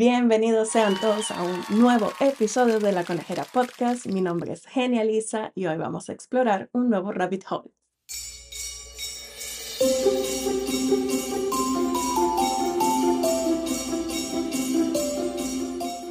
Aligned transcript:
Bienvenidos 0.00 0.68
sean 0.68 0.94
todos 1.00 1.32
a 1.32 1.42
un 1.42 1.60
nuevo 1.76 2.12
episodio 2.20 2.78
de 2.78 2.92
La 2.92 3.02
Conejera 3.02 3.42
Podcast. 3.42 4.06
Mi 4.06 4.20
nombre 4.20 4.52
es 4.52 4.64
Genialisa 4.64 5.50
y 5.56 5.66
hoy 5.66 5.76
vamos 5.76 6.08
a 6.08 6.12
explorar 6.12 6.70
un 6.72 6.88
nuevo 6.88 7.10
rabbit 7.10 7.44
hole. 7.50 7.72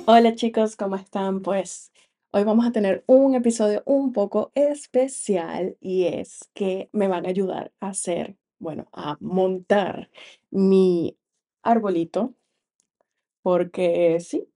Hola 0.05 0.35
chicos, 0.35 0.75
¿cómo 0.75 0.97
están? 0.97 1.41
Pues 1.41 1.93
hoy 2.31 2.43
vamos 2.43 2.65
a 2.65 2.73
tener 2.73 3.05
un 3.07 3.35
episodio 3.35 3.83
un 3.85 4.11
poco 4.11 4.51
especial 4.53 5.77
y 5.79 6.07
es 6.07 6.49
que 6.53 6.89
me 6.91 7.07
van 7.07 7.25
a 7.25 7.29
ayudar 7.29 7.71
a 7.79 7.91
hacer, 7.91 8.35
bueno, 8.59 8.89
a 8.91 9.15
montar 9.21 10.09
mi 10.51 11.17
arbolito 11.63 12.33
porque 13.47 14.17
sí, 14.19 14.49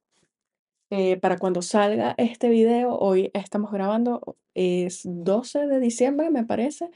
eh, 0.90 1.16
para 1.16 1.38
cuando 1.38 1.62
salga 1.62 2.14
este 2.18 2.50
video, 2.50 2.98
hoy 2.98 3.32
estamos 3.34 3.72
grabando, 3.72 4.36
es 4.54 5.04
12 5.06 5.68
de 5.68 5.80
diciembre, 5.80 6.30
me 6.30 6.44
parece. 6.44 6.90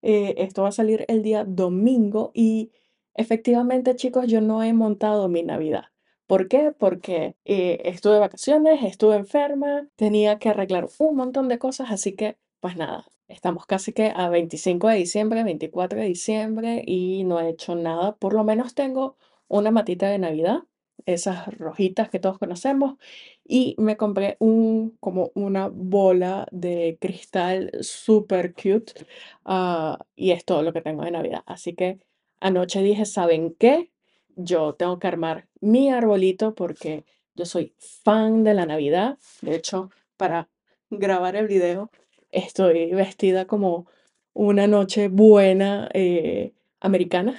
Eh, 0.00 0.36
esto 0.38 0.62
va 0.62 0.70
a 0.70 0.72
salir 0.72 1.04
el 1.06 1.22
día 1.22 1.44
domingo 1.44 2.30
y 2.32 2.72
efectivamente, 3.12 3.94
chicos, 3.94 4.26
yo 4.26 4.40
no 4.40 4.62
he 4.62 4.72
montado 4.72 5.28
mi 5.28 5.42
Navidad. 5.42 5.84
¿Por 6.26 6.48
qué? 6.48 6.72
Porque 6.72 7.36
eh, 7.44 7.82
estuve 7.84 8.14
de 8.14 8.20
vacaciones, 8.20 8.82
estuve 8.82 9.16
enferma, 9.16 9.86
tenía 9.96 10.38
que 10.38 10.48
arreglar 10.48 10.88
un 10.98 11.14
montón 11.14 11.48
de 11.48 11.58
cosas, 11.58 11.90
así 11.90 12.14
que, 12.16 12.38
pues 12.60 12.78
nada, 12.78 13.04
estamos 13.28 13.66
casi 13.66 13.92
que 13.92 14.14
a 14.16 14.30
25 14.30 14.88
de 14.88 14.96
diciembre, 14.96 15.44
24 15.44 16.00
de 16.00 16.06
diciembre 16.06 16.82
y 16.86 17.24
no 17.24 17.38
he 17.38 17.50
hecho 17.50 17.74
nada. 17.74 18.16
Por 18.16 18.32
lo 18.32 18.44
menos 18.44 18.74
tengo 18.74 19.18
una 19.46 19.70
matita 19.70 20.08
de 20.08 20.18
Navidad 20.18 20.62
esas 21.06 21.46
rojitas 21.58 22.08
que 22.10 22.18
todos 22.20 22.38
conocemos, 22.38 22.96
y 23.44 23.74
me 23.78 23.96
compré 23.96 24.36
un, 24.40 24.96
como 25.00 25.30
una 25.34 25.68
bola 25.68 26.46
de 26.50 26.98
cristal 27.00 27.70
super 27.80 28.54
cute, 28.54 29.06
ah, 29.44 29.98
y 30.16 30.32
es 30.32 30.44
todo 30.44 30.62
lo 30.62 30.72
que 30.72 30.82
tengo 30.82 31.04
de 31.04 31.10
Navidad. 31.10 31.42
Así 31.46 31.74
que 31.74 31.98
anoche 32.40 32.82
dije, 32.82 33.04
¿saben 33.06 33.54
qué? 33.58 33.90
Yo 34.36 34.74
tengo 34.74 34.98
que 34.98 35.06
armar 35.06 35.48
mi 35.60 35.90
arbolito 35.90 36.54
porque 36.54 37.04
yo 37.34 37.46
soy 37.46 37.74
fan 37.78 38.44
de 38.44 38.54
la 38.54 38.66
Navidad. 38.66 39.18
De 39.42 39.54
hecho, 39.56 39.90
para 40.16 40.48
grabar 40.90 41.36
el 41.36 41.46
video 41.48 41.90
estoy 42.30 42.92
vestida 42.92 43.46
como 43.46 43.86
una 44.32 44.66
noche 44.66 45.08
buena 45.08 45.88
eh, 45.94 46.52
americana, 46.80 47.38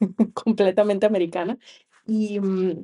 completamente 0.34 1.06
americana. 1.06 1.58
Y, 2.06 2.40
mm, 2.40 2.82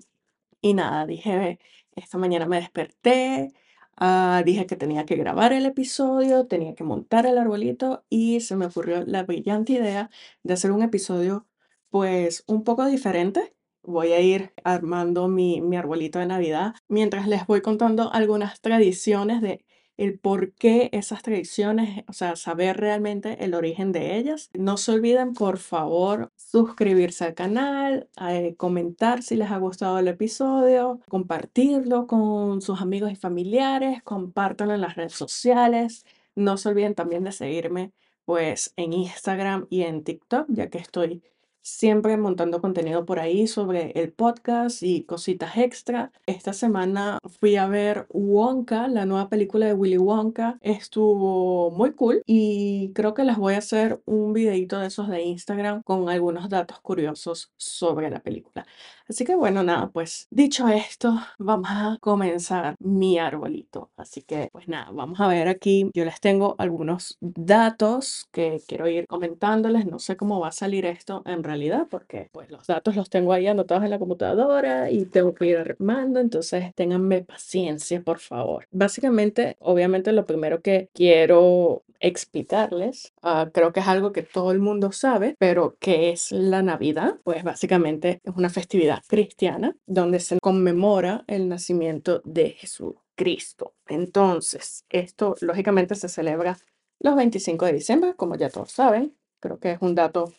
y 0.62 0.74
nada, 0.74 1.06
dije, 1.06 1.58
esta 1.96 2.18
mañana 2.18 2.46
me 2.46 2.56
desperté, 2.58 3.52
ah, 3.96 4.42
dije 4.44 4.66
que 4.66 4.76
tenía 4.76 5.06
que 5.06 5.16
grabar 5.16 5.52
el 5.52 5.66
episodio, 5.66 6.46
tenía 6.46 6.74
que 6.74 6.84
montar 6.84 7.26
el 7.26 7.38
arbolito 7.38 8.04
y 8.10 8.40
se 8.40 8.56
me 8.56 8.66
ocurrió 8.66 9.04
la 9.06 9.24
brillante 9.24 9.74
idea 9.74 10.10
de 10.42 10.54
hacer 10.54 10.72
un 10.72 10.82
episodio 10.82 11.46
pues 11.90 12.44
un 12.46 12.64
poco 12.64 12.86
diferente. 12.86 13.54
Voy 13.82 14.12
a 14.12 14.20
ir 14.20 14.52
armando 14.64 15.28
mi, 15.28 15.60
mi 15.62 15.76
arbolito 15.76 16.18
de 16.18 16.26
Navidad 16.26 16.74
mientras 16.88 17.26
les 17.28 17.46
voy 17.46 17.62
contando 17.62 18.12
algunas 18.12 18.60
tradiciones 18.60 19.40
de 19.42 19.64
el 20.00 20.18
por 20.18 20.52
qué 20.54 20.88
esas 20.92 21.22
tradiciones, 21.22 22.04
o 22.08 22.14
sea, 22.14 22.34
saber 22.34 22.78
realmente 22.78 23.44
el 23.44 23.52
origen 23.52 23.92
de 23.92 24.16
ellas. 24.16 24.48
No 24.54 24.78
se 24.78 24.92
olviden, 24.92 25.34
por 25.34 25.58
favor, 25.58 26.32
suscribirse 26.36 27.26
al 27.26 27.34
canal, 27.34 28.08
eh, 28.30 28.54
comentar 28.56 29.22
si 29.22 29.36
les 29.36 29.50
ha 29.50 29.58
gustado 29.58 29.98
el 29.98 30.08
episodio, 30.08 31.00
compartirlo 31.08 32.06
con 32.06 32.62
sus 32.62 32.80
amigos 32.80 33.12
y 33.12 33.16
familiares, 33.16 34.02
compártanlo 34.02 34.74
en 34.74 34.80
las 34.80 34.96
redes 34.96 35.12
sociales. 35.12 36.06
No 36.34 36.56
se 36.56 36.70
olviden 36.70 36.94
también 36.94 37.22
de 37.24 37.32
seguirme 37.32 37.92
pues 38.24 38.72
en 38.76 38.94
Instagram 38.94 39.66
y 39.68 39.82
en 39.82 40.02
TikTok, 40.02 40.46
ya 40.48 40.70
que 40.70 40.78
estoy 40.78 41.22
siempre 41.62 42.16
montando 42.16 42.60
contenido 42.60 43.04
por 43.04 43.18
ahí 43.20 43.46
sobre 43.46 43.92
el 43.92 44.12
podcast 44.12 44.82
y 44.82 45.04
cositas 45.04 45.56
extra. 45.56 46.12
Esta 46.26 46.52
semana 46.52 47.18
fui 47.40 47.56
a 47.56 47.66
ver 47.68 48.06
Wonka, 48.10 48.88
la 48.88 49.06
nueva 49.06 49.28
película 49.28 49.66
de 49.66 49.74
Willy 49.74 49.98
Wonka. 49.98 50.58
Estuvo 50.60 51.70
muy 51.70 51.92
cool 51.92 52.22
y 52.26 52.92
creo 52.94 53.14
que 53.14 53.24
les 53.24 53.36
voy 53.36 53.54
a 53.54 53.58
hacer 53.58 54.00
un 54.06 54.32
videito 54.32 54.78
de 54.78 54.86
esos 54.88 55.08
de 55.08 55.22
Instagram 55.22 55.82
con 55.82 56.08
algunos 56.08 56.48
datos 56.48 56.80
curiosos 56.80 57.52
sobre 57.56 58.10
la 58.10 58.20
película. 58.20 58.66
Así 59.10 59.24
que 59.24 59.34
bueno, 59.34 59.64
nada, 59.64 59.90
pues 59.90 60.28
dicho 60.30 60.68
esto, 60.68 61.18
vamos 61.36 61.68
a 61.68 61.98
comenzar 62.00 62.76
mi 62.78 63.18
arbolito. 63.18 63.90
Así 63.96 64.22
que 64.22 64.48
pues 64.52 64.68
nada, 64.68 64.90
vamos 64.92 65.18
a 65.18 65.26
ver 65.26 65.48
aquí. 65.48 65.90
Yo 65.94 66.04
les 66.04 66.20
tengo 66.20 66.54
algunos 66.58 67.18
datos 67.20 68.28
que 68.30 68.62
quiero 68.68 68.86
ir 68.88 69.08
comentándoles. 69.08 69.86
No 69.86 69.98
sé 69.98 70.16
cómo 70.16 70.38
va 70.38 70.48
a 70.48 70.52
salir 70.52 70.86
esto 70.86 71.22
en 71.26 71.42
realidad 71.50 71.86
porque 71.90 72.28
pues 72.32 72.50
los 72.50 72.66
datos 72.66 72.96
los 72.96 73.10
tengo 73.10 73.32
ahí 73.32 73.46
anotados 73.46 73.84
en 73.84 73.90
la 73.90 73.98
computadora 73.98 74.90
y 74.90 75.04
tengo 75.04 75.34
que 75.34 75.46
ir 75.46 75.58
armando. 75.58 76.20
Entonces 76.20 76.74
ténganme 76.74 77.22
paciencia, 77.22 78.00
por 78.02 78.18
favor. 78.18 78.66
Básicamente, 78.70 79.56
obviamente 79.60 80.12
lo 80.12 80.24
primero 80.26 80.62
que 80.62 80.88
quiero 80.94 81.82
explicarles. 82.00 83.12
Ah, 83.22 83.50
creo 83.52 83.72
que 83.72 83.80
es 83.80 83.88
algo 83.88 84.12
que 84.12 84.22
todo 84.22 84.50
el 84.52 84.58
mundo 84.58 84.90
sabe, 84.92 85.36
pero 85.38 85.76
¿qué 85.78 86.10
es 86.10 86.32
la 86.32 86.62
Navidad? 86.62 87.18
Pues 87.22 87.44
básicamente 87.44 88.20
es 88.24 88.34
una 88.34 88.50
festividad 88.50 89.02
cristiana 89.06 89.76
donde 89.86 90.20
se 90.20 90.40
conmemora 90.40 91.24
el 91.26 91.48
nacimiento 91.48 92.22
de 92.24 92.50
Jesucristo. 92.50 93.74
Entonces, 93.86 94.84
esto 94.88 95.36
lógicamente 95.40 95.94
se 95.94 96.08
celebra 96.08 96.58
los 96.98 97.16
25 97.16 97.66
de 97.66 97.72
diciembre, 97.72 98.14
como 98.14 98.36
ya 98.36 98.48
todos 98.48 98.72
saben. 98.72 99.14
Creo 99.40 99.58
que 99.58 99.72
es 99.72 99.78
un 99.80 99.94
dato 99.94 100.32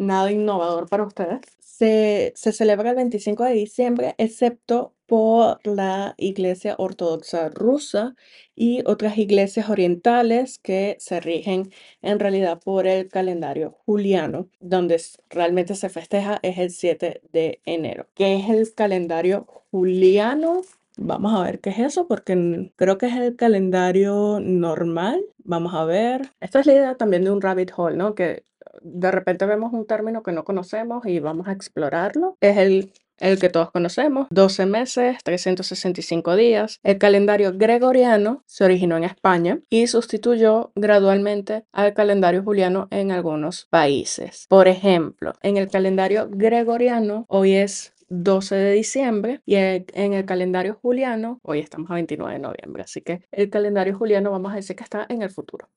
nada 0.00 0.32
innovador 0.32 0.88
para 0.88 1.04
ustedes. 1.04 1.40
Se, 1.60 2.32
se 2.34 2.52
celebra 2.52 2.90
el 2.90 2.96
25 2.96 3.44
de 3.44 3.52
diciembre, 3.52 4.14
excepto 4.18 4.94
por 5.06 5.58
la 5.66 6.14
Iglesia 6.18 6.76
Ortodoxa 6.78 7.48
rusa 7.48 8.14
y 8.54 8.82
otras 8.86 9.18
iglesias 9.18 9.68
orientales 9.68 10.58
que 10.58 10.96
se 11.00 11.18
rigen 11.20 11.72
en 12.00 12.20
realidad 12.20 12.60
por 12.62 12.86
el 12.86 13.08
calendario 13.08 13.76
juliano, 13.84 14.48
donde 14.60 15.02
realmente 15.28 15.74
se 15.74 15.88
festeja 15.88 16.38
es 16.42 16.58
el 16.58 16.70
7 16.70 17.22
de 17.32 17.60
enero. 17.64 18.06
¿Qué 18.14 18.36
es 18.36 18.48
el 18.50 18.72
calendario 18.72 19.46
juliano? 19.72 20.62
Vamos 20.96 21.34
a 21.34 21.42
ver 21.42 21.60
qué 21.60 21.70
es 21.70 21.78
eso, 21.78 22.06
porque 22.06 22.72
creo 22.76 22.98
que 22.98 23.06
es 23.06 23.16
el 23.16 23.34
calendario 23.34 24.38
normal. 24.40 25.24
Vamos 25.38 25.74
a 25.74 25.84
ver. 25.84 26.30
Esta 26.40 26.60
es 26.60 26.66
la 26.66 26.72
idea 26.72 26.94
también 26.96 27.24
de 27.24 27.30
un 27.30 27.40
rabbit 27.40 27.72
hole, 27.76 27.96
¿no? 27.96 28.14
Que 28.14 28.44
de 28.82 29.10
repente 29.10 29.46
vemos 29.46 29.72
un 29.72 29.86
término 29.86 30.22
que 30.22 30.32
no 30.32 30.44
conocemos 30.44 31.06
y 31.06 31.20
vamos 31.20 31.48
a 31.48 31.52
explorarlo. 31.52 32.36
Es 32.40 32.56
el 32.56 32.92
el 33.20 33.38
que 33.38 33.50
todos 33.50 33.70
conocemos, 33.70 34.26
12 34.30 34.66
meses, 34.66 35.18
365 35.22 36.36
días. 36.36 36.80
El 36.82 36.98
calendario 36.98 37.52
gregoriano 37.54 38.42
se 38.46 38.64
originó 38.64 38.96
en 38.96 39.04
España 39.04 39.60
y 39.68 39.86
sustituyó 39.86 40.72
gradualmente 40.74 41.64
al 41.72 41.94
calendario 41.94 42.42
juliano 42.42 42.88
en 42.90 43.12
algunos 43.12 43.66
países. 43.70 44.46
Por 44.48 44.68
ejemplo, 44.68 45.34
en 45.42 45.58
el 45.58 45.68
calendario 45.68 46.28
gregoriano 46.30 47.26
hoy 47.28 47.52
es 47.54 47.92
12 48.08 48.56
de 48.56 48.72
diciembre 48.72 49.40
y 49.46 49.54
en 49.54 50.14
el 50.14 50.24
calendario 50.24 50.78
juliano, 50.82 51.38
hoy 51.42 51.60
estamos 51.60 51.90
a 51.90 51.94
29 51.94 52.32
de 52.32 52.40
noviembre, 52.40 52.82
así 52.82 53.02
que 53.02 53.22
el 53.30 53.50
calendario 53.50 53.96
juliano 53.96 54.32
vamos 54.32 54.52
a 54.52 54.56
decir 54.56 54.74
que 54.74 54.82
está 54.82 55.06
en 55.08 55.22
el 55.22 55.30
futuro. 55.30 55.68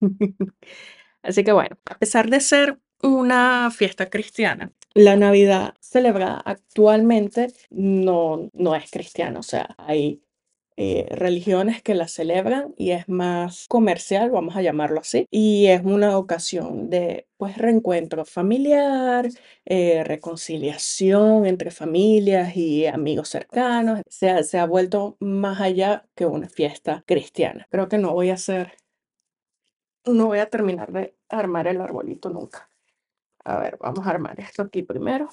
Así 1.24 1.42
que 1.42 1.52
bueno, 1.52 1.76
a 1.86 1.98
pesar 1.98 2.30
de 2.30 2.40
ser 2.40 2.78
una 3.02 3.70
fiesta 3.70 4.10
cristiana, 4.10 4.72
la 4.94 5.16
Navidad 5.16 5.74
celebrada 5.80 6.40
actualmente 6.44 7.52
no, 7.70 8.48
no 8.52 8.76
es 8.76 8.90
cristiana, 8.90 9.40
o 9.40 9.42
sea, 9.42 9.74
hay 9.78 10.22
eh, 10.76 11.06
religiones 11.10 11.82
que 11.82 11.94
la 11.94 12.08
celebran 12.08 12.74
y 12.76 12.90
es 12.90 13.08
más 13.08 13.66
comercial, 13.68 14.30
vamos 14.30 14.56
a 14.56 14.62
llamarlo 14.62 15.00
así, 15.00 15.26
y 15.30 15.66
es 15.66 15.82
una 15.84 16.18
ocasión 16.18 16.90
de 16.90 17.26
pues 17.36 17.58
reencuentro 17.58 18.24
familiar, 18.24 19.28
eh, 19.66 20.04
reconciliación 20.04 21.46
entre 21.46 21.70
familias 21.70 22.56
y 22.56 22.86
amigos 22.86 23.28
cercanos, 23.30 24.02
se 24.08 24.42
se 24.44 24.58
ha 24.58 24.66
vuelto 24.66 25.16
más 25.20 25.60
allá 25.60 26.06
que 26.14 26.26
una 26.26 26.48
fiesta 26.48 27.04
cristiana. 27.06 27.66
Creo 27.70 27.88
que 27.88 27.98
no 27.98 28.12
voy 28.12 28.30
a 28.30 28.34
hacer 28.34 28.72
no 30.06 30.26
voy 30.26 30.38
a 30.38 30.50
terminar 30.50 30.92
de 30.92 31.16
armar 31.28 31.66
el 31.66 31.80
arbolito 31.80 32.28
nunca. 32.28 32.68
A 33.44 33.58
ver, 33.58 33.76
vamos 33.80 34.06
a 34.06 34.10
armar 34.10 34.38
esto 34.40 34.62
aquí 34.62 34.82
primero. 34.82 35.28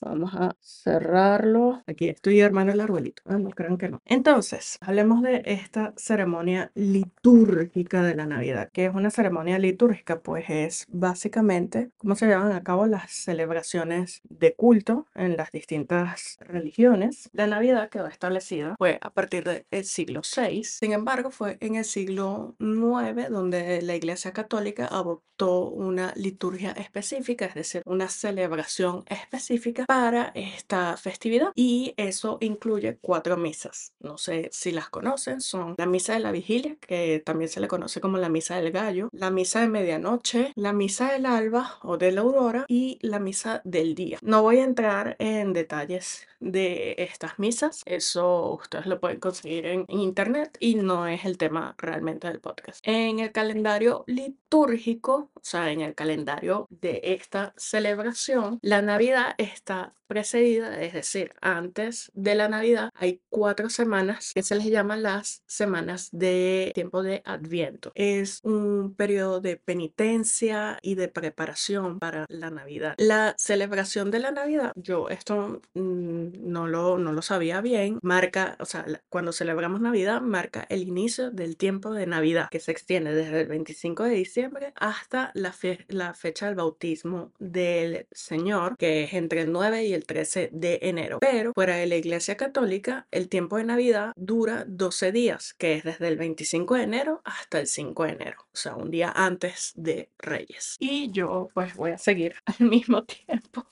Vamos 0.00 0.34
a 0.34 0.56
cerrarlo. 0.60 1.82
Aquí 1.86 2.08
estoy 2.08 2.40
armando 2.40 2.72
el 2.72 2.80
arbolito. 2.80 3.22
Ah, 3.26 3.38
no 3.38 3.50
crean 3.50 3.78
que 3.78 3.88
no. 3.88 4.02
Entonces, 4.04 4.78
hablemos 4.80 5.22
de 5.22 5.42
esta 5.46 5.94
ceremonia 5.96 6.70
litúrgica 6.74 8.02
de 8.02 8.14
la 8.14 8.26
Navidad. 8.26 8.70
¿Qué 8.72 8.86
es 8.86 8.94
una 8.94 9.10
ceremonia 9.10 9.58
litúrgica? 9.58 10.20
Pues 10.20 10.44
es 10.48 10.86
básicamente 10.88 11.90
cómo 11.96 12.16
se 12.16 12.26
llevan 12.26 12.52
a 12.52 12.62
cabo 12.62 12.86
las 12.86 13.12
celebraciones 13.12 14.20
de 14.24 14.54
culto 14.54 15.06
en 15.14 15.36
las 15.36 15.50
distintas 15.52 16.36
religiones. 16.40 17.30
La 17.32 17.46
Navidad 17.46 17.88
quedó 17.88 18.06
establecida 18.06 18.74
fue 18.78 18.98
a 19.00 19.10
partir 19.10 19.44
del 19.44 19.84
siglo 19.84 20.22
VI. 20.22 20.64
Sin 20.64 20.92
embargo, 20.92 21.30
fue 21.30 21.56
en 21.60 21.76
el 21.76 21.84
siglo 21.84 22.56
IX 22.58 23.30
donde 23.30 23.82
la 23.82 23.96
Iglesia 23.96 24.32
Católica 24.32 24.86
adoptó 24.86 25.68
una 25.68 26.12
liturgia 26.16 26.72
específica, 26.72 27.46
es 27.46 27.54
decir, 27.54 27.82
una 27.86 28.08
celebración 28.08 29.04
específica 29.08 29.63
para 29.86 30.32
esta 30.34 30.96
festividad 30.96 31.52
y 31.54 31.94
eso 31.96 32.38
incluye 32.40 32.98
cuatro 33.00 33.36
misas. 33.36 33.92
No 34.00 34.18
sé 34.18 34.48
si 34.52 34.72
las 34.72 34.88
conocen, 34.88 35.40
son 35.40 35.74
la 35.78 35.86
misa 35.86 36.14
de 36.14 36.20
la 36.20 36.32
vigilia, 36.32 36.76
que 36.80 37.22
también 37.24 37.48
se 37.48 37.60
le 37.60 37.68
conoce 37.68 38.00
como 38.00 38.18
la 38.18 38.28
misa 38.28 38.56
del 38.56 38.72
gallo, 38.72 39.08
la 39.12 39.30
misa 39.30 39.60
de 39.60 39.68
medianoche, 39.68 40.52
la 40.56 40.72
misa 40.72 41.12
del 41.12 41.26
alba 41.26 41.78
o 41.82 41.96
de 41.96 42.12
la 42.12 42.22
aurora 42.22 42.64
y 42.68 42.98
la 43.02 43.18
misa 43.18 43.60
del 43.64 43.94
día. 43.94 44.18
No 44.22 44.42
voy 44.42 44.58
a 44.58 44.64
entrar 44.64 45.16
en 45.18 45.52
detalles 45.52 46.26
de 46.40 46.94
estas 46.98 47.38
misas, 47.38 47.82
eso 47.86 48.52
ustedes 48.52 48.86
lo 48.86 49.00
pueden 49.00 49.18
conseguir 49.18 49.66
en, 49.66 49.86
internet 49.88 50.56
y 50.60 50.74
no 50.74 51.06
es 51.06 51.24
el 51.24 51.38
tema 51.38 51.74
realmente 51.78 52.28
del 52.28 52.40
podcast. 52.40 52.80
En 52.82 53.18
el 53.18 53.32
calendario 53.32 54.04
litúrgico, 54.06 55.30
o 55.34 55.40
sea, 55.42 55.70
en 55.70 55.80
el 55.80 55.94
calendario 55.94 56.66
de 56.70 57.00
esta 57.02 57.54
celebración, 57.56 58.58
la 58.62 58.82
Navidad 58.82 59.34
está 59.54 59.94
precedida, 60.06 60.82
es 60.82 60.92
decir, 60.92 61.32
antes 61.40 62.10
de 62.14 62.34
la 62.34 62.48
Navidad, 62.48 62.90
hay 62.94 63.22
cuatro 63.30 63.70
semanas 63.70 64.32
que 64.34 64.42
se 64.42 64.54
les 64.54 64.66
llaman 64.66 65.02
las 65.02 65.42
semanas 65.46 66.08
de 66.12 66.72
tiempo 66.74 67.02
de 67.02 67.22
Adviento. 67.24 67.90
Es 67.94 68.40
un 68.42 68.94
periodo 68.94 69.40
de 69.40 69.56
penitencia 69.56 70.78
y 70.82 70.94
de 70.94 71.08
preparación 71.08 71.98
para 71.98 72.26
la 72.28 72.50
Navidad. 72.50 72.94
La 72.98 73.34
celebración 73.38 74.10
de 74.10 74.18
la 74.18 74.30
Navidad, 74.30 74.72
yo 74.76 75.08
esto 75.08 75.62
mm, 75.74 76.28
no, 76.40 76.66
lo, 76.66 76.98
no 76.98 77.12
lo 77.12 77.22
sabía 77.22 77.60
bien, 77.60 77.98
marca, 78.02 78.56
o 78.60 78.66
sea, 78.66 78.84
cuando 79.08 79.32
celebramos 79.32 79.80
Navidad, 79.80 80.20
marca 80.20 80.66
el 80.68 80.82
inicio 80.82 81.30
del 81.30 81.56
tiempo 81.56 81.92
de 81.92 82.06
Navidad, 82.06 82.48
que 82.50 82.60
se 82.60 82.72
extiende 82.72 83.14
desde 83.14 83.40
el 83.40 83.48
25 83.48 84.04
de 84.04 84.10
diciembre 84.10 84.72
hasta 84.76 85.30
la, 85.34 85.52
fe 85.52 85.84
la 85.88 86.14
fecha 86.14 86.46
del 86.46 86.56
bautismo 86.56 87.32
del 87.38 88.06
Señor, 88.12 88.76
que 88.76 89.04
es 89.04 89.14
entre 89.14 89.43
el 89.44 89.52
9 89.52 89.84
y 89.84 89.94
el 89.94 90.06
13 90.06 90.50
de 90.52 90.78
enero. 90.82 91.18
Pero 91.20 91.52
fuera 91.54 91.76
de 91.76 91.86
la 91.86 91.96
Iglesia 91.96 92.36
Católica, 92.36 93.06
el 93.10 93.28
tiempo 93.28 93.56
de 93.56 93.64
Navidad 93.64 94.12
dura 94.16 94.64
12 94.66 95.12
días, 95.12 95.54
que 95.54 95.74
es 95.74 95.84
desde 95.84 96.08
el 96.08 96.16
25 96.16 96.74
de 96.74 96.82
enero 96.82 97.22
hasta 97.24 97.60
el 97.60 97.66
5 97.66 98.04
de 98.04 98.10
enero, 98.10 98.38
o 98.40 98.56
sea, 98.56 98.74
un 98.74 98.90
día 98.90 99.12
antes 99.14 99.72
de 99.76 100.10
Reyes. 100.18 100.76
Y 100.78 101.10
yo 101.10 101.48
pues 101.54 101.74
voy 101.76 101.92
a 101.92 101.98
seguir 101.98 102.34
al 102.58 102.66
mismo 102.66 103.04
tiempo. 103.04 103.66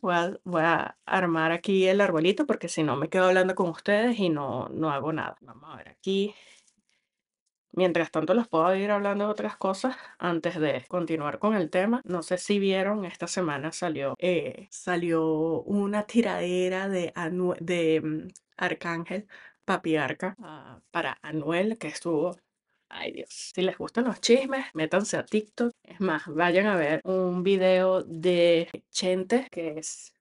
Voy 0.00 0.14
a, 0.14 0.38
voy 0.44 0.62
a 0.62 0.96
armar 1.04 1.52
aquí 1.52 1.86
el 1.86 2.00
arbolito 2.00 2.46
porque 2.46 2.68
si 2.68 2.82
no 2.82 2.96
me 2.96 3.08
quedo 3.08 3.26
hablando 3.26 3.54
con 3.54 3.68
ustedes 3.70 4.18
y 4.18 4.28
no, 4.28 4.68
no 4.68 4.90
hago 4.90 5.12
nada. 5.12 5.36
Vamos 5.40 5.70
a 5.72 5.76
ver 5.76 5.88
aquí. 5.88 6.34
Mientras 7.76 8.10
tanto, 8.10 8.32
les 8.34 8.48
puedo 8.48 8.74
ir 8.74 8.90
hablando 8.90 9.26
de 9.26 9.30
otras 9.30 9.56
cosas 9.58 9.96
antes 10.18 10.58
de 10.58 10.84
continuar 10.88 11.38
con 11.38 11.54
el 11.54 11.68
tema. 11.68 12.00
No 12.04 12.22
sé 12.22 12.38
si 12.38 12.58
vieron, 12.58 13.04
esta 13.04 13.26
semana 13.26 13.70
salió, 13.70 14.14
eh, 14.18 14.66
salió 14.70 15.60
una 15.62 16.04
tiradera 16.04 16.88
de, 16.88 17.12
de 17.60 18.00
mm, 18.00 18.28
Arcángel 18.56 19.26
Papiarca 19.66 20.36
uh, 20.38 20.80
para 20.90 21.18
Anuel, 21.22 21.76
que 21.78 21.88
estuvo 21.88 22.36
Ay 22.88 23.12
Dios, 23.12 23.28
si 23.54 23.62
les 23.62 23.76
gustan 23.76 24.04
los 24.04 24.20
chismes, 24.20 24.66
métanse 24.74 25.16
a 25.16 25.24
TikTok. 25.24 25.72
Es 25.82 26.00
más, 26.00 26.22
vayan 26.28 26.66
a 26.66 26.76
ver 26.76 27.00
un 27.04 27.42
video 27.42 28.02
de 28.04 28.68
Chente, 28.90 29.48
que 29.50 29.78
es 29.78 30.14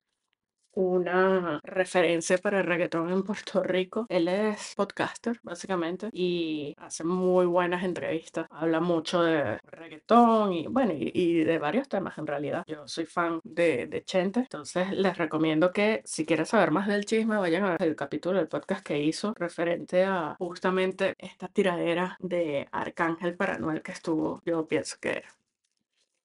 una 0.75 1.59
referencia 1.63 2.37
para 2.37 2.59
el 2.59 2.65
reggaetón 2.65 3.11
en 3.11 3.23
Puerto 3.23 3.63
Rico. 3.63 4.05
Él 4.09 4.27
es 4.27 4.73
podcaster, 4.75 5.39
básicamente, 5.43 6.09
y 6.11 6.75
hace 6.77 7.03
muy 7.03 7.45
buenas 7.45 7.83
entrevistas. 7.83 8.47
Habla 8.51 8.79
mucho 8.79 9.23
de 9.23 9.57
reggaetón 9.63 10.53
y, 10.53 10.67
bueno, 10.67 10.93
y, 10.95 11.43
de 11.43 11.57
varios 11.57 11.87
temas 11.89 12.17
en 12.17 12.27
realidad. 12.27 12.63
Yo 12.67 12.87
soy 12.87 13.05
fan 13.05 13.39
de, 13.43 13.87
de, 13.87 14.03
Chente, 14.03 14.41
entonces 14.41 14.91
les 14.91 15.17
recomiendo 15.17 15.71
que 15.71 16.01
si 16.05 16.25
quieren 16.25 16.45
saber 16.45 16.71
más 16.71 16.87
del 16.87 17.05
chisme, 17.05 17.37
vayan 17.37 17.63
a 17.63 17.71
ver 17.71 17.83
el 17.83 17.95
capítulo 17.95 18.37
del 18.37 18.47
podcast 18.47 18.85
que 18.85 18.99
hizo 18.99 19.33
referente 19.35 20.03
a 20.03 20.35
justamente 20.37 21.15
esta 21.17 21.47
tiradera 21.47 22.17
de 22.19 22.67
Arcángel 22.71 23.35
para 23.35 23.57
Noel 23.57 23.81
que 23.81 23.91
estuvo, 23.91 24.41
yo 24.45 24.67
pienso 24.67 24.97
que 24.99 25.23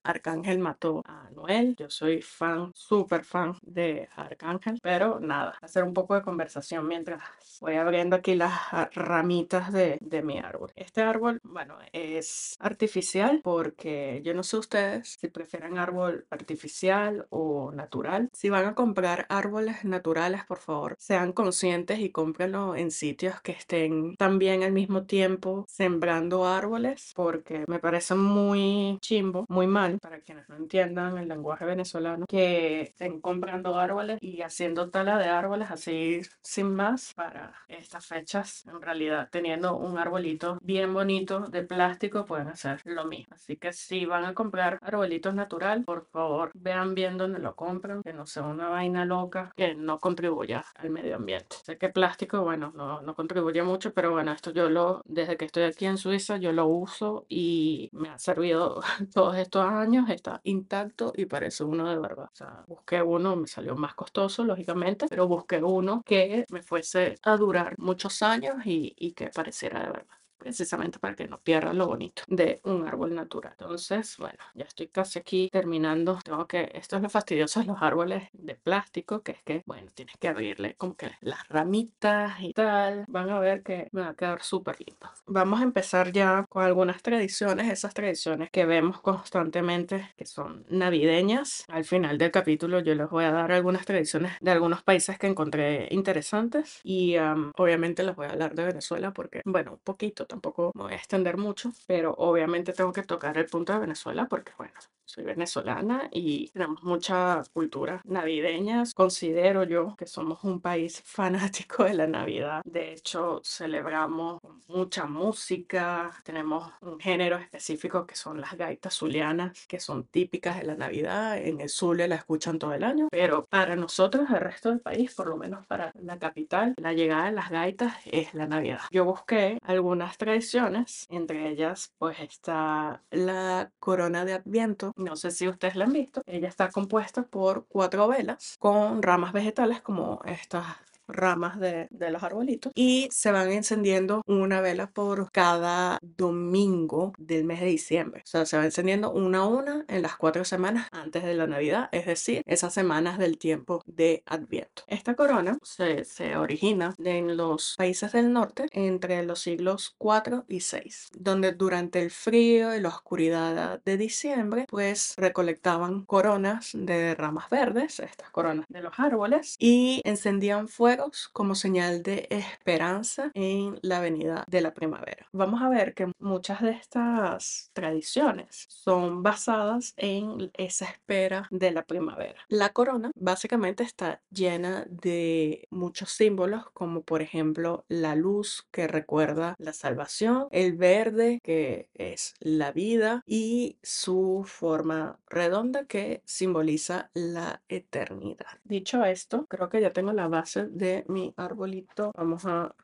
Arcángel 0.02 0.58
mató 0.58 1.02
a 1.06 1.31
Noel. 1.31 1.75
Yo 1.76 1.91
soy 1.91 2.23
fan, 2.23 2.73
súper 2.75 3.25
fan 3.25 3.55
de 3.62 4.08
Arcángel, 4.17 4.79
pero 4.82 5.20
nada, 5.20 5.56
hacer 5.61 5.85
un 5.85 5.94
poco 5.94 6.14
de 6.14 6.23
conversación 6.23 6.87
mientras 6.87 7.23
voy 7.61 7.75
abriendo 7.75 8.17
aquí 8.17 8.35
las 8.35 8.52
ramitas 8.94 9.73
de, 9.73 9.99
de, 10.00 10.23
mi 10.23 10.38
árbol. 10.38 10.73
Este 10.76 11.02
árbol, 11.02 11.41
bueno, 11.43 11.79
es 11.93 12.56
artificial 12.61 13.41
porque 13.43 14.20
yo 14.25 14.35
no 14.35 14.43
sé 14.43 14.56
ustedes 14.56 15.17
si 15.20 15.29
prefieren 15.29 15.79
árbol 15.79 16.26
artificial 16.31 17.26
o 17.31 17.73
natural. 17.73 18.31
Si 18.32 18.49
van 18.49 18.67
a 18.67 18.75
comprar 18.75 19.26
árboles 19.29 19.85
naturales, 19.85 20.44
por 20.44 20.58
favor, 20.58 20.97
sean 20.99 21.32
conscientes 21.32 21.99
y 21.99 22.11
cómprenlo 22.11 22.76
en 22.76 22.91
sitios 22.91 23.41
que 23.43 23.52
estén 23.52 24.17
también 24.17 24.62
al 24.62 24.73
mismo 24.73 25.05
tiempo 25.05 25.64
sembrando 25.69 26.47
árboles 26.47 27.12
porque 27.14 27.64
me 27.67 27.79
parece 27.79 28.14
muy 28.14 28.99
chimbo, 29.00 29.44
muy 29.49 29.67
mal 29.67 29.89
para 29.98 30.20
quienes 30.20 30.48
no 30.48 30.56
entiendan 30.56 31.19
el 31.19 31.28
lenguaje 31.28 31.64
venezolano, 31.64 32.26
que 32.26 32.82
estén 32.82 33.20
comprando 33.20 33.78
árboles 33.78 34.19
y 34.20 34.42
haciendo 34.42 34.90
tala 34.90 35.19
de 35.19 35.28
árboles 35.28 35.70
así 35.70 36.20
sin 36.42 36.75
más 36.75 37.14
para 37.14 37.52
estas 37.69 38.06
fechas. 38.06 38.64
En 38.66 38.81
realidad, 38.81 39.28
teniendo 39.31 39.76
un 39.76 39.98
arbolito 39.98 40.58
bien 40.62 40.92
bonito 40.92 41.40
de 41.40 41.62
plástico, 41.62 42.25
pueden 42.25 42.48
hacer 42.48 42.81
lo 42.84 43.04
mismo. 43.04 43.34
Así 43.34 43.56
que 43.56 43.72
si 43.72 44.06
van 44.06 44.25
a 44.25 44.34
comprar 44.34 44.78
arbolitos 44.82 45.34
natural, 45.34 45.84
por 45.84 46.06
favor, 46.06 46.50
vean 46.54 46.94
bien 46.94 47.19
dónde 47.19 47.38
lo 47.38 47.54
compran, 47.54 48.02
que 48.02 48.12
no 48.12 48.26
sea 48.26 48.42
una 48.42 48.69
vaina 48.69 49.04
loca 49.04 49.52
que 49.56 49.75
no 49.75 49.98
contribuya 49.98 50.64
al 50.76 50.90
medio 50.90 51.16
ambiente. 51.16 51.56
Sé 51.64 51.78
que 51.78 51.88
plástico, 51.88 52.42
bueno, 52.42 52.72
no, 52.75 53.02
no 53.02 53.14
contribuye 53.14 53.62
mucho, 53.62 53.92
pero 53.92 54.12
bueno, 54.12 54.32
esto 54.32 54.50
yo 54.52 54.69
lo, 54.70 55.02
desde 55.04 55.37
que 55.37 55.44
estoy 55.44 55.64
aquí 55.64 55.87
en 55.87 55.98
Suiza, 55.98 56.37
yo 56.37 56.52
lo 56.52 56.66
uso 56.66 57.26
y 57.28 57.88
me 57.92 58.08
ha 58.08 58.19
servido 58.19 58.81
todos 59.14 59.37
estos 59.37 59.64
años 59.64 59.79
años 59.80 60.08
está 60.10 60.40
intacto 60.44 61.12
y 61.16 61.26
parece 61.26 61.64
uno 61.64 61.88
de 61.88 61.98
verdad. 61.98 62.26
O 62.32 62.36
sea, 62.36 62.64
busqué 62.66 63.02
uno, 63.02 63.36
me 63.36 63.46
salió 63.48 63.74
más 63.76 63.94
costoso, 63.94 64.44
lógicamente, 64.44 65.06
pero 65.08 65.26
busqué 65.28 65.62
uno 65.62 66.02
que 66.04 66.44
me 66.50 66.62
fuese 66.62 67.16
a 67.22 67.36
durar 67.36 67.75
muchos 67.78 68.22
años 68.22 68.56
y, 68.66 68.94
y 68.96 69.12
que 69.12 69.28
pareciera 69.30 69.80
de 69.80 69.90
verdad 69.90 70.19
precisamente 70.40 70.99
para 70.99 71.14
que 71.14 71.28
no 71.28 71.38
pierda 71.40 71.73
lo 71.73 71.87
bonito 71.87 72.23
de 72.26 72.61
un 72.64 72.88
árbol 72.88 73.14
natural. 73.14 73.54
Entonces, 73.59 74.16
bueno, 74.18 74.38
ya 74.54 74.64
estoy 74.64 74.88
casi 74.88 75.18
aquí 75.18 75.49
terminando. 75.52 76.18
Tengo 76.25 76.47
que, 76.47 76.70
esto 76.75 76.97
es 76.97 77.02
lo 77.02 77.11
fastidioso 77.11 77.61
de 77.61 77.66
los 77.66 77.80
árboles 77.80 78.28
de 78.32 78.54
plástico, 78.56 79.23
que 79.23 79.32
es 79.32 79.42
que, 79.44 79.62
bueno, 79.66 79.88
tienes 79.94 80.16
que 80.18 80.28
abrirle 80.28 80.75
como 80.76 80.97
que 80.97 81.11
las 81.20 81.47
ramitas 81.49 82.40
y 82.40 82.52
tal. 82.52 83.04
Van 83.09 83.30
a 83.30 83.38
ver 83.38 83.62
que 83.62 83.88
me 83.92 84.00
va 84.00 84.09
a 84.09 84.14
quedar 84.14 84.42
súper 84.42 84.76
lindo. 84.80 85.11
Vamos 85.26 85.61
a 85.61 85.64
empezar 85.64 86.12
ya 86.12 86.47
con 86.49 86.64
algunas 86.64 87.02
tradiciones, 87.02 87.70
esas 87.70 87.94
tradiciones 87.94 88.50
que 88.50 88.64
vemos 88.64 89.00
constantemente, 89.00 90.11
que 90.16 90.26
son 90.26 90.64
navideñas. 90.68 91.64
Al 91.68 91.85
final 91.85 92.18
del 92.18 92.30
capítulo 92.30 92.80
yo 92.80 92.94
les 92.94 93.09
voy 93.09 93.25
a 93.25 93.32
dar 93.32 93.52
algunas 93.52 93.85
tradiciones 93.85 94.32
de 94.40 94.50
algunos 94.50 94.82
países 94.82 95.18
que 95.18 95.26
encontré 95.26 95.88
interesantes 95.90 96.80
y 96.82 97.16
obviamente 97.56 98.02
les 98.02 98.16
voy 98.16 98.26
a 98.26 98.30
hablar 98.30 98.54
de 98.54 98.64
Venezuela 98.64 99.12
porque, 99.12 99.42
bueno, 99.44 99.73
un 99.73 99.78
poquito 99.78 100.26
tampoco 100.30 100.72
me 100.75 100.84
voy 100.84 100.92
a 100.94 100.96
extender 100.96 101.37
mucho, 101.37 101.72
pero 101.87 102.14
obviamente 102.18 102.72
tengo 102.72 102.92
que 102.92 103.02
tocar 103.02 103.37
el 103.38 103.46
punto 103.46 103.72
de 103.75 103.80
Venezuela 103.80 104.26
porque, 104.28 104.52
bueno, 104.58 104.72
soy 105.11 105.25
venezolana 105.25 106.09
y 106.12 106.49
tenemos 106.50 106.83
mucha 106.85 107.43
cultura 107.52 108.00
navideña. 108.05 108.85
Considero 108.95 109.64
yo 109.64 109.97
que 109.97 110.07
somos 110.07 110.45
un 110.45 110.61
país 110.61 111.02
fanático 111.05 111.85
de 111.85 111.95
la 111.95 112.07
Navidad. 112.07 112.62
De 112.64 112.93
hecho, 112.93 113.40
celebramos 113.45 114.40
mucha 114.69 115.07
música. 115.07 116.12
Tenemos 116.25 116.73
un 116.81 117.00
género 117.00 117.38
específico 117.38 118.07
que 118.07 118.14
son 118.14 118.40
las 118.40 118.57
gaitas 118.57 118.95
zulianas, 118.95 119.67
que 119.67 119.81
son 119.81 120.05
típicas 120.05 120.59
de 120.59 120.64
la 120.64 120.76
Navidad. 120.76 121.38
En 121.38 121.61
el 121.61 121.69
Zulia 121.69 122.07
la 122.07 122.14
escuchan 122.17 122.59
todo 122.59 122.73
el 122.73 122.85
año. 122.85 123.09
Pero 123.11 123.47
para 123.47 123.75
nosotros, 123.75 124.31
el 124.31 124.40
resto 124.40 124.69
del 124.69 124.81
país, 124.81 125.14
por 125.14 125.26
lo 125.26 125.37
menos 125.37 125.67
para 125.67 125.93
la 125.95 126.19
capital, 126.19 126.75
la 126.76 126.93
llegada 126.93 127.26
de 127.26 127.33
las 127.33 127.50
gaitas 127.50 127.95
es 128.05 128.33
la 128.35 128.47
Navidad. 128.47 128.81
Yo 128.93 129.05
busqué 129.05 129.59
algunas 129.62 130.17
tradiciones, 130.19 131.07
entre 131.11 131.49
ellas 131.49 131.93
pues 131.99 132.21
está 132.21 133.02
la 133.11 133.73
corona 133.81 134.25
de 134.25 134.35
Adviento 134.35 134.93
No 135.00 135.16
sé 135.16 135.30
si 135.30 135.49
ustedes 135.49 135.76
la 135.76 135.87
han 135.87 135.92
visto. 135.95 136.21
Ella 136.26 136.49
está 136.49 136.71
compuesta 136.71 137.23
por 137.23 137.66
cuatro 137.66 138.07
velas 138.07 138.57
con 138.59 139.02
ramas 139.02 139.33
vegetales 139.33 139.80
como 139.80 140.21
estas 140.26 140.66
ramas 141.12 141.59
de, 141.61 141.88
los 142.11 142.23
arbolitos 142.23 142.73
y 142.75 143.09
se 143.12 143.31
van 143.31 143.52
encendiendo 143.52 144.23
una 144.26 144.61
vela 144.61 144.90
por 144.90 145.31
cada 145.31 145.99
domingo 146.02 147.12
del 147.19 147.45
mes 147.45 147.61
de 147.61 147.67
diciembre. 147.67 148.23
O 148.25 148.26
sea, 148.26 148.47
se 148.47 148.57
va 148.57 148.64
encendiendo 148.64 149.12
una 149.12 149.38
a 149.40 149.47
una 149.47 149.85
en 149.88 150.02
las 150.02 150.17
cuatro 150.17 150.45
semanas 150.45 150.88
antes 150.90 151.23
de 151.23 151.35
la 151.35 151.47
Navidad, 151.47 151.88
es 151.93 152.07
decir, 152.07 152.43
esas 152.47 152.75
semanas 152.75 153.19
del 153.19 153.38
tiempo 153.38 153.83
de 153.87 154.23
Adviento. 154.26 154.83
Esta 154.88 155.14
corona 155.14 155.59
se, 155.62 156.05
se 156.05 156.37
origina 156.37 156.95
en 157.05 157.37
los 157.37 157.75
países 157.76 158.12
del 158.12 158.33
norte 158.33 158.67
entre 158.73 159.23
los 159.25 159.40
siglos 159.40 159.95
4 159.99 160.45
y 160.49 160.61
6, 160.61 161.11
donde 161.17 161.52
durante 161.52 162.02
el 162.02 162.11
frío 162.11 162.75
y 162.75 162.81
la 162.81 162.88
oscuridad 162.88 163.81
de 163.85 163.97
diciembre, 163.97 164.67
pues 164.69 165.14
recolectaban 165.17 166.05
coronas 166.05 166.71
de 166.75 167.14
ramas 167.14 167.49
verdes, 167.50 168.00
estas 168.00 168.31
coronas 168.31 168.67
de 168.69 168.83
los 168.83 168.99
árboles, 168.99 169.57
y 169.59 170.00
encendían 170.05 170.69
fuegos 171.00 171.28
como 171.33 171.54
señal 171.54 172.02
de 172.02 172.26
esperanza 172.30 173.30
en 173.35 173.78
la 173.83 174.00
venida 174.00 174.45
de 174.49 174.61
la 174.61 174.75
primavera. 174.75 175.26
Vamos 175.33 175.62
a 175.62 175.69
ver 175.69 175.95
que 175.95 176.12
muchas 176.19 176.61
de 176.61 176.73
estas 176.73 177.71
tradiciones 177.73 178.66
son 178.69 179.23
basadas 179.23 179.95
en 179.97 180.50
esa 180.54 180.87
espera 180.87 181.49
de 181.50 181.71
la 181.71 181.85
primavera. 181.85 182.40
La 182.49 182.71
corona 182.71 183.11
básicamente 183.14 183.83
está 183.83 184.21
llena 184.30 184.85
de 184.88 185.66
muchos 185.71 186.11
símbolos 186.11 186.71
como 186.73 187.02
por 187.02 187.23
ejemplo 187.23 187.85
la 187.88 188.14
luz 188.14 188.66
que 188.71 188.87
recuerda 188.87 189.54
la 189.59 189.73
salvación, 189.73 190.49
el 190.50 190.75
verde 190.75 191.40
que 191.42 191.88
es 191.95 192.35
la 192.40 192.73
vida 192.73 193.23
y 193.26 193.78
su 193.83 194.45
forma 194.47 195.19
redonda 195.28 195.85
que 195.85 196.23
simboliza 196.25 197.11
la 197.14 197.62
eternidad. 197.69 198.59
Dicho 198.64 199.04
esto, 199.04 199.47
creo 199.49 199.69
que 199.69 199.80
ya 199.80 199.92
tengo 199.92 200.12
la 200.12 200.28
base 200.28 200.66
de 200.66 200.89
mi 201.09 201.32
arbolito. 201.37 202.12
Vamos 202.16 202.44
a 202.47 202.75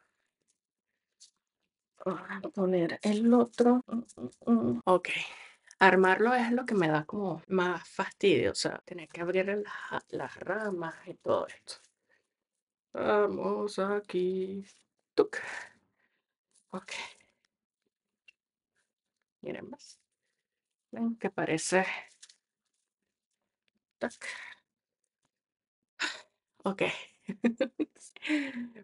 poner 2.55 2.99
el 3.03 3.33
otro. 3.35 3.83
Ok. 4.85 5.09
Armarlo 5.79 6.35
es 6.35 6.53
lo 6.53 6.65
que 6.65 6.75
me 6.75 6.89
da 6.89 7.05
como 7.05 7.43
más 7.49 7.87
fastidio, 7.89 8.53
o 8.53 8.55
sea, 8.55 8.79
tener 8.87 9.09
que 9.09 9.21
abrir 9.21 9.47
las, 9.47 10.05
las 10.09 10.35
ramas 10.37 10.95
y 11.07 11.15
todo 11.15 11.47
esto. 11.49 11.75
Vamos 12.93 13.79
aquí. 13.79 14.65
Tuc. 15.15 15.37
Ok. 16.71 16.93
Miren 19.43 19.69
más. 19.71 19.99
Ven 20.91 21.17
que 21.17 21.31
parece. 21.31 21.87
Ok. 26.65 26.83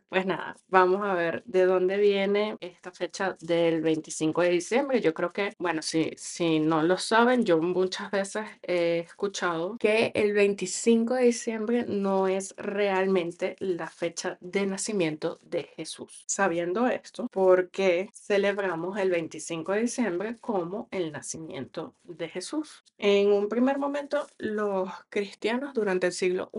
Pues 0.09 0.27
nada, 0.27 0.57
vamos 0.69 1.03
a 1.03 1.15
ver 1.15 1.43
de 1.47 1.65
dónde 1.65 1.97
viene 1.97 2.57
esta 2.61 2.93
fecha 2.93 3.37
del 3.41 3.81
25 3.81 4.43
de 4.43 4.51
diciembre. 4.51 5.01
Yo 5.01 5.15
creo 5.15 5.31
que, 5.31 5.55
bueno, 5.59 5.83
si, 5.83 6.13
si 6.17 6.61
no 6.61 6.83
lo 6.83 6.99
saben, 6.99 7.45
yo 7.45 7.59
muchas 7.61 8.11
veces 8.11 8.45
he 8.63 9.01
escuchado 9.01 9.77
que 9.79 10.13
el 10.15 10.33
25 10.35 11.15
de 11.15 11.25
diciembre 11.25 11.85
no 11.89 12.29
es 12.29 12.55
realmente 12.59 13.57
la 13.59 13.89
fecha 13.89 14.37
de 14.41 14.67
nacimiento 14.67 15.39
de 15.43 15.65
Jesús. 15.65 16.25
Sabiendo 16.27 16.87
esto, 16.89 17.27
¿por 17.33 17.71
qué 17.71 18.11
celebramos 18.13 18.99
el 18.99 19.11
25 19.11 19.73
de 19.73 19.81
diciembre 19.83 20.37
como 20.41 20.89
el 20.91 21.11
nacimiento 21.13 21.95
de 22.05 22.29
Jesús? 22.29 22.85
En 22.99 23.33
un 23.33 23.49
primer 23.49 23.79
momento, 23.79 24.27
los 24.39 24.91
cristianos 25.09 25.75
durante 25.75 26.07
el 26.09 26.13
siglo 26.13 26.51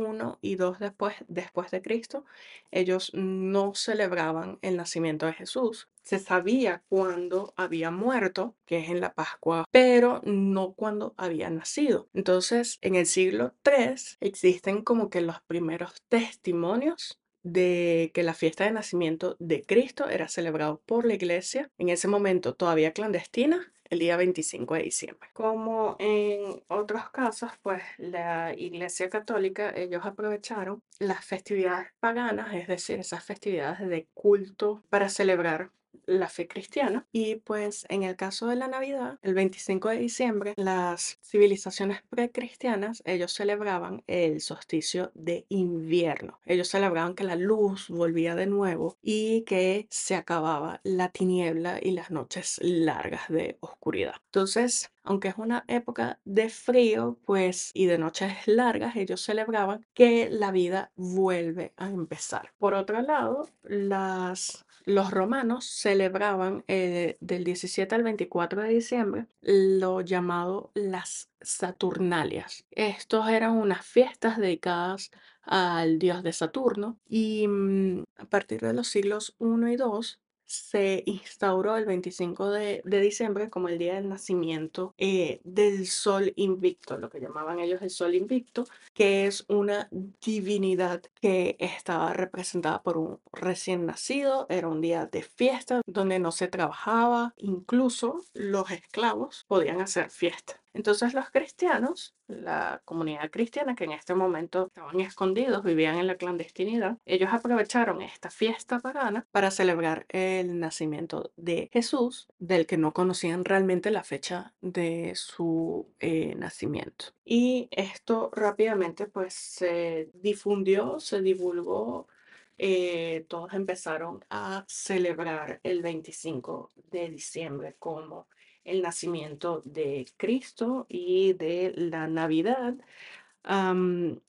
I 0.41 0.53
y 0.53 0.55
II 0.57 0.73
después, 0.79 1.15
después 1.27 1.71
Cristo, 1.81 2.25
ellos 2.71 3.11
no 3.13 3.75
celebraban 3.75 4.59
el 4.61 4.77
nacimiento 4.77 5.25
de 5.25 5.33
Jesús. 5.33 5.89
Se 6.01 6.19
sabía 6.19 6.83
cuándo 6.89 7.53
había 7.55 7.91
muerto, 7.91 8.55
que 8.65 8.79
es 8.79 8.89
en 8.89 8.99
la 8.99 9.13
Pascua, 9.13 9.65
pero 9.71 10.21
no 10.25 10.73
cuándo 10.73 11.13
había 11.17 11.49
nacido. 11.49 12.09
Entonces, 12.13 12.77
en 12.81 12.95
el 12.95 13.05
siglo 13.05 13.53
III 13.65 13.95
existen 14.19 14.81
como 14.83 15.09
que 15.09 15.21
los 15.21 15.41
primeros 15.47 16.01
testimonios 16.09 17.19
de 17.43 18.11
que 18.13 18.23
la 18.23 18.33
fiesta 18.33 18.63
de 18.63 18.71
nacimiento 18.71 19.35
de 19.39 19.63
Cristo 19.63 20.09
era 20.09 20.27
celebrado 20.27 20.81
por 20.85 21.05
la 21.05 21.13
iglesia, 21.13 21.69
en 21.77 21.89
ese 21.89 22.07
momento 22.07 22.55
todavía 22.55 22.93
clandestina, 22.93 23.73
el 23.93 23.99
día 23.99 24.17
25 24.17 24.73
de 24.75 24.83
diciembre. 24.83 25.29
Como 25.33 25.95
en 25.99 26.61
otros 26.67 27.09
casos, 27.11 27.51
pues 27.61 27.81
la 27.97 28.53
Iglesia 28.53 29.09
Católica, 29.09 29.71
ellos 29.75 30.05
aprovecharon 30.05 30.81
las 30.99 31.23
festividades 31.23 31.87
paganas, 31.99 32.53
es 32.53 32.67
decir, 32.67 32.99
esas 32.99 33.23
festividades 33.23 33.87
de 33.87 34.07
culto 34.13 34.83
para 34.89 35.09
celebrar 35.09 35.71
la 36.05 36.29
fe 36.29 36.47
cristiana. 36.47 37.07
Y 37.11 37.35
pues 37.35 37.85
en 37.89 38.03
el 38.03 38.15
caso 38.15 38.47
de 38.47 38.55
la 38.55 38.67
Navidad, 38.67 39.19
el 39.21 39.33
25 39.33 39.89
de 39.89 39.97
diciembre, 39.97 40.53
las 40.57 41.19
civilizaciones 41.23 42.01
precristianas, 42.09 43.01
ellos 43.05 43.33
celebraban 43.33 44.03
el 44.07 44.41
solsticio 44.41 45.11
de 45.13 45.45
invierno. 45.49 46.39
Ellos 46.45 46.67
celebraban 46.67 47.15
que 47.15 47.23
la 47.23 47.35
luz 47.35 47.89
volvía 47.89 48.35
de 48.35 48.47
nuevo 48.47 48.97
y 49.01 49.41
que 49.41 49.87
se 49.89 50.15
acababa 50.15 50.81
la 50.83 51.09
tiniebla 51.09 51.79
y 51.81 51.91
las 51.91 52.11
noches 52.11 52.59
largas 52.61 53.29
de 53.29 53.57
oscuridad. 53.61 54.15
Entonces, 54.25 54.91
aunque 55.03 55.27
es 55.27 55.37
una 55.37 55.65
época 55.67 56.19
de 56.25 56.49
frío, 56.49 57.19
pues, 57.25 57.71
y 57.73 57.85
de 57.85 57.97
noches 57.97 58.33
largas, 58.47 58.95
ellos 58.95 59.21
celebraban 59.21 59.85
que 59.93 60.29
la 60.29 60.51
vida 60.51 60.91
vuelve 60.95 61.73
a 61.77 61.89
empezar. 61.89 62.51
Por 62.57 62.73
otro 62.73 63.01
lado, 63.01 63.49
los 63.63 65.11
romanos 65.11 65.65
celebraban 65.65 66.63
eh, 66.67 67.17
del 67.19 67.43
17 67.43 67.93
al 67.95 68.03
24 68.03 68.61
de 68.61 68.69
diciembre 68.69 69.27
lo 69.41 70.01
llamado 70.01 70.71
las 70.73 71.29
Saturnalias. 71.41 72.65
Estos 72.71 73.27
eran 73.27 73.51
unas 73.57 73.85
fiestas 73.85 74.37
dedicadas 74.37 75.11
al 75.41 75.99
dios 75.99 76.23
de 76.23 76.31
Saturno 76.31 76.97
y 77.07 77.47
mm, 77.47 78.03
a 78.17 78.25
partir 78.25 78.61
de 78.61 78.73
los 78.73 78.87
siglos 78.87 79.35
I 79.39 79.45
y 79.45 79.75
II 79.75 80.22
se 80.45 81.03
instauró 81.05 81.77
el 81.77 81.85
25 81.85 82.49
de, 82.49 82.81
diciembre 82.85 83.49
como 83.49 83.69
el 83.69 83.77
día 83.77 83.95
del 83.95 84.09
nacimiento 84.09 84.93
eh, 84.97 85.41
del 85.43 85.87
Sol 85.87 86.33
Invicto, 86.35 86.97
lo 86.97 87.09
que 87.09 87.19
llamaban 87.19 87.59
ellos 87.59 87.81
el 87.81 87.89
Sol 87.89 88.15
Invicto, 88.15 88.65
que 88.93 89.27
es 89.27 89.45
una 89.47 89.89
divinidad 89.91 91.01
que 91.21 91.55
estaba 91.59 92.13
representada 92.13 92.81
por 92.81 92.97
un 92.97 93.19
recién 93.31 93.85
nacido, 93.85 94.45
era 94.49 94.67
un 94.67 94.81
día 94.81 95.05
de 95.05 95.23
fiesta 95.23 95.81
donde 95.85 96.19
no 96.19 96.31
se 96.31 96.47
trabajaba, 96.47 97.33
incluso 97.37 98.21
los 98.33 98.71
esclavos 98.71 99.45
podían 99.47 99.81
hacer 99.81 100.09
fiesta. 100.09 100.62
Entonces 100.73 101.13
los 101.13 101.29
cristianos, 101.29 102.15
la 102.27 102.81
comunidad 102.85 103.29
cristiana 103.29 103.75
que 103.75 103.83
en 103.83 103.91
este 103.91 104.15
momento 104.15 104.67
estaban 104.67 104.99
escondidos, 104.99 105.63
vivían 105.63 105.97
en 105.97 106.07
la 106.07 106.15
clandestinidad, 106.15 106.97
ellos 107.05 107.29
aprovecharon 107.31 108.01
esta 108.01 108.29
fiesta 108.29 108.79
pagana 108.79 109.27
para 109.31 109.51
celebrar 109.51 110.05
el 110.09 110.59
nacimiento 110.59 111.31
de 111.35 111.69
Jesús, 111.71 112.27
del 112.39 112.65
que 112.65 112.77
no 112.77 112.93
conocían 112.93 113.45
realmente 113.45 113.91
la 113.91 114.03
fecha 114.03 114.53
de 114.61 115.13
su 115.15 115.87
eh, 115.99 116.35
nacimiento. 116.35 117.05
Y 117.25 117.67
esto 117.71 118.31
rápidamente 118.33 119.05
pues 119.05 119.33
se 119.33 120.09
difundió, 120.13 120.99
se 120.99 121.21
divulgó 121.21 122.07
eh, 122.57 123.25
todos 123.27 123.53
empezaron 123.53 124.23
a 124.29 124.65
celebrar 124.67 125.59
el 125.63 125.81
25 125.81 126.71
de 126.91 127.09
diciembre 127.09 127.75
como 127.79 128.27
el 128.63 128.81
nacimiento 128.81 129.61
de 129.65 130.05
Cristo 130.17 130.85
y 130.89 131.33
de 131.33 131.73
la 131.75 132.07
Navidad. 132.07 132.75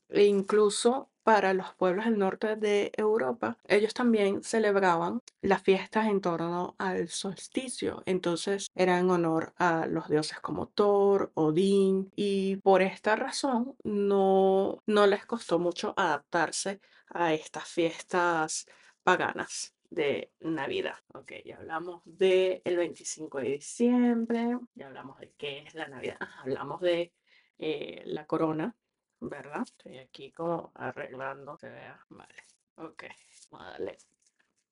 e 0.09 0.23
incluso 0.25 1.09
para 1.25 1.55
los 1.55 1.73
pueblos 1.73 2.05
del 2.05 2.19
norte 2.19 2.55
de 2.55 2.91
Europa, 2.95 3.57
ellos 3.67 3.95
también 3.95 4.43
celebraban 4.43 5.21
las 5.41 5.63
fiestas 5.63 6.05
en 6.05 6.21
torno 6.21 6.75
al 6.77 7.09
solsticio. 7.09 8.03
Entonces 8.05 8.67
era 8.75 8.99
en 8.99 9.09
honor 9.09 9.53
a 9.57 9.87
los 9.87 10.07
dioses 10.07 10.39
como 10.39 10.67
Thor, 10.67 11.31
Odín, 11.33 12.11
y 12.15 12.57
por 12.57 12.83
esta 12.83 13.15
razón 13.15 13.75
no, 13.83 14.83
no 14.85 15.07
les 15.07 15.25
costó 15.25 15.57
mucho 15.57 15.95
adaptarse 15.97 16.79
a 17.09 17.33
estas 17.33 17.67
fiestas 17.67 18.65
paganas 19.03 19.75
de 19.89 20.31
Navidad. 20.39 20.97
Ok, 21.13 21.31
ya 21.45 21.57
hablamos 21.57 22.01
del 22.05 22.61
el 22.63 22.77
25 22.77 23.39
de 23.39 23.49
diciembre, 23.49 24.59
ya 24.73 24.87
hablamos 24.87 25.19
de 25.19 25.31
qué 25.37 25.59
es 25.59 25.73
la 25.75 25.87
Navidad, 25.87 26.17
hablamos 26.39 26.81
de 26.81 27.13
eh, 27.57 28.01
la 28.05 28.25
corona, 28.25 28.75
¿verdad? 29.19 29.63
Estoy 29.63 29.99
aquí 29.99 30.31
como 30.31 30.71
arreglando, 30.75 31.57
se 31.57 31.69
vea, 31.69 31.99
vale. 32.09 32.35
Ok, 32.75 33.03
vamos 33.51 33.67
a 33.67 33.71
darle, 33.71 33.97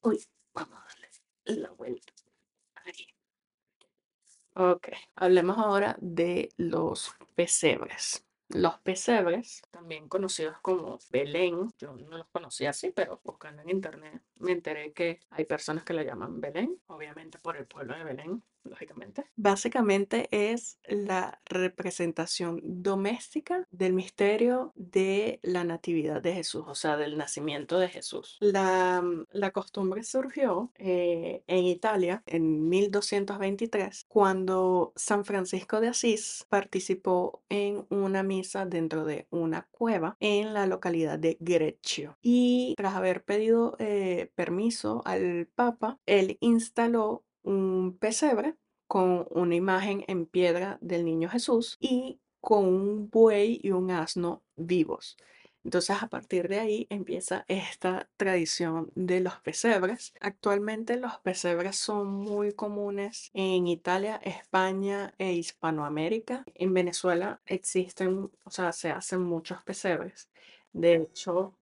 uy, 0.01 0.19
vamos 0.53 0.79
a 0.79 0.85
darle 0.87 1.61
la 1.61 1.71
vuelta. 1.71 2.13
Ahí. 2.75 3.07
Ok, 4.55 4.89
hablemos 5.15 5.57
ahora 5.57 5.95
de 5.99 6.49
los 6.57 7.15
pesebres. 7.33 8.25
Los 8.53 8.77
pesebres, 8.81 9.63
también 9.71 10.07
conocidos 10.07 10.59
como 10.61 10.99
Belén, 11.09 11.73
yo 11.79 11.93
no 11.93 12.17
los 12.17 12.27
conocía 12.27 12.69
así, 12.69 12.91
pero 12.91 13.19
buscando 13.23 13.63
en 13.63 13.69
internet 13.71 14.21
me 14.35 14.51
enteré 14.51 14.93
que 14.93 15.19
hay 15.31 15.45
personas 15.45 15.83
que 15.83 15.93
lo 15.93 16.03
llaman 16.03 16.39
Belén, 16.39 16.79
obviamente 16.85 17.39
por 17.39 17.57
el 17.57 17.65
pueblo 17.65 17.97
de 17.97 18.03
Belén, 18.03 18.43
lógicamente. 18.63 19.25
Básicamente 19.35 20.27
es 20.31 20.79
la 20.87 21.39
representación 21.45 22.59
doméstica 22.63 23.67
del 23.71 23.93
misterio 23.93 24.71
de 24.75 25.39
la 25.43 25.63
natividad 25.63 26.21
de 26.21 26.33
Jesús, 26.33 26.63
o 26.67 26.75
sea, 26.75 26.97
del 26.97 27.17
nacimiento 27.17 27.79
de 27.79 27.89
Jesús. 27.89 28.37
La, 28.39 29.01
mm, 29.01 29.25
la 29.31 29.51
costumbre 29.51 30.03
surgió 30.03 30.71
eh, 30.75 31.43
en 31.47 31.65
Italia 31.65 32.23
en 32.25 32.69
1223, 32.69 34.05
cuando 34.07 34.93
San 34.95 35.25
Francisco 35.25 35.81
de 35.81 35.89
Asís 35.89 36.45
participó 36.49 37.43
en 37.49 37.85
una 37.89 38.23
misa 38.23 38.65
dentro 38.65 39.05
de 39.05 39.27
una 39.29 39.67
cueva 39.71 40.17
en 40.19 40.53
la 40.53 40.67
localidad 40.67 41.19
de 41.19 41.37
Greccio. 41.39 42.17
Y 42.21 42.73
tras 42.77 42.95
haber 42.95 43.23
pedido 43.23 43.75
eh, 43.79 44.31
permiso 44.35 45.01
al 45.05 45.47
Papa, 45.55 45.99
él 46.05 46.37
instaló 46.41 47.23
un 47.43 47.97
pesebre 47.99 48.55
con 48.87 49.27
una 49.31 49.55
imagen 49.55 50.03
en 50.07 50.25
piedra 50.25 50.77
del 50.81 51.05
niño 51.05 51.29
Jesús 51.29 51.77
y 51.79 52.19
con 52.41 52.65
un 52.65 53.09
buey 53.09 53.59
y 53.63 53.71
un 53.71 53.91
asno 53.91 54.43
vivos. 54.55 55.17
Entonces 55.63 56.01
a 56.01 56.07
partir 56.07 56.49
de 56.49 56.59
ahí 56.59 56.87
empieza 56.89 57.45
esta 57.47 58.09
tradición 58.17 58.91
de 58.95 59.21
los 59.21 59.35
pesebres. 59.39 60.13
Actualmente 60.19 60.97
los 60.97 61.17
pesebres 61.19 61.77
son 61.77 62.07
muy 62.11 62.51
comunes 62.53 63.31
en 63.33 63.67
Italia, 63.67 64.19
España 64.23 65.13
e 65.17 65.31
Hispanoamérica. 65.33 66.43
En 66.53 66.73
Venezuela 66.73 67.41
existen, 67.45 68.29
o 68.43 68.51
sea, 68.51 68.73
se 68.73 68.91
hacen 68.91 69.21
muchos 69.21 69.63
pesebres. 69.63 70.29
De 70.73 70.95
hecho, 70.95 71.55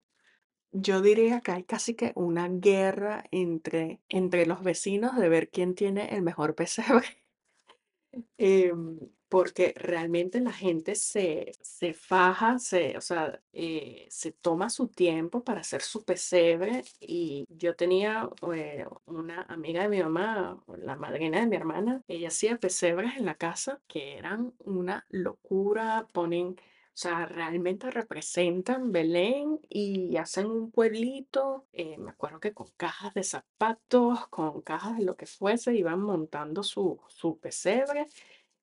yo 0.73 1.00
diría 1.03 1.41
que 1.41 1.53
hay 1.53 1.65
casi 1.65 1.95
que 1.95 2.12
una 2.15 2.49
guerra 2.49 3.25
entre, 3.31 4.00
entre 4.09 4.47
los 4.47 4.62
vecinos 4.62 5.17
de 5.17 5.29
ver 5.29 5.50
quién 5.50 5.75
tiene 5.75 6.15
el 6.15 6.23
mejor 6.23 6.55
pesebre. 6.55 7.07
Em, 8.39 8.99
porque 9.31 9.73
realmente 9.77 10.41
la 10.41 10.53
gente 10.53 10.97
se, 10.97 11.53
se 11.62 11.95
faja, 11.95 12.59
se, 12.59 12.97
o 12.99 13.00
sea, 13.00 13.41
eh, 13.53 14.07
se 14.11 14.33
toma 14.33 14.69
su 14.69 14.89
tiempo 14.89 15.45
para 15.45 15.61
hacer 15.61 15.83
su 15.83 16.05
pesebre. 16.05 16.83
Y 16.99 17.47
yo 17.49 17.77
tenía 17.77 18.29
eh, 18.53 18.87
una 19.07 19.43
amiga 19.43 19.83
de 19.83 19.89
mi 19.89 20.03
mamá, 20.03 20.61
la 20.79 20.97
madrina 20.97 21.39
de 21.41 21.47
mi 21.47 21.55
hermana, 21.57 22.03
ella 22.09 22.29
hacía 22.29 22.59
pesebres 22.59 23.17
en 23.17 23.25
la 23.27 23.37
casa 23.37 23.81
que 23.87 24.19
eran 24.19 24.53
una 24.59 25.07
locura, 25.11 26.09
ponen 26.12 26.57
sea, 27.00 27.26
realmente 27.26 27.90
representan 27.90 28.92
Belén 28.92 29.61
y 29.69 30.16
hacen 30.16 30.47
un 30.47 30.71
pueblito. 30.71 31.66
eh, 31.73 31.97
me 31.99 32.11
acuerdo 32.11 32.40
que 32.40 32.52
con 32.54 32.69
cajas 32.76 33.14
de 33.14 33.23
zapatos, 33.25 34.28
con 34.28 34.62
cajas 34.62 34.99
de 34.99 35.04
lo 35.04 35.16
que 35.16 35.26
fuese, 35.26 35.75
iban 35.75 36.00
montando 36.02 36.62
su, 36.62 37.00
su 37.09 37.38
pesebre 37.38 38.07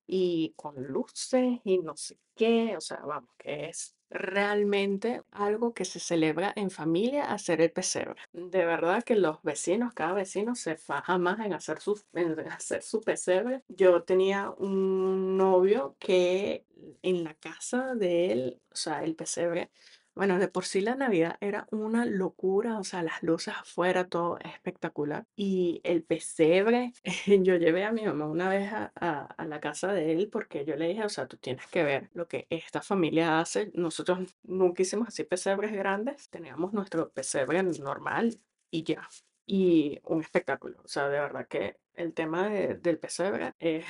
y 0.08 0.54
con 0.56 0.76
luces 0.84 1.60
y 1.64 1.80
no 1.80 1.98
sé 1.98 2.18
qué. 2.36 2.76
O 2.78 2.82
sea, 2.82 2.98
vamos, 3.00 3.30
que 3.38 3.70
es 3.70 3.96
realmente 4.10 5.24
algo 5.32 5.74
que 5.74 5.86
se 5.86 6.00
celebra 6.00 6.54
en 6.56 6.72
familia, 6.72 7.32
hacer 7.32 7.62
el 7.62 7.72
pesebre. 7.72 8.22
De 8.32 8.66
verdad 8.66 9.04
que 9.04 9.16
los 9.16 9.42
vecinos, 9.44 9.94
cada 9.94 10.14
vecino 10.14 10.56
se 10.56 10.78
faja 10.78 11.18
más 11.18 11.40
en 11.46 11.54
hacer 11.54 11.80
su, 11.80 12.02
en 12.14 12.40
hacer 12.52 12.84
su 12.84 13.02
pesebre. 13.02 13.64
Yo 13.68 14.04
tenía 14.04 14.52
un 14.52 15.38
novio 15.38 15.96
que 16.00 16.67
en 17.04 17.24
la 17.24 17.34
casa 17.36 17.96
de 17.96 18.32
él, 18.32 18.62
o 18.72 18.76
sea, 18.76 19.04
el 19.04 19.16
pesebre, 19.16 19.70
bueno, 20.16 20.40
de 20.40 20.48
por 20.48 20.66
sí 20.66 20.82
la 20.82 20.96
Navidad 20.96 21.38
era 21.42 21.68
una 21.72 22.04
locura, 22.06 22.80
o 22.80 22.84
sea, 22.84 23.04
las 23.04 23.22
luces 23.22 23.54
afuera, 23.56 24.08
todo 24.10 24.40
espectacular. 24.40 25.28
Y 25.36 25.80
el 25.84 26.04
pesebre, 26.04 26.94
yo 27.28 27.56
llevé 27.58 27.84
a 27.86 27.92
mi 27.92 28.04
mamá 28.04 28.26
una 28.28 28.50
vez 28.50 28.72
a, 28.74 28.92
a- 28.96 29.46
la 29.46 29.60
casa 29.60 29.94
de 29.94 30.12
él 30.14 30.30
porque 30.32 30.66
yo 30.66 30.76
le 30.76 30.88
dije, 30.88 31.04
o 31.06 31.10
sea, 31.10 31.28
tú 31.28 31.38
tienes 31.38 31.68
que 31.68 31.84
ver 31.84 32.10
lo 32.14 32.28
que 32.28 32.48
esta 32.50 32.82
familia 32.82 33.40
hace. 33.40 33.72
Nosotros 33.76 34.20
nunca 34.44 34.82
hicimos 34.82 35.08
así 35.10 35.24
pesebres 35.24 35.72
grandes, 35.74 36.30
teníamos 36.30 36.74
nuestro 36.74 37.10
pesebre 37.12 37.62
normal 37.64 38.36
y 38.72 38.84
ya. 38.84 39.08
Y 39.46 40.00
un 40.04 40.22
espectáculo, 40.22 40.78
o 40.84 40.88
sea, 40.88 41.08
de 41.10 41.20
verdad 41.20 41.48
que 41.48 41.78
el 41.94 42.14
tema 42.14 42.50
de- 42.50 42.76
del 42.76 42.98
pesebre 43.00 43.54
es 43.60 43.86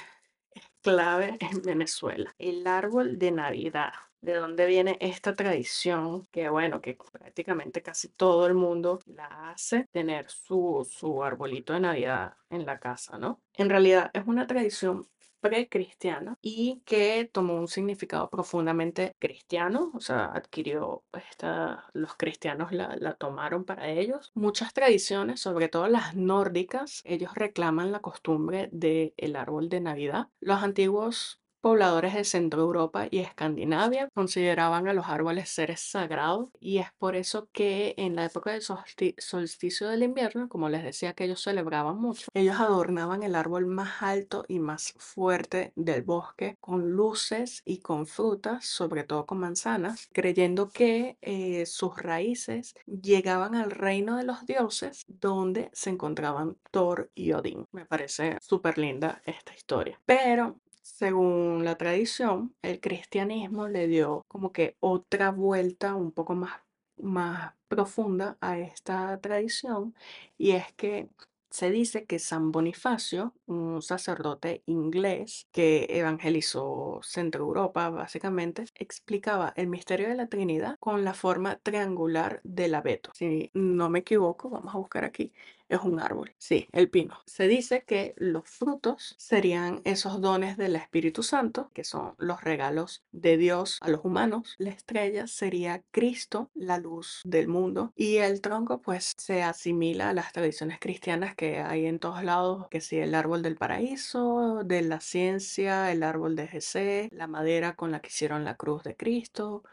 clave 0.82 1.38
en 1.40 1.62
Venezuela. 1.62 2.34
El 2.38 2.66
árbol 2.68 3.18
de 3.18 3.32
Navidad. 3.32 3.94
¿De 4.20 4.34
dónde 4.34 4.66
viene 4.66 4.98
esta 5.00 5.36
tradición? 5.36 6.28
Que 6.32 6.50
bueno, 6.50 6.82
que 6.82 6.98
prácticamente 7.12 7.84
casi 7.84 8.10
todo 8.10 8.48
el 8.48 8.56
mundo 8.56 9.00
la 9.06 9.52
hace, 9.52 9.86
tener 9.92 10.30
su, 10.30 10.88
su 10.90 11.24
arbolito 11.24 11.74
de 11.74 11.82
Navidad 11.82 12.34
en 12.50 12.66
la 12.66 12.80
casa, 12.80 13.18
¿no? 13.20 13.42
En 13.54 13.70
realidad 13.70 14.10
es 14.14 14.26
una 14.26 14.48
tradición 14.48 15.08
precristiana 15.40 16.38
y 16.42 16.82
que 16.86 17.30
tomó 17.32 17.56
un 17.56 17.68
significado 17.68 18.30
profundamente 18.30 19.16
cristiano, 19.20 19.92
o 19.94 20.00
sea, 20.00 20.26
adquirió 20.26 21.04
esta, 21.30 21.90
los 21.94 22.16
cristianos 22.16 22.72
la, 22.72 22.96
la 22.98 23.16
tomaron 23.16 23.66
para 23.66 23.90
ellos. 23.90 24.32
Muchas 24.34 24.74
tradiciones, 24.74 25.40
sobre 25.40 25.70
todo 25.70 25.88
las 25.88 26.16
nórdicas, 26.16 27.02
ellos 27.06 27.36
reclaman 27.36 27.92
la 27.92 28.00
costumbre 28.00 28.70
del 28.72 29.36
árbol 29.36 29.70
de 29.70 29.82
Navidad. 29.82 30.28
Los 30.40 30.64
antiguos 30.64 31.42
pobladores 31.62 32.14
de 32.14 32.24
Centro 32.24 32.62
Europa 32.62 33.08
y 33.10 33.20
Escandinavia 33.20 34.10
consideraban 34.14 34.88
a 34.88 34.94
los 34.94 35.08
árboles 35.08 35.50
seres 35.50 35.82
sagrados 35.82 36.50
y 36.60 36.78
es 36.80 36.88
por 36.98 37.16
eso 37.16 37.50
que 37.52 37.94
en 37.98 38.16
la 38.16 38.26
época 38.26 38.52
del 38.52 38.62
solsti- 38.62 39.16
solsticio 39.20 39.88
del 39.90 40.04
invierno, 40.04 40.50
como 40.50 40.70
les 40.70 40.84
decía 40.84 41.14
que 41.14 41.26
ellos 41.26 41.42
celebraban 41.42 41.98
mucho, 41.98 42.28
ellos 42.34 42.60
adornaban 42.60 43.24
el 43.24 43.36
árbol 43.36 43.66
más 43.66 44.02
alto 44.02 44.46
y 44.48 44.60
más 44.60 44.94
fuerte 44.98 45.74
del 45.76 46.04
bosque 46.04 46.58
con 46.60 46.92
luces 46.92 47.62
y 47.66 47.80
con 47.80 48.06
frutas, 48.08 48.66
sobre 48.66 49.04
todo 49.04 49.26
con 49.26 49.40
manzanas, 49.40 50.08
creyendo 50.14 50.70
que 50.70 51.18
eh, 51.22 51.66
sus 51.66 51.98
raíces 52.02 52.76
llegaban 52.86 53.56
al 53.56 53.72
reino 53.72 54.18
de 54.18 54.24
los 54.24 54.46
dioses 54.46 55.06
donde 55.08 55.70
se 55.74 55.90
encontraban 55.90 56.58
Thor 56.72 57.10
y 57.16 57.32
Odín. 57.34 57.66
Me 57.72 57.86
parece 57.86 58.38
súper 58.42 58.78
linda 58.78 59.22
esta 59.26 59.54
historia. 59.54 60.00
Pero 60.06 60.60
según 60.88 61.66
la 61.66 61.76
tradición, 61.76 62.56
el 62.62 62.80
cristianismo 62.80 63.68
le 63.68 63.88
dio 63.88 64.24
como 64.28 64.52
que 64.54 64.78
otra 64.80 65.32
vuelta 65.32 65.96
un 65.96 66.12
poco 66.12 66.34
más, 66.36 66.62
más 66.98 67.54
profunda 67.68 68.38
a 68.42 68.58
esta 68.58 69.20
tradición 69.20 69.94
y 70.38 70.52
es 70.52 70.72
que 70.74 71.10
se 71.50 71.72
dice 71.72 72.06
que 72.06 72.20
San 72.20 72.52
Bonifacio, 72.52 73.34
un 73.48 73.82
sacerdote 73.82 74.64
inglés 74.66 75.48
que 75.52 75.88
evangelizó 75.90 77.00
Centro 77.04 77.44
Europa 77.46 77.90
básicamente, 77.90 78.66
explicaba 78.76 79.54
el 79.56 79.68
misterio 79.68 80.08
de 80.10 80.16
la 80.16 80.28
Trinidad 80.28 80.76
con 80.80 81.04
la 81.04 81.14
forma 81.14 81.58
triangular 81.58 82.42
del 82.44 82.76
abeto. 82.76 83.12
Si 83.14 83.50
no 83.54 83.90
me 83.90 84.00
equivoco, 84.00 84.50
vamos 84.50 84.74
a 84.76 84.78
buscar 84.78 85.04
aquí 85.06 85.34
es 85.70 85.82
un 85.82 86.00
árbol. 86.00 86.34
Sí, 86.38 86.68
el 86.72 86.90
pino. 86.90 87.18
Se 87.26 87.48
dice 87.48 87.84
que 87.86 88.14
los 88.18 88.50
frutos 88.50 89.16
serían 89.18 89.82
esos 89.84 90.22
dones 90.22 90.58
del 90.58 90.76
Espíritu 90.76 91.24
Santo, 91.24 91.70
que 91.74 91.84
son 91.84 92.16
los 92.18 92.42
regalos 92.44 93.04
de 93.12 93.38
Dios 93.38 93.78
a 93.82 93.90
los 93.90 94.04
humanos. 94.04 94.56
La 94.58 94.70
estrella 94.70 95.28
sería 95.28 95.84
Cristo, 95.92 96.50
la 96.54 96.78
luz 96.78 97.22
del 97.24 97.48
mundo. 97.48 97.92
Y 97.96 98.18
el 98.18 98.42
tronco 98.42 98.82
pues 98.82 99.14
se 99.18 99.44
asimila 99.44 100.10
a 100.10 100.14
las 100.14 100.32
tradiciones 100.34 100.80
cristianas 100.80 101.36
que 101.36 101.60
hay 101.60 101.86
en 101.86 102.00
todos 102.00 102.24
lados, 102.24 102.68
que 102.70 102.82
si 102.82 102.98
el 102.98 103.16
árbol 103.16 103.42
del 103.42 103.58
paraíso, 103.58 104.64
de 104.64 104.82
la 104.82 105.00
ciencia, 105.00 105.92
el 105.92 106.04
árbol 106.04 106.36
de 106.36 106.48
Jesé, 106.48 107.10
la 107.12 107.28
madera 107.28 107.76
con 107.76 107.92
la 107.92 108.00
que 108.00 108.10
hicieron 108.10 108.44
la 108.44 108.56
cruz 108.56 108.84
de 108.84 108.96
Cristo, 108.96 109.64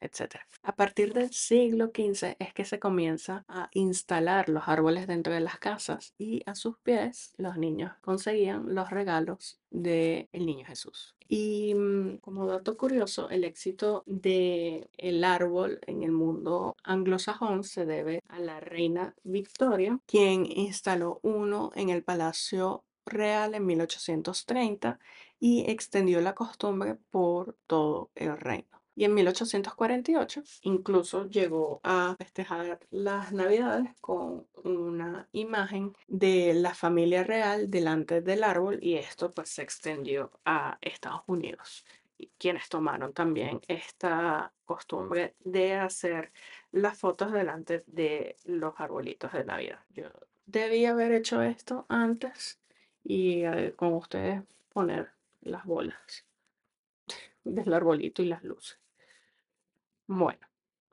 etcétera. 0.00 0.46
A 0.62 0.74
partir 0.74 1.12
del 1.12 1.32
siglo 1.32 1.92
XV 1.94 2.36
es 2.38 2.52
que 2.54 2.64
se 2.64 2.78
comienza 2.78 3.44
a 3.48 3.68
instalar 3.72 4.48
los 4.48 4.68
árboles 4.68 5.06
dentro 5.06 5.32
de 5.32 5.40
las 5.40 5.58
casas 5.58 6.14
y 6.18 6.42
a 6.46 6.54
sus 6.54 6.78
pies 6.78 7.34
los 7.36 7.56
niños 7.56 7.92
conseguían 8.00 8.74
los 8.74 8.90
regalos 8.90 9.60
del 9.70 10.28
niño 10.32 10.64
Jesús. 10.66 11.14
Y 11.28 11.74
mm, 11.74 12.18
como 12.18 12.46
dato 12.46 12.76
curioso, 12.76 13.28
el 13.28 13.44
éxito 13.44 14.02
del 14.06 14.88
el 14.96 15.24
árbol 15.24 15.78
en 15.86 16.02
el 16.02 16.12
mundo 16.12 16.76
anglosajón 16.82 17.64
se 17.64 17.84
debe 17.84 18.22
a 18.28 18.40
la 18.40 18.60
reina 18.60 19.14
Victoria, 19.24 20.00
quien 20.06 20.46
instaló 20.46 21.20
uno 21.22 21.70
en 21.74 21.90
el 21.90 22.02
Palacio 22.02 22.84
Real 23.04 23.54
en 23.54 23.66
1830 23.66 24.98
y 25.40 25.70
extendió 25.70 26.20
la 26.20 26.34
costumbre 26.34 26.96
por 27.10 27.56
todo 27.66 28.10
el 28.14 28.36
reino. 28.38 28.77
Y 28.98 29.04
en 29.04 29.14
1848 29.14 30.42
incluso 30.62 31.28
llegó 31.28 31.80
a 31.84 32.16
festejar 32.18 32.80
las 32.90 33.32
Navidades 33.32 33.92
con 34.00 34.48
una 34.64 35.28
imagen 35.30 35.94
de 36.08 36.52
la 36.52 36.74
familia 36.74 37.22
real 37.22 37.70
delante 37.70 38.22
del 38.22 38.42
árbol 38.42 38.80
y 38.82 38.96
esto 38.96 39.30
pues 39.30 39.50
se 39.50 39.62
extendió 39.62 40.32
a 40.44 40.78
Estados 40.80 41.22
Unidos, 41.28 41.84
quienes 42.38 42.68
tomaron 42.68 43.12
también 43.12 43.60
esta 43.68 44.52
costumbre 44.64 45.36
de 45.44 45.74
hacer 45.74 46.32
las 46.72 46.98
fotos 46.98 47.30
delante 47.30 47.84
de 47.86 48.34
los 48.46 48.74
arbolitos 48.78 49.32
de 49.32 49.44
Navidad. 49.44 49.78
Yo 49.90 50.06
debí 50.44 50.86
haber 50.86 51.12
hecho 51.12 51.40
esto 51.40 51.86
antes 51.88 52.58
y 53.04 53.44
eh, 53.44 53.74
con 53.76 53.92
ustedes 53.92 54.42
poner 54.72 55.12
las 55.42 55.64
bolas 55.64 56.24
del 57.44 57.72
arbolito 57.72 58.22
y 58.22 58.26
las 58.26 58.42
luces. 58.42 58.78
Bueno, 60.10 60.40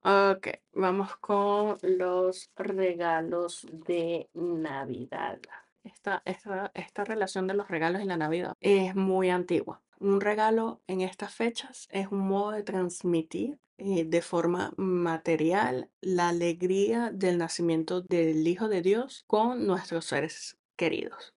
ok, 0.03 0.47
vamos 0.73 1.15
con 1.15 1.77
los 1.83 2.51
regalos 2.57 3.65
de 3.71 4.29
Navidad. 4.33 5.39
Esta, 5.85 6.21
esta, 6.25 6.69
esta 6.73 7.05
relación 7.05 7.47
de 7.47 7.53
los 7.53 7.69
regalos 7.69 8.01
y 8.01 8.05
la 8.05 8.17
Navidad 8.17 8.57
es 8.59 8.93
muy 8.93 9.29
antigua. 9.29 9.81
Un 9.99 10.19
regalo 10.19 10.81
en 10.87 10.99
estas 10.99 11.33
fechas 11.33 11.87
es 11.91 12.07
un 12.11 12.27
modo 12.27 12.51
de 12.51 12.63
transmitir 12.63 13.57
eh, 13.77 14.03
de 14.03 14.21
forma 14.21 14.73
material 14.75 15.89
la 16.01 16.27
alegría 16.27 17.09
del 17.13 17.37
nacimiento 17.37 18.01
del 18.01 18.45
Hijo 18.45 18.67
de 18.67 18.81
Dios 18.81 19.23
con 19.27 19.65
nuestros 19.65 20.03
seres 20.03 20.57
queridos. 20.75 21.33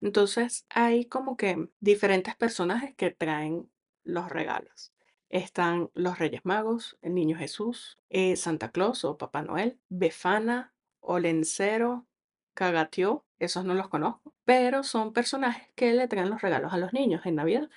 Entonces 0.00 0.64
hay 0.70 1.04
como 1.04 1.36
que 1.36 1.68
diferentes 1.80 2.36
personajes 2.36 2.94
que 2.94 3.10
traen 3.10 3.70
los 4.02 4.30
regalos. 4.30 4.94
Están 5.30 5.90
los 5.94 6.18
Reyes 6.18 6.44
Magos, 6.44 6.98
el 7.02 7.14
Niño 7.14 7.36
Jesús, 7.36 7.98
eh, 8.08 8.36
Santa 8.36 8.70
Claus 8.70 9.04
o 9.04 9.18
Papá 9.18 9.42
Noel, 9.42 9.78
Befana, 9.88 10.72
Olencero, 11.00 12.06
Cagatió, 12.54 13.24
esos 13.38 13.64
no 13.64 13.74
los 13.74 13.88
conozco, 13.88 14.34
pero 14.44 14.82
son 14.82 15.12
personajes 15.12 15.68
que 15.74 15.92
le 15.92 16.08
traen 16.08 16.30
los 16.30 16.42
regalos 16.42 16.72
a 16.72 16.78
los 16.78 16.92
niños 16.92 17.24
en 17.24 17.36
Navidad. 17.36 17.68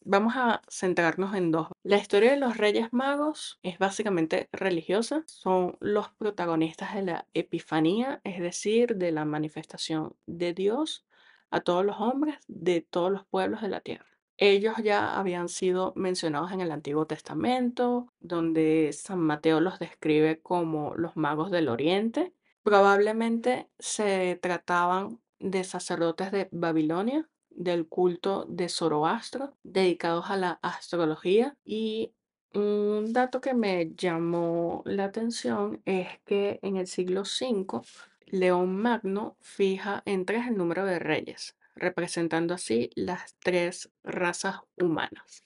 Vamos 0.00 0.34
a 0.36 0.60
centrarnos 0.68 1.34
en 1.34 1.50
dos. 1.50 1.68
La 1.82 1.96
historia 1.96 2.32
de 2.32 2.36
los 2.36 2.56
Reyes 2.56 2.92
Magos 2.92 3.58
es 3.62 3.78
básicamente 3.78 4.48
religiosa. 4.52 5.22
Son 5.26 5.76
los 5.80 6.10
protagonistas 6.10 6.94
de 6.94 7.02
la 7.02 7.26
Epifanía, 7.32 8.20
es 8.24 8.40
decir, 8.40 8.96
de 8.96 9.12
la 9.12 9.24
manifestación 9.24 10.14
de 10.26 10.52
Dios 10.52 11.06
a 11.50 11.60
todos 11.60 11.84
los 11.84 12.00
hombres 12.00 12.36
de 12.48 12.80
todos 12.82 13.12
los 13.12 13.24
pueblos 13.24 13.62
de 13.62 13.68
la 13.68 13.80
tierra. 13.80 14.13
Ellos 14.36 14.74
ya 14.82 15.16
habían 15.16 15.48
sido 15.48 15.92
mencionados 15.94 16.50
en 16.52 16.60
el 16.60 16.72
Antiguo 16.72 17.06
Testamento, 17.06 18.08
donde 18.20 18.90
San 18.92 19.20
Mateo 19.20 19.60
los 19.60 19.78
describe 19.78 20.40
como 20.40 20.94
los 20.96 21.16
magos 21.16 21.50
del 21.50 21.68
Oriente. 21.68 22.32
Probablemente 22.62 23.68
se 23.78 24.38
trataban 24.42 25.20
de 25.38 25.62
sacerdotes 25.62 26.32
de 26.32 26.48
Babilonia, 26.50 27.28
del 27.50 27.86
culto 27.86 28.46
de 28.48 28.68
Zoroastro, 28.68 29.56
dedicados 29.62 30.30
a 30.30 30.36
la 30.36 30.58
astrología. 30.62 31.56
Y 31.64 32.12
un 32.54 33.12
dato 33.12 33.40
que 33.40 33.54
me 33.54 33.94
llamó 33.94 34.82
la 34.84 35.04
atención 35.04 35.80
es 35.84 36.08
que 36.24 36.58
en 36.62 36.76
el 36.76 36.86
siglo 36.86 37.22
V, 37.22 37.82
León 38.26 38.76
Magno 38.76 39.36
fija 39.40 40.02
en 40.06 40.24
tres 40.24 40.48
el 40.48 40.56
número 40.56 40.84
de 40.84 40.98
reyes, 40.98 41.56
representando 41.74 42.54
así 42.54 42.90
las 42.94 43.36
tres 43.40 43.90
razas 44.02 44.60
humanas. 44.76 45.44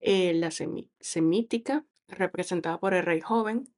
Eh, 0.00 0.32
la 0.34 0.50
semítica, 0.50 1.84
representada 2.08 2.78
por 2.78 2.94
el 2.94 3.04
rey 3.04 3.20
joven, 3.20 3.72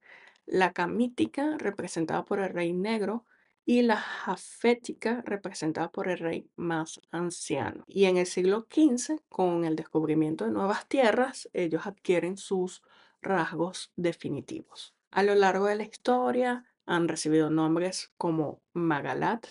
la 0.45 0.73
camítica, 0.73 1.57
representada 1.57 2.25
por 2.25 2.39
el 2.39 2.49
rey 2.49 2.73
negro, 2.73 3.25
y 3.65 3.81
la 3.81 3.97
jafética, 3.97 5.21
representada 5.25 5.91
por 5.91 6.09
el 6.09 6.17
rey 6.17 6.49
más 6.55 6.99
anciano. 7.11 7.83
Y 7.87 8.05
en 8.05 8.17
el 8.17 8.25
siglo 8.25 8.67
XV, 8.69 9.21
con 9.29 9.63
el 9.65 9.75
descubrimiento 9.75 10.45
de 10.45 10.51
nuevas 10.51 10.87
tierras, 10.87 11.49
ellos 11.53 11.87
adquieren 11.87 12.37
sus 12.37 12.81
rasgos 13.21 13.91
definitivos. 13.95 14.93
A 15.11 15.23
lo 15.23 15.35
largo 15.35 15.67
de 15.67 15.75
la 15.75 15.83
historia 15.83 16.65
han 16.85 17.07
recibido 17.07 17.49
nombres 17.49 18.11
como 18.17 18.61
Magalat, 18.73 19.47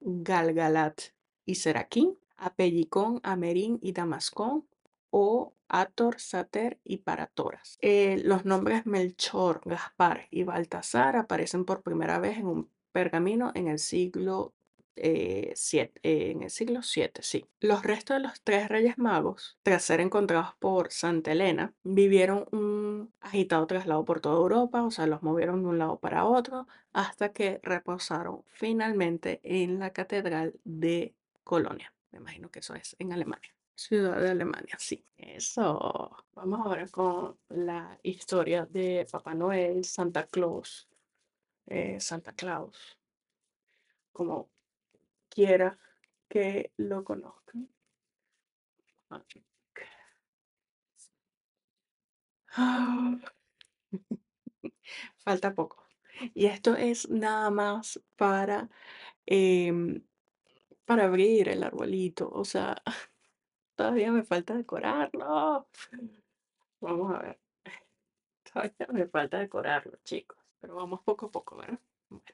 Galgalat 0.00 1.00
y 1.46 1.54
Seraquín, 1.54 2.18
Apellicón, 2.36 3.20
Amerin 3.22 3.78
y 3.80 3.92
Damascón, 3.92 4.66
o 5.10 5.54
Ator, 5.68 6.20
Sater 6.20 6.78
y 6.84 6.98
Paratoras. 6.98 7.78
Eh, 7.80 8.20
los 8.24 8.44
nombres 8.44 8.84
Melchor, 8.84 9.62
Gaspar 9.64 10.28
y 10.30 10.42
Baltasar 10.42 11.16
aparecen 11.16 11.64
por 11.64 11.82
primera 11.82 12.18
vez 12.18 12.36
en 12.36 12.46
un 12.46 12.70
pergamino 12.92 13.52
en 13.54 13.68
el 13.68 13.78
siglo 13.78 14.52
eh, 14.98 15.54
eh, 15.72 15.90
en 16.02 16.42
el 16.42 16.50
siglo 16.50 16.80
VII, 16.80 17.10
sí. 17.20 17.46
Los 17.60 17.82
restos 17.82 18.16
de 18.16 18.22
los 18.22 18.40
tres 18.40 18.68
reyes 18.68 18.96
magos, 18.96 19.58
tras 19.62 19.84
ser 19.84 20.00
encontrados 20.00 20.54
por 20.58 20.90
Santa 20.90 21.32
Elena, 21.32 21.74
vivieron 21.82 22.46
un 22.50 23.12
agitado 23.20 23.66
traslado 23.66 24.04
por 24.06 24.20
toda 24.20 24.36
Europa, 24.36 24.82
o 24.82 24.90
sea, 24.90 25.06
los 25.06 25.22
movieron 25.22 25.62
de 25.62 25.68
un 25.68 25.78
lado 25.78 25.98
para 25.98 26.24
otro, 26.24 26.66
hasta 26.94 27.32
que 27.32 27.60
reposaron 27.62 28.42
finalmente 28.46 29.40
en 29.42 29.78
la 29.78 29.90
Catedral 29.90 30.54
de 30.64 31.14
Colonia. 31.46 31.94
Me 32.10 32.18
imagino 32.18 32.50
que 32.50 32.58
eso 32.58 32.74
es 32.74 32.96
en 32.98 33.12
Alemania. 33.12 33.54
Ciudad 33.72 34.20
de 34.20 34.30
Alemania, 34.30 34.76
sí. 34.78 35.04
Eso. 35.16 36.16
Vamos 36.32 36.66
ahora 36.66 36.88
con 36.88 37.38
la 37.50 37.96
historia 38.02 38.66
de 38.66 39.06
Papá 39.10 39.32
Noel, 39.32 39.84
Santa 39.84 40.26
Claus, 40.26 40.88
eh, 41.66 42.00
Santa 42.00 42.32
Claus, 42.32 42.98
como 44.12 44.50
quiera 45.28 45.78
que 46.28 46.72
lo 46.78 47.04
conozcan. 47.04 47.68
Falta 55.18 55.54
poco. 55.54 55.86
Y 56.34 56.46
esto 56.46 56.74
es 56.74 57.08
nada 57.08 57.50
más 57.50 58.00
para, 58.16 58.68
em, 59.26 60.02
para 60.86 61.04
abrir 61.04 61.48
el 61.48 61.62
arbolito. 61.62 62.30
O 62.32 62.44
sea, 62.44 62.82
todavía 63.76 64.10
me 64.12 64.22
falta 64.22 64.54
decorarlo. 64.54 65.68
Vamos 66.80 67.14
a 67.14 67.18
ver. 67.18 67.38
Todavía 68.52 68.86
me 68.92 69.06
falta 69.06 69.38
decorarlo, 69.38 69.98
chicos. 70.04 70.38
Pero 70.60 70.76
vamos 70.76 71.00
poco 71.02 71.26
a 71.26 71.30
poco, 71.30 71.56
¿verdad? 71.56 71.78
Bueno. 72.08 72.24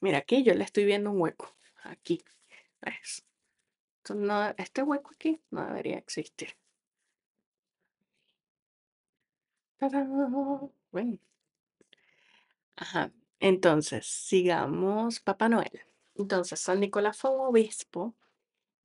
Mira, 0.00 0.18
aquí 0.18 0.42
yo 0.44 0.54
le 0.54 0.64
estoy 0.64 0.84
viendo 0.84 1.10
un 1.10 1.20
hueco. 1.20 1.56
Aquí. 1.82 2.22
¿Ves? 2.80 3.24
este 4.58 4.82
hueco 4.82 5.10
aquí 5.14 5.40
no 5.50 5.66
debería 5.66 5.96
existir. 5.96 6.54
Bueno. 10.92 11.18
Ajá. 12.76 13.12
Entonces, 13.40 14.06
sigamos. 14.06 15.20
Papá 15.20 15.48
Noel. 15.48 15.93
Entonces, 16.16 16.60
San 16.60 16.80
Nicolás 16.80 17.16
fue 17.18 17.30
un 17.30 17.46
obispo 17.46 18.14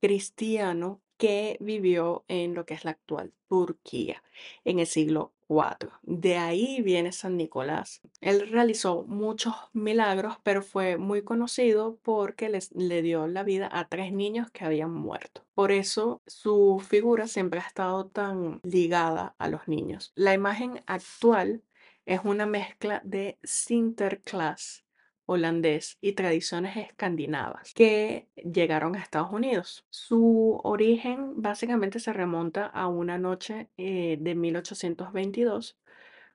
cristiano 0.00 1.00
que 1.20 1.58
vivió 1.60 2.24
en 2.28 2.54
lo 2.54 2.64
que 2.64 2.74
es 2.74 2.84
la 2.84 2.92
actual 2.92 3.34
Turquía 3.46 4.22
en 4.64 4.78
el 4.78 4.86
siglo 4.86 5.34
IV. 5.50 5.90
De 6.02 6.38
ahí 6.38 6.80
viene 6.80 7.12
San 7.12 7.36
Nicolás. 7.36 8.00
Él 8.22 8.48
realizó 8.48 9.02
muchos 9.02 9.54
milagros, 9.74 10.38
pero 10.42 10.62
fue 10.62 10.96
muy 10.96 11.22
conocido 11.22 11.98
porque 12.02 12.48
les, 12.48 12.72
le 12.72 13.02
dio 13.02 13.26
la 13.26 13.42
vida 13.42 13.68
a 13.70 13.86
tres 13.88 14.12
niños 14.12 14.50
que 14.50 14.64
habían 14.64 14.92
muerto. 14.92 15.44
Por 15.54 15.72
eso 15.72 16.22
su 16.26 16.82
figura 16.88 17.26
siempre 17.26 17.60
ha 17.60 17.66
estado 17.66 18.06
tan 18.06 18.60
ligada 18.62 19.34
a 19.38 19.48
los 19.48 19.68
niños. 19.68 20.12
La 20.14 20.32
imagen 20.32 20.82
actual 20.86 21.62
es 22.06 22.20
una 22.24 22.46
mezcla 22.46 23.02
de 23.04 23.38
Sinterklaas 23.42 24.84
holandés 25.30 25.96
y 26.00 26.14
tradiciones 26.14 26.76
escandinavas 26.76 27.72
que 27.72 28.26
llegaron 28.34 28.96
a 28.96 28.98
Estados 29.00 29.30
Unidos. 29.30 29.86
Su 29.88 30.60
origen 30.64 31.40
básicamente 31.40 32.00
se 32.00 32.12
remonta 32.12 32.66
a 32.66 32.88
una 32.88 33.16
noche 33.16 33.68
eh, 33.76 34.18
de 34.20 34.34
1822 34.34 35.78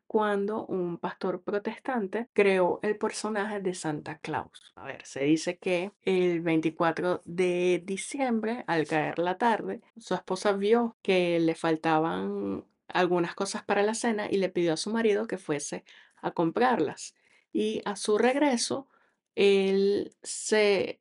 cuando 0.08 0.66
un 0.68 0.98
pastor 0.98 1.42
protestante 1.42 2.30
creó 2.32 2.80
el 2.84 2.96
personaje 2.98 3.60
de 3.60 3.74
Santa 3.74 4.20
Claus. 4.20 4.72
A 4.76 4.86
ver, 4.86 5.06
se 5.06 5.26
dice 5.26 5.58
que 5.58 5.92
el 6.04 6.40
24 6.40 7.22
de 7.26 7.84
diciembre, 7.84 8.64
al 8.68 8.88
caer 8.88 9.20
la 9.20 9.38
tarde, 9.38 9.82
su 9.98 10.14
esposa 10.14 10.54
vio 10.54 10.96
que 11.02 11.40
le 11.42 11.56
faltaban 11.56 12.64
algunas 12.88 13.36
cosas 13.36 13.64
para 13.64 13.84
la 13.84 13.94
cena 13.94 14.28
y 14.32 14.38
le 14.38 14.48
pidió 14.48 14.74
a 14.74 14.78
su 14.78 14.90
marido 14.90 15.28
que 15.28 15.38
fuese 15.38 15.84
a 16.22 16.32
comprarlas 16.32 17.14
y 17.56 17.82
a 17.86 17.96
su 17.96 18.18
regreso, 18.18 18.86
él 19.34 20.14
se, 20.24 21.00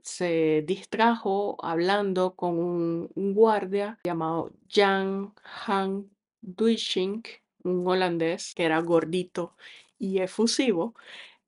se 0.00 0.64
distrajo 0.66 1.58
hablando 1.62 2.34
con 2.36 2.58
un, 2.58 3.34
guardia 3.34 3.98
llamado 4.04 4.50
Jan 4.70 5.34
Han 5.66 6.08
Duishink, 6.40 7.28
un 7.64 7.86
holandés 7.86 8.54
que 8.54 8.64
era 8.64 8.80
gordito 8.80 9.54
y 9.98 10.20
efusivo, 10.20 10.94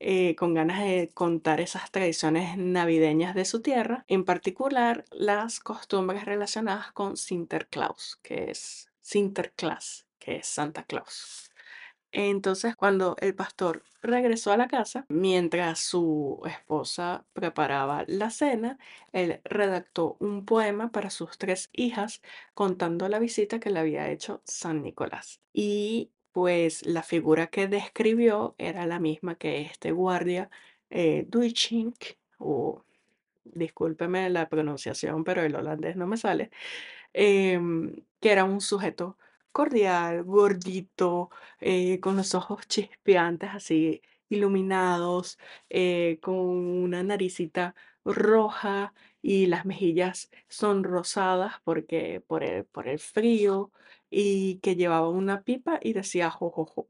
eh, 0.00 0.36
con 0.36 0.52
ganas 0.52 0.80
de 0.80 1.10
contar 1.14 1.62
esas 1.62 1.90
tradiciones 1.90 2.58
navideñas 2.58 3.34
de 3.34 3.46
su 3.46 3.62
tierra, 3.62 4.04
en 4.06 4.26
particular 4.26 5.06
las 5.12 5.60
costumbres 5.60 6.26
relacionadas 6.26 6.92
con 6.92 7.16
Sinterklaas, 7.16 8.18
que 8.22 8.50
es 8.50 8.90
Sinterklaas, 9.00 10.06
que 10.18 10.36
es 10.36 10.46
Santa 10.46 10.82
Claus. 10.84 11.45
Entonces, 12.18 12.74
cuando 12.76 13.14
el 13.20 13.34
pastor 13.34 13.82
regresó 14.00 14.50
a 14.50 14.56
la 14.56 14.68
casa, 14.68 15.04
mientras 15.10 15.80
su 15.80 16.40
esposa 16.46 17.26
preparaba 17.34 18.04
la 18.06 18.30
cena, 18.30 18.78
él 19.12 19.42
redactó 19.44 20.16
un 20.18 20.46
poema 20.46 20.90
para 20.90 21.10
sus 21.10 21.36
tres 21.36 21.68
hijas 21.74 22.22
contando 22.54 23.10
la 23.10 23.18
visita 23.18 23.60
que 23.60 23.68
le 23.68 23.80
había 23.80 24.10
hecho 24.10 24.40
San 24.44 24.82
Nicolás. 24.82 25.42
Y 25.52 26.10
pues 26.32 26.86
la 26.86 27.02
figura 27.02 27.48
que 27.48 27.68
describió 27.68 28.54
era 28.56 28.86
la 28.86 28.98
misma 28.98 29.34
que 29.34 29.60
este 29.60 29.92
guardia 29.92 30.48
eh, 30.88 31.28
o 32.38 32.82
discúlpeme 33.44 34.30
la 34.30 34.48
pronunciación, 34.48 35.22
pero 35.22 35.42
el 35.42 35.54
holandés 35.54 35.96
no 35.96 36.06
me 36.06 36.16
sale, 36.16 36.50
em, 37.12 37.94
que 38.20 38.32
era 38.32 38.44
un 38.44 38.62
sujeto 38.62 39.18
cordial, 39.56 40.22
gordito, 40.24 41.30
eh, 41.60 41.98
con 42.00 42.16
los 42.16 42.34
ojos 42.34 42.68
chispeantes, 42.68 43.50
así 43.54 44.02
iluminados, 44.28 45.38
eh, 45.70 46.18
con 46.22 46.36
una 46.36 47.02
naricita 47.02 47.74
roja 48.04 48.92
y 49.22 49.46
las 49.46 49.64
mejillas 49.64 50.30
sonrosadas 50.48 51.54
porque 51.64 52.20
por 52.26 52.44
el, 52.44 52.64
por 52.66 52.86
el 52.88 52.98
frío 52.98 53.72
y 54.10 54.58
que 54.60 54.76
llevaba 54.76 55.08
una 55.08 55.42
pipa 55.42 55.80
y 55.82 55.94
decía 55.94 56.30
jojojo. 56.30 56.86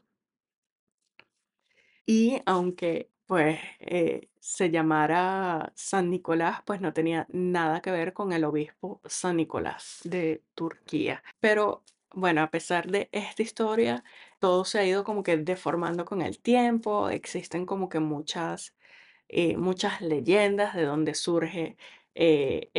Y 2.05 2.41
aunque 2.47 3.11
pues 3.27 3.59
eh, 3.81 4.29
se 4.41 4.71
llamara 4.71 5.73
San 5.77 6.11
Nicolás, 6.11 6.63
pues 6.65 6.81
no 6.81 6.93
tenía 6.93 7.27
nada 7.31 7.81
que 7.83 7.91
ver 7.91 8.13
con 8.13 8.33
el 8.33 8.45
obispo 8.45 9.01
San 9.05 9.37
Nicolás 9.37 10.01
de 10.05 10.43
Turquía. 10.55 11.23
Pero 11.41 11.85
bueno, 12.17 12.43
a 12.43 12.51
pesar 12.51 12.91
de 12.91 13.09
esta 13.13 13.43
historia, 13.43 14.03
todo 14.41 14.65
se 14.65 14.79
ha 14.79 14.87
ido 14.87 15.05
como 15.05 15.23
que 15.23 15.37
deformando 15.37 16.05
con 16.07 16.23
el 16.23 16.39
tiempo, 16.41 17.11
existen 17.11 17.67
como 17.67 17.89
que 17.91 18.01
muchas, 18.01 18.75
eh, 19.29 19.57
muchas 19.59 20.01
leyendas 20.01 20.75
de 20.75 20.85
dónde 20.85 21.15
surge 21.15 21.77
eh, 22.15 22.71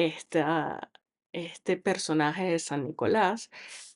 este 1.34 1.78
personaje 1.78 2.46
de 2.46 2.60
San 2.60 2.86
Nicolás, 2.86 3.52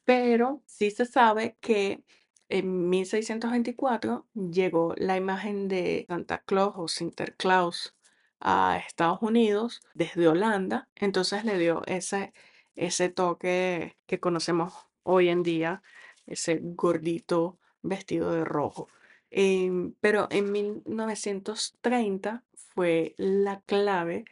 pero 0.06 0.62
sí 0.68 0.92
se 0.92 1.06
sabe 1.06 1.58
que 1.62 2.04
en 2.50 2.90
1624 2.90 4.28
llegó 4.34 4.94
la 4.98 5.18
imagen 5.18 5.68
de 5.68 6.06
Santa 6.08 6.44
Claus 6.44 6.74
o 6.78 6.88
Sinterklaas 6.88 7.96
a 8.40 8.78
Estados 8.86 9.22
Unidos 9.22 9.82
desde 9.96 10.28
Holanda, 10.28 10.90
entonces 10.96 11.46
le 11.46 11.58
dio 11.58 11.82
ese, 11.88 12.34
ese 12.76 13.10
toque 13.10 13.98
que 14.08 14.20
conocemos 14.20 14.91
hoy 15.04 15.30
en 15.30 15.44
día, 15.44 15.82
ese 16.26 16.60
gordito 16.62 17.60
vestido 17.82 18.32
de 18.32 18.44
rojo. 18.46 18.88
Em, 19.32 19.94
pero 20.02 20.28
en 20.32 20.52
1930 20.52 22.44
fue 22.56 23.16
la 23.18 23.62
clave 23.66 24.26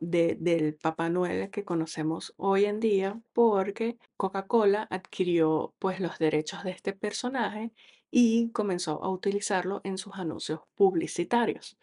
del 0.00 0.74
Papá 0.76 1.08
Noel 1.08 1.50
que 1.50 1.64
conocemos 1.64 2.34
hoy 2.36 2.66
en 2.66 2.80
día 2.80 3.20
porque 3.32 3.96
Coca-Cola 4.16 4.86
adquirió 4.90 5.74
pues 5.78 6.00
los 6.00 6.18
derechos 6.18 6.64
de 6.64 6.70
este 6.72 6.92
personaje 6.92 7.72
y 8.10 8.50
comenzó 8.52 9.02
a 9.02 9.08
utilizarlo 9.10 9.80
en 9.84 9.98
sus 9.98 10.14
anuncios 10.14 10.60
publicitarios. 10.74 11.78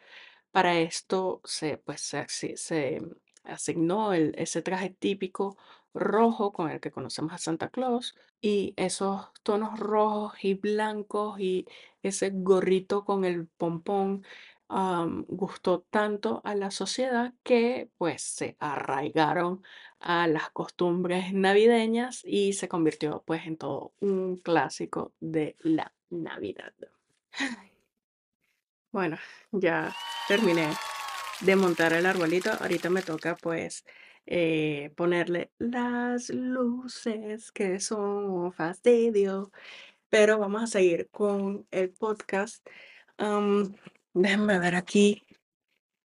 Para 0.51 0.79
esto 0.79 1.41
se, 1.45 1.77
pues, 1.77 2.01
se, 2.01 2.27
se 2.57 3.01
asignó 3.43 4.13
el- 4.13 4.33
ese 4.37 4.61
traje 4.61 4.89
típico 4.91 5.57
rojo 5.93 6.53
con 6.53 6.69
el 6.69 6.79
que 6.79 6.91
conocemos 6.91 7.33
a 7.33 7.37
Santa 7.37 7.69
Claus 7.69 8.15
y 8.41 8.73
esos 8.77 9.27
tonos 9.43 9.79
rojos 9.79 10.33
y 10.43 10.55
blancos 10.55 11.39
y 11.39 11.65
ese 12.03 12.31
gorrito 12.33 13.05
con 13.05 13.25
el 13.25 13.47
pompón 13.47 14.23
am, 14.67 15.25
gustó 15.27 15.81
tanto 15.89 16.41
a 16.43 16.55
la 16.55 16.71
sociedad 16.71 17.33
que 17.43 17.89
pues 17.97 18.21
se 18.21 18.55
arraigaron 18.59 19.63
a 19.99 20.27
las 20.27 20.49
costumbres 20.51 21.33
navideñas 21.33 22.21
y 22.25 22.53
se 22.53 22.67
convirtió 22.67 23.23
pues 23.25 23.45
en 23.45 23.57
todo 23.57 23.93
un 23.99 24.37
clásico 24.37 25.13
de 25.19 25.55
la 25.59 25.93
Navidad. 26.09 26.73
Bueno, 28.91 29.17
ya 29.51 29.95
terminé 30.27 30.67
de 31.39 31.55
montar 31.55 31.93
el 31.93 32.05
arbolito. 32.05 32.51
Ahorita 32.59 32.89
me 32.89 33.01
toca 33.01 33.37
pues 33.37 33.85
eh, 34.25 34.91
ponerle 34.95 35.51
las 35.57 36.29
luces 36.29 37.51
que 37.51 37.79
son 37.79 38.25
un 38.25 38.53
fastidio. 38.53 39.51
Pero 40.09 40.39
vamos 40.39 40.63
a 40.63 40.67
seguir 40.67 41.09
con 41.11 41.67
el 41.71 41.89
podcast. 41.91 42.65
Am, 43.17 43.75
déjenme 44.13 44.59
ver 44.59 44.75
aquí 44.75 45.23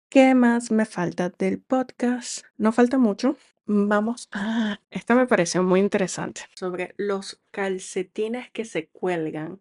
qué 0.09 0.35
más 0.35 0.70
me 0.70 0.85
falta 0.85 1.31
del 1.31 1.61
podcast. 1.61 2.44
No 2.57 2.72
falta 2.72 2.98
mucho. 2.98 3.37
Vamos 3.66 4.29
a... 4.33 4.81
Esta 4.90 5.14
me 5.14 5.26
pareció 5.26 5.62
muy 5.62 5.81
interesante. 5.81 6.42
Sobre 6.55 6.94
los 6.98 7.40
calcetines 7.50 8.50
que 8.52 8.64
se 8.64 8.88
cuelgan. 8.88 9.61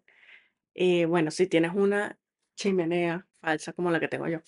Eh, 0.74 1.06
bueno, 1.06 1.30
si 1.30 1.46
tienes 1.46 1.72
una 1.74 2.18
chimenea 2.54 3.26
falsa 3.40 3.72
como 3.72 3.90
la 3.90 3.98
que 3.98 4.08
tengo 4.08 4.28
yo. 4.28 4.40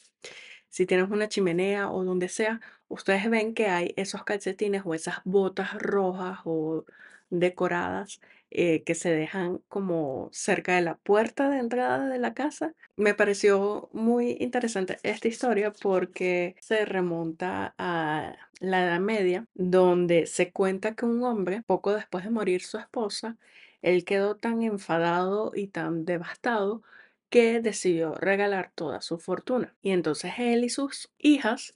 Si 0.69 0.87
tienes 0.87 1.11
una 1.11 1.29
chimenea 1.29 1.91
o 1.91 2.05
donde 2.05 2.29
sea, 2.29 2.61
ustedes 2.89 3.29
ven 3.31 3.55
que 3.55 3.69
hay 3.69 3.95
esos 3.97 4.25
calcetines 4.25 4.83
o 4.85 4.95
esas 4.95 5.17
botas 5.25 5.75
rojas 5.75 6.41
o 6.45 6.85
decoradas 7.31 8.21
eh, 8.51 8.83
que 8.85 8.95
se 8.95 9.11
dejan 9.11 9.59
como 9.69 10.31
cerca 10.33 10.75
de 10.77 10.81
la 10.81 10.97
puerta 10.97 11.51
de 11.51 11.59
entrada 11.59 12.09
de 12.09 12.19
la 12.19 12.33
casa. 12.33 12.75
Me 12.97 13.15
pareció 13.15 13.91
muy 13.93 14.39
interesante 14.41 14.99
esta 15.03 15.29
historia 15.29 15.73
porque 15.73 16.57
se 16.61 16.87
remonta 16.87 17.75
a 17.77 18.35
la 18.61 18.85
Edad 18.85 19.01
Media, 19.01 19.47
donde 19.55 20.27
se 20.27 20.51
cuenta 20.51 20.95
que 20.95 21.05
un 21.05 21.23
hombre, 21.25 21.63
poco 21.67 21.93
después 21.93 22.25
de 22.25 22.31
morir 22.31 22.63
su 22.63 22.79
esposa, 22.79 23.37
él 23.83 24.05
quedó 24.05 24.37
tan 24.37 24.63
enfadado 24.63 25.53
y 25.55 25.69
tan 25.69 26.05
devastado 26.07 26.83
que 27.31 27.61
decidió 27.61 28.15
regalar 28.15 28.73
toda 28.75 29.01
su 29.01 29.19
fortuna. 29.19 29.77
Y 29.83 29.91
entonces 29.91 30.33
él 30.39 30.65
y 30.65 30.69
sus 30.69 31.11
hijas 31.19 31.75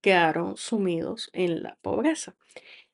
quedaron 0.00 0.56
sumidos 0.56 1.30
en 1.32 1.62
la 1.62 1.78
pobreza. 1.82 2.34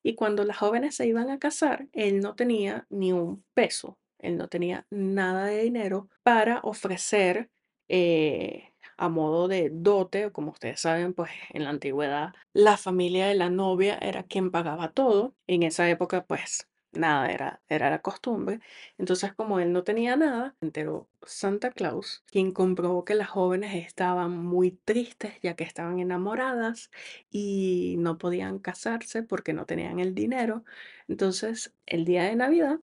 Y 0.02 0.14
cuando 0.14 0.44
las 0.44 0.58
jóvenes 0.58 0.94
se 0.96 1.06
iban 1.06 1.30
a 1.30 1.38
casar, 1.38 1.88
él 1.92 2.20
no 2.20 2.34
tenía 2.34 2.86
ni 2.90 3.12
un 3.12 3.44
peso, 3.54 3.98
él 4.18 4.36
no 4.36 4.48
tenía 4.48 4.86
nada 4.90 5.46
de 5.46 5.62
dinero 5.62 6.08
para 6.22 6.60
ofrecer 6.62 7.50
eh, 7.88 8.72
a 8.96 9.08
modo 9.08 9.48
de 9.48 9.70
dote, 9.72 10.30
como 10.32 10.50
ustedes 10.50 10.80
saben, 10.80 11.14
pues 11.14 11.30
en 11.50 11.64
la 11.64 11.70
antigüedad 11.70 12.34
la 12.52 12.76
familia 12.76 13.28
de 13.28 13.34
la 13.34 13.48
novia 13.50 13.96
era 14.00 14.24
quien 14.24 14.50
pagaba 14.50 14.92
todo. 14.92 15.34
En 15.46 15.62
esa 15.62 15.88
época, 15.88 16.26
pues 16.26 16.68
nada, 16.98 17.30
era, 17.30 17.60
era 17.68 17.90
la 17.90 18.00
costumbre. 18.00 18.60
Entonces, 18.98 19.32
como 19.34 19.60
él 19.60 19.72
no 19.72 19.84
tenía 19.84 20.16
nada, 20.16 20.54
enteró 20.60 21.08
Santa 21.24 21.70
Claus, 21.70 22.24
quien 22.26 22.52
comprobó 22.52 23.04
que 23.04 23.14
las 23.14 23.28
jóvenes 23.28 23.74
estaban 23.86 24.36
muy 24.36 24.72
tristes 24.72 25.34
ya 25.42 25.54
que 25.56 25.64
estaban 25.64 25.98
enamoradas 26.00 26.90
y 27.30 27.96
no 27.98 28.18
podían 28.18 28.58
casarse 28.58 29.22
porque 29.22 29.52
no 29.52 29.66
tenían 29.66 30.00
el 30.00 30.14
dinero. 30.14 30.64
Entonces, 31.08 31.74
el 31.86 32.04
día 32.04 32.24
de 32.24 32.36
Navidad 32.36 32.80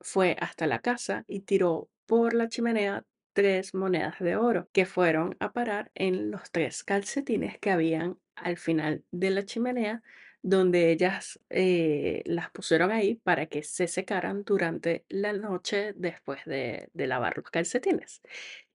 fue 0.00 0.36
hasta 0.40 0.66
la 0.66 0.80
casa 0.80 1.24
y 1.28 1.40
tiró 1.40 1.88
por 2.06 2.34
la 2.34 2.48
chimenea 2.48 3.04
tres 3.32 3.74
monedas 3.74 4.18
de 4.20 4.36
oro 4.36 4.68
que 4.72 4.86
fueron 4.86 5.36
a 5.40 5.52
parar 5.52 5.90
en 5.94 6.30
los 6.30 6.50
tres 6.50 6.84
calcetines 6.84 7.58
que 7.58 7.70
habían 7.70 8.18
al 8.34 8.56
final 8.56 9.04
de 9.10 9.30
la 9.30 9.44
chimenea, 9.44 10.02
donde 10.42 10.90
ellas 10.90 11.40
eh, 11.50 12.22
las 12.26 12.50
pusieron 12.50 12.90
ahí 12.90 13.14
para 13.14 13.46
que 13.46 13.62
se 13.62 13.86
secaran 13.88 14.44
durante 14.44 15.04
la 15.08 15.32
noche 15.32 15.92
después 15.94 16.44
de, 16.44 16.88
de 16.92 17.06
lavar 17.06 17.36
los 17.36 17.50
calcetines. 17.50 18.22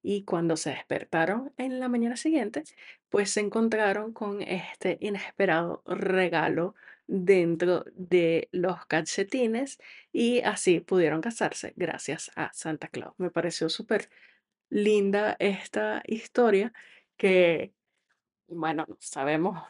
Y 0.02 0.24
cuando 0.24 0.56
se 0.58 0.70
despertaron 0.72 1.54
en 1.58 1.80
la 1.80 1.90
mañana 1.90 2.16
siguiente, 2.16 2.64
pues 3.10 3.32
se 3.32 3.42
encontraron 3.42 4.14
con 4.14 4.42
este 4.42 4.98
inesperado 5.02 5.84
regalo 5.86 6.76
dentro 7.08 7.86
de 7.94 8.50
los 8.52 8.86
calcetines 8.86 9.80
y 10.12 10.42
así 10.42 10.80
pudieron 10.82 11.22
casarse 11.22 11.74
gracias 11.76 12.32
a 12.36 12.52
Santa 12.54 12.90
Claus. 12.90 13.14
Me 13.18 13.32
pareció 13.32 13.70
súper 13.70 14.10
linda 14.70 15.36
esta 15.40 16.04
historia 16.06 16.74
que, 17.18 17.74
bueno, 18.48 18.86
sabemos 19.00 19.62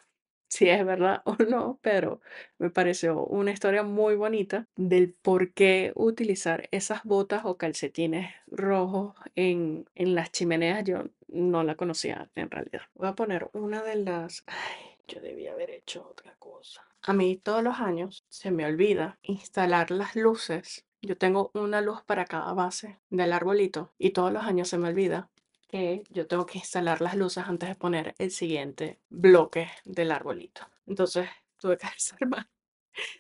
si 0.48 0.70
es 0.70 0.86
verdad 0.86 1.22
o 1.26 1.36
no, 1.48 1.80
pero 1.82 2.22
me 2.58 2.70
pareció 2.70 3.24
una 3.26 3.52
historia 3.52 3.84
muy 3.84 4.16
bonita 4.16 4.68
del 4.76 5.14
por 5.14 5.54
qué 5.54 5.92
utilizar 5.96 6.68
esas 6.72 7.04
botas 7.04 7.42
o 7.46 7.58
calcetines 7.58 8.34
rojos 8.48 9.16
en, 9.36 9.90
en 9.96 10.16
las 10.16 10.32
chimeneas. 10.32 10.84
Yo 10.84 11.04
no 11.28 11.64
la 11.64 11.76
conocía 11.76 12.30
en 12.36 12.50
realidad. 12.50 12.82
Voy 12.96 13.08
a 13.08 13.16
poner 13.16 13.50
una 13.54 13.84
de 13.84 13.96
las... 13.96 14.44
Ay, 14.48 14.98
yo 15.08 15.22
debía 15.22 15.54
haber 15.54 15.70
hecho 15.72 16.08
otra 16.10 16.36
cosa. 16.40 16.86
A 17.02 17.14
mí 17.14 17.38
todos 17.38 17.64
los 17.64 17.80
años 17.80 18.26
se 18.30 18.52
me 18.52 18.66
olvida 18.66 19.18
instalar 19.22 19.92
las 19.92 20.16
luces. 20.16 20.86
Yo 21.02 21.18
tengo 21.18 21.52
una 21.54 21.80
luz 21.82 22.02
para 22.02 22.26
cada 22.26 22.54
base 22.54 23.00
del 23.10 23.32
arbolito 23.32 23.94
y 23.98 24.10
todos 24.12 24.34
los 24.34 24.44
años 24.44 24.68
se 24.68 24.78
me 24.78 24.90
olvida 24.90 25.30
que 25.68 26.04
yo 26.10 26.28
tengo 26.28 26.46
que 26.46 26.60
instalar 26.60 27.02
las 27.02 27.16
luces 27.16 27.44
antes 27.46 27.70
de 27.70 27.76
poner 27.76 28.16
el 28.18 28.32
siguiente 28.32 29.00
bloque 29.10 29.70
del 29.84 30.12
arbolito. 30.12 30.68
Entonces 30.86 31.30
tuve 31.58 31.78
que 31.78 31.88
desarmar, 31.88 32.48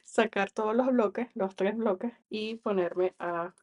sacar 0.03 0.51
todos 0.51 0.75
los 0.75 0.88
bloques, 0.88 1.27
los 1.36 1.55
tres 1.55 1.75
bloques, 1.75 2.13
y 2.29 2.55
ponerme 2.55 3.15
a 3.19 3.53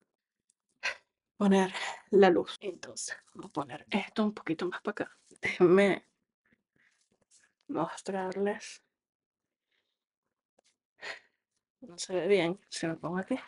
poner 1.37 1.73
la 2.11 2.31
luz. 2.31 2.57
Entonces, 2.61 3.17
vamos 3.35 3.51
a 3.51 3.53
poner 3.53 3.87
esto 3.91 4.25
un 4.25 4.35
poquito 4.35 4.67
más 4.67 4.81
para 4.83 5.05
acá. 5.05 5.19
Déjenme 5.41 6.05
mostrarles. 7.69 8.83
No 11.81 11.99
se 11.99 12.15
ve 12.15 12.29
bien 12.29 12.61
si 12.69 12.87
lo 12.87 12.99
pongo 12.99 13.19
aquí. 13.19 13.39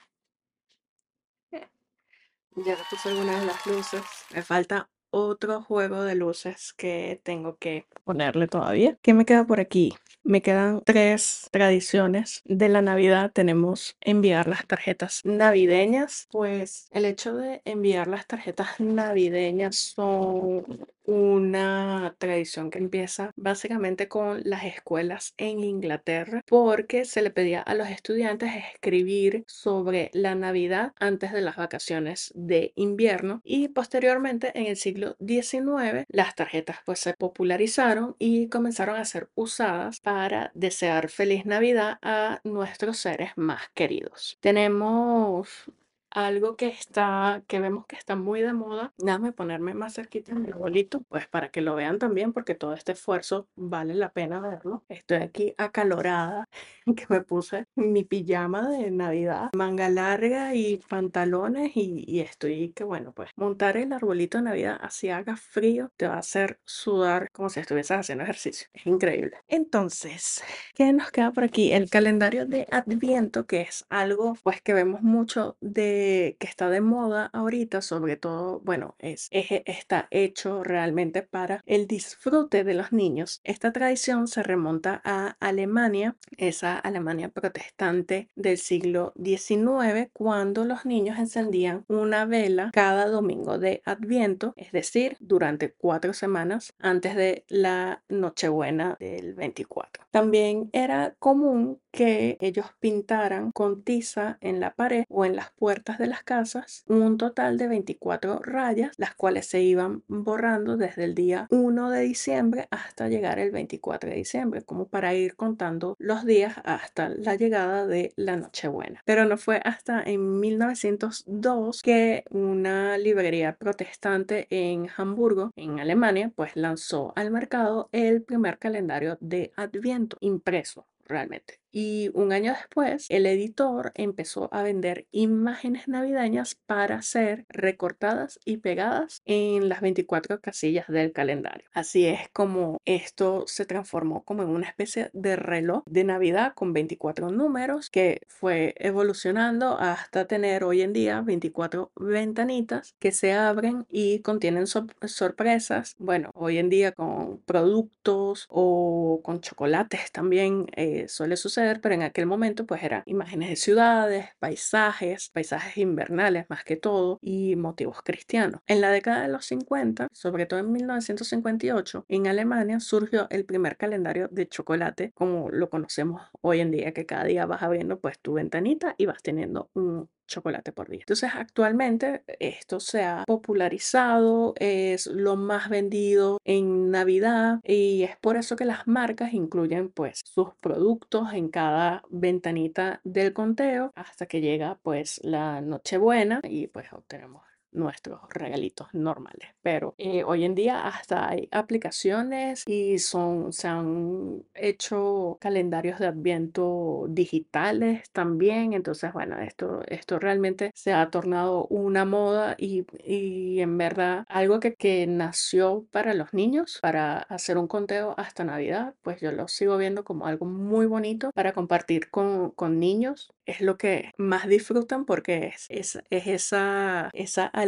Ya 2.56 2.74
le 2.74 2.82
puse 2.88 3.10
algunas 3.10 3.40
de 3.40 3.46
las 3.46 3.66
luces. 3.66 4.02
Me 4.30 4.42
falta 4.42 4.88
otro 5.10 5.62
juego 5.62 6.02
de 6.02 6.14
luces 6.14 6.72
que 6.72 7.20
tengo 7.22 7.56
que 7.56 7.86
ponerle 8.04 8.48
todavía. 8.48 8.98
¿Qué 9.02 9.14
me 9.14 9.24
queda 9.24 9.46
por 9.46 9.60
aquí? 9.60 9.94
Me 10.22 10.42
quedan 10.42 10.82
tres 10.84 11.48
tradiciones 11.52 12.42
de 12.44 12.68
la 12.68 12.82
Navidad. 12.82 13.30
Tenemos 13.32 13.96
enviar 14.00 14.48
las 14.48 14.66
tarjetas 14.66 15.20
navideñas. 15.24 16.26
Pues 16.32 16.88
el 16.90 17.04
hecho 17.04 17.36
de 17.36 17.62
enviar 17.64 18.08
las 18.08 18.26
tarjetas 18.26 18.80
navideñas 18.80 19.76
son 19.76 20.64
una 21.06 22.16
tradición 22.18 22.70
que 22.70 22.78
empieza 22.78 23.30
básicamente 23.36 24.08
con 24.08 24.40
las 24.44 24.64
escuelas 24.64 25.34
en 25.36 25.62
Inglaterra 25.62 26.42
porque 26.46 27.04
se 27.04 27.22
le 27.22 27.30
pedía 27.30 27.60
a 27.60 27.74
los 27.74 27.88
estudiantes 27.88 28.50
escribir 28.74 29.44
sobre 29.46 30.10
la 30.12 30.34
Navidad 30.34 30.92
antes 30.98 31.32
de 31.32 31.42
las 31.42 31.56
vacaciones 31.56 32.32
de 32.34 32.72
invierno 32.74 33.40
y 33.44 33.68
posteriormente 33.68 34.50
en 34.58 34.66
el 34.66 34.76
siglo 34.76 35.05
XIX 35.24 36.04
las 36.08 36.34
tarjetas 36.34 36.78
pues 36.84 37.00
se 37.00 37.14
popularizaron 37.14 38.16
y 38.18 38.48
comenzaron 38.48 38.96
a 38.96 39.04
ser 39.04 39.28
usadas 39.34 40.00
para 40.00 40.50
desear 40.54 41.08
feliz 41.08 41.46
Navidad 41.46 41.98
a 42.02 42.40
nuestros 42.44 42.98
seres 42.98 43.30
más 43.36 43.62
queridos. 43.74 44.38
Tenemos 44.40 45.70
algo 46.16 46.56
que 46.56 46.68
está, 46.68 47.42
que 47.46 47.60
vemos 47.60 47.86
que 47.86 47.94
está 47.94 48.16
muy 48.16 48.40
de 48.40 48.54
moda, 48.54 48.94
déjame 48.96 49.32
ponerme 49.32 49.74
más 49.74 49.94
cerquita 49.94 50.32
en 50.32 50.42
mi 50.42 50.48
arbolito, 50.48 51.02
pues 51.08 51.28
para 51.28 51.50
que 51.50 51.60
lo 51.60 51.74
vean 51.74 51.98
también, 51.98 52.32
porque 52.32 52.54
todo 52.54 52.72
este 52.72 52.92
esfuerzo 52.92 53.48
vale 53.54 53.94
la 53.94 54.10
pena 54.12 54.40
verlo. 54.40 54.82
Estoy 54.88 55.18
aquí 55.18 55.54
acalorada, 55.58 56.48
que 56.96 57.04
me 57.10 57.20
puse 57.20 57.66
mi 57.74 58.02
pijama 58.04 58.70
de 58.70 58.90
Navidad, 58.90 59.50
manga 59.54 59.90
larga 59.90 60.54
y 60.54 60.78
pantalones 60.88 61.72
y, 61.76 62.04
y 62.06 62.20
estoy 62.20 62.72
que 62.72 62.84
bueno, 62.84 63.12
pues 63.12 63.28
montar 63.36 63.76
el 63.76 63.92
arbolito 63.92 64.38
de 64.38 64.44
Navidad 64.44 64.78
así 64.80 65.10
haga 65.10 65.36
frío, 65.36 65.92
te 65.98 66.08
va 66.08 66.14
a 66.14 66.20
hacer 66.20 66.60
sudar 66.64 67.30
como 67.30 67.50
si 67.50 67.60
estuvieses 67.60 67.98
haciendo 67.98 68.24
ejercicio. 68.24 68.68
Es 68.72 68.86
increíble. 68.86 69.36
Entonces, 69.48 70.42
¿qué 70.74 70.94
nos 70.94 71.10
queda 71.10 71.30
por 71.32 71.44
aquí? 71.44 71.72
El 71.72 71.90
calendario 71.90 72.46
de 72.46 72.66
Adviento, 72.70 73.46
que 73.46 73.60
es 73.60 73.84
algo 73.90 74.34
pues 74.42 74.62
que 74.62 74.72
vemos 74.72 75.02
mucho 75.02 75.58
de 75.60 76.05
que 76.38 76.46
está 76.46 76.68
de 76.70 76.80
moda 76.80 77.30
ahorita, 77.32 77.80
sobre 77.82 78.16
todo, 78.16 78.60
bueno, 78.60 78.94
es, 78.98 79.28
es- 79.30 79.62
está 79.66 80.08
hecho 80.10 80.62
realmente 80.64 81.22
para 81.22 81.60
el 81.66 81.86
disfrute 81.86 82.64
de 82.64 82.74
los 82.74 82.92
niños. 82.92 83.40
Esta 83.44 83.72
tradición 83.72 84.28
se 84.28 84.42
remonta 84.42 85.00
a 85.04 85.36
Alemania, 85.40 86.16
esa 86.36 86.78
Alemania 86.78 87.28
protestante 87.28 88.30
del 88.34 88.58
siglo 88.58 89.12
XIX, 89.16 90.10
cuando 90.12 90.64
los 90.64 90.84
niños 90.86 91.18
encendían 91.18 91.84
una 91.88 92.24
vela 92.26 92.70
cada 92.72 93.06
domingo 93.08 93.58
de 93.58 93.82
Adviento, 93.84 94.52
es 94.56 94.72
decir, 94.72 95.16
durante 95.20 95.72
cuatro 95.72 96.12
semanas 96.12 96.72
antes 96.78 97.14
de 97.16 97.44
la 97.48 98.02
Nochebuena 98.08 98.96
del 99.00 99.34
24. 99.34 100.04
También 100.10 100.70
era 100.72 101.14
común 101.18 101.80
que 101.92 102.36
ellos 102.40 102.66
pintaran 102.80 103.52
con 103.52 103.82
tiza 103.82 104.38
en 104.40 104.60
la 104.60 104.74
pared 104.74 105.04
o 105.08 105.24
en 105.24 105.36
las 105.36 105.52
puertas 105.52 105.95
de 105.98 106.06
las 106.06 106.22
casas 106.22 106.84
un 106.88 107.18
total 107.18 107.58
de 107.58 107.68
24 107.68 108.40
rayas, 108.40 108.92
las 108.96 109.14
cuales 109.14 109.46
se 109.46 109.62
iban 109.62 110.02
borrando 110.08 110.76
desde 110.76 111.04
el 111.04 111.14
día 111.14 111.46
1 111.50 111.90
de 111.90 112.00
diciembre 112.00 112.68
hasta 112.70 113.08
llegar 113.08 113.38
el 113.38 113.50
24 113.50 114.10
de 114.10 114.16
diciembre, 114.16 114.62
como 114.62 114.88
para 114.88 115.14
ir 115.14 115.36
contando 115.36 115.96
los 115.98 116.24
días 116.24 116.56
hasta 116.64 117.08
la 117.08 117.34
llegada 117.34 117.86
de 117.86 118.12
la 118.16 118.36
Nochebuena. 118.36 119.02
Pero 119.04 119.24
no 119.24 119.36
fue 119.36 119.60
hasta 119.64 120.02
en 120.02 120.40
1902 120.40 121.82
que 121.82 122.24
una 122.30 122.98
librería 122.98 123.56
protestante 123.56 124.46
en 124.50 124.88
Hamburgo, 124.96 125.52
en 125.56 125.80
Alemania, 125.80 126.32
pues 126.34 126.56
lanzó 126.56 127.12
al 127.16 127.30
mercado 127.30 127.88
el 127.92 128.22
primer 128.22 128.58
calendario 128.58 129.18
de 129.20 129.52
Adviento 129.56 130.16
impreso 130.20 130.86
realmente. 131.06 131.60
Y 131.72 132.10
un 132.14 132.32
año 132.32 132.52
después, 132.52 133.06
el 133.10 133.26
editor 133.26 133.92
empezó 133.96 134.48
a 134.52 134.62
vender 134.62 135.06
imágenes 135.10 135.88
navideñas 135.88 136.54
para 136.66 137.02
ser 137.02 137.44
recortadas 137.50 138.38
y 138.46 138.58
pegadas 138.58 139.20
en 139.26 139.68
las 139.68 139.82
24 139.82 140.40
casillas 140.40 140.86
del 140.88 141.12
calendario. 141.12 141.68
Así 141.74 142.06
es 142.06 142.30
como 142.32 142.78
esto 142.86 143.44
se 143.46 143.66
transformó 143.66 144.24
como 144.24 144.42
en 144.42 144.48
una 144.48 144.66
especie 144.68 145.10
de 145.12 145.36
reloj 145.36 145.82
de 145.86 146.04
Navidad 146.04 146.54
con 146.54 146.72
24 146.72 147.30
números 147.30 147.90
que 147.90 148.20
fue 148.28 148.74
evolucionando 148.78 149.76
hasta 149.78 150.26
tener 150.26 150.64
hoy 150.64 150.80
en 150.80 150.94
día 150.94 151.20
24 151.20 151.92
ventanitas 151.96 152.94
que 152.98 153.12
se 153.12 153.32
abren 153.34 153.84
y 153.90 154.20
contienen 154.20 154.66
sor- 154.66 154.94
sorpresas. 155.06 155.94
Bueno, 155.98 156.30
hoy 156.34 156.58
en 156.58 156.70
día 156.70 156.92
con 156.92 157.42
productos 157.42 158.46
o 158.48 159.20
con 159.22 159.40
chocolates 159.40 160.10
también 160.12 160.66
eh, 160.76 160.95
suele 161.08 161.36
suceder, 161.36 161.80
pero 161.80 161.94
en 161.94 162.02
aquel 162.02 162.26
momento 162.26 162.66
pues 162.66 162.82
eran 162.82 163.02
imágenes 163.06 163.50
de 163.50 163.56
ciudades, 163.56 164.26
paisajes, 164.38 165.30
paisajes 165.30 165.76
invernales 165.78 166.46
más 166.48 166.64
que 166.64 166.76
todo 166.76 167.18
y 167.20 167.56
motivos 167.56 168.02
cristianos. 168.02 168.60
En 168.66 168.80
la 168.80 168.90
década 168.90 169.22
de 169.22 169.28
los 169.28 169.46
50, 169.46 170.08
sobre 170.12 170.46
todo 170.46 170.60
en 170.60 170.72
1958, 170.72 172.04
en 172.08 172.26
Alemania 172.26 172.80
surgió 172.80 173.26
el 173.30 173.44
primer 173.44 173.76
calendario 173.76 174.28
de 174.30 174.48
chocolate 174.48 175.12
como 175.14 175.50
lo 175.50 175.70
conocemos 175.70 176.22
hoy 176.40 176.60
en 176.60 176.70
día, 176.70 176.92
que 176.92 177.06
cada 177.06 177.24
día 177.24 177.46
vas 177.46 177.62
abriendo 177.62 178.00
pues 178.00 178.18
tu 178.20 178.34
ventanita 178.34 178.94
y 178.98 179.06
vas 179.06 179.22
teniendo 179.22 179.70
un 179.74 180.08
chocolate 180.26 180.72
por 180.72 180.88
día. 180.88 181.00
Entonces, 181.00 181.30
actualmente 181.34 182.22
esto 182.40 182.80
se 182.80 183.04
ha 183.04 183.24
popularizado, 183.26 184.54
es 184.56 185.06
lo 185.06 185.36
más 185.36 185.68
vendido 185.68 186.38
en 186.44 186.90
Navidad 186.90 187.60
y 187.64 188.02
es 188.02 188.16
por 188.16 188.36
eso 188.36 188.56
que 188.56 188.64
las 188.64 188.86
marcas 188.86 189.32
incluyen 189.32 189.90
pues 189.90 190.20
sus 190.24 190.54
productos 190.60 191.32
en 191.32 191.48
cada 191.48 192.02
ventanita 192.10 193.00
del 193.04 193.32
conteo 193.32 193.92
hasta 193.94 194.26
que 194.26 194.40
llega 194.40 194.78
pues 194.82 195.20
la 195.22 195.60
Nochebuena 195.60 196.40
y 196.42 196.66
pues 196.68 196.92
obtenemos 196.92 197.42
nuestros 197.76 198.20
regalitos 198.30 198.88
normales. 198.92 199.48
Pero 199.62 199.94
eh, 199.98 200.24
hoy 200.24 200.44
en 200.44 200.54
día 200.54 200.86
hasta 200.86 201.28
hay 201.28 201.48
aplicaciones 201.52 202.64
y 202.66 202.98
son, 202.98 203.52
se 203.52 203.68
han 203.68 204.42
hecho 204.54 205.38
calendarios 205.40 205.98
de 205.98 206.06
adviento 206.06 207.06
digitales 207.08 208.10
también. 208.10 208.72
Entonces, 208.72 209.12
bueno, 209.12 209.38
esto, 209.38 209.82
esto 209.86 210.18
realmente 210.18 210.70
se 210.74 210.92
ha 210.92 211.10
tornado 211.10 211.66
una 211.66 212.04
moda 212.04 212.56
y, 212.58 212.84
y 213.04 213.60
en 213.60 213.78
verdad 213.78 214.24
algo 214.28 214.60
que, 214.60 214.74
que 214.74 215.06
nació 215.06 215.86
para 215.90 216.14
los 216.14 216.32
niños, 216.32 216.78
para 216.80 217.18
hacer 217.18 217.58
un 217.58 217.68
conteo 217.68 218.14
hasta 218.16 218.44
Navidad, 218.44 218.94
pues 219.02 219.20
yo 219.20 219.32
lo 219.32 219.48
sigo 219.48 219.76
viendo 219.76 220.04
como 220.04 220.26
algo 220.26 220.46
muy 220.46 220.86
bonito 220.86 221.30
para 221.34 221.52
compartir 221.52 222.10
con, 222.10 222.50
con 222.50 222.78
niños. 222.78 223.30
Es 223.44 223.60
lo 223.60 223.76
que 223.76 224.12
más 224.16 224.48
disfrutan 224.48 225.04
porque 225.04 225.52
es, 225.54 225.66
es, 225.68 226.02
es 226.10 226.26
esa, 226.26 227.10
esa 227.12 227.46
alegría 227.46 227.65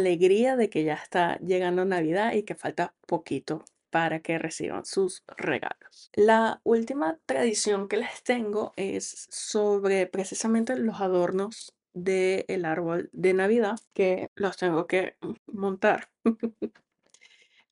de 0.57 0.69
que 0.69 0.83
ya 0.83 0.95
está 0.95 1.37
llegando 1.39 1.85
Navidad 1.85 2.33
y 2.33 2.43
que 2.43 2.55
falta 2.55 2.93
poquito 3.05 3.63
para 3.89 4.19
que 4.19 4.37
reciban 4.37 4.85
sus 4.85 5.23
regalos. 5.37 6.11
La 6.13 6.61
última 6.63 7.17
tradición 7.25 7.87
que 7.87 7.97
les 7.97 8.23
tengo 8.23 8.73
es 8.75 9.27
sobre 9.29 10.07
precisamente 10.07 10.77
los 10.77 11.01
adornos 11.01 11.73
del 11.93 12.65
árbol 12.65 13.09
de 13.13 13.33
Navidad 13.33 13.79
que 13.93 14.29
los 14.35 14.57
tengo 14.57 14.87
que 14.87 15.15
montar. 15.47 16.09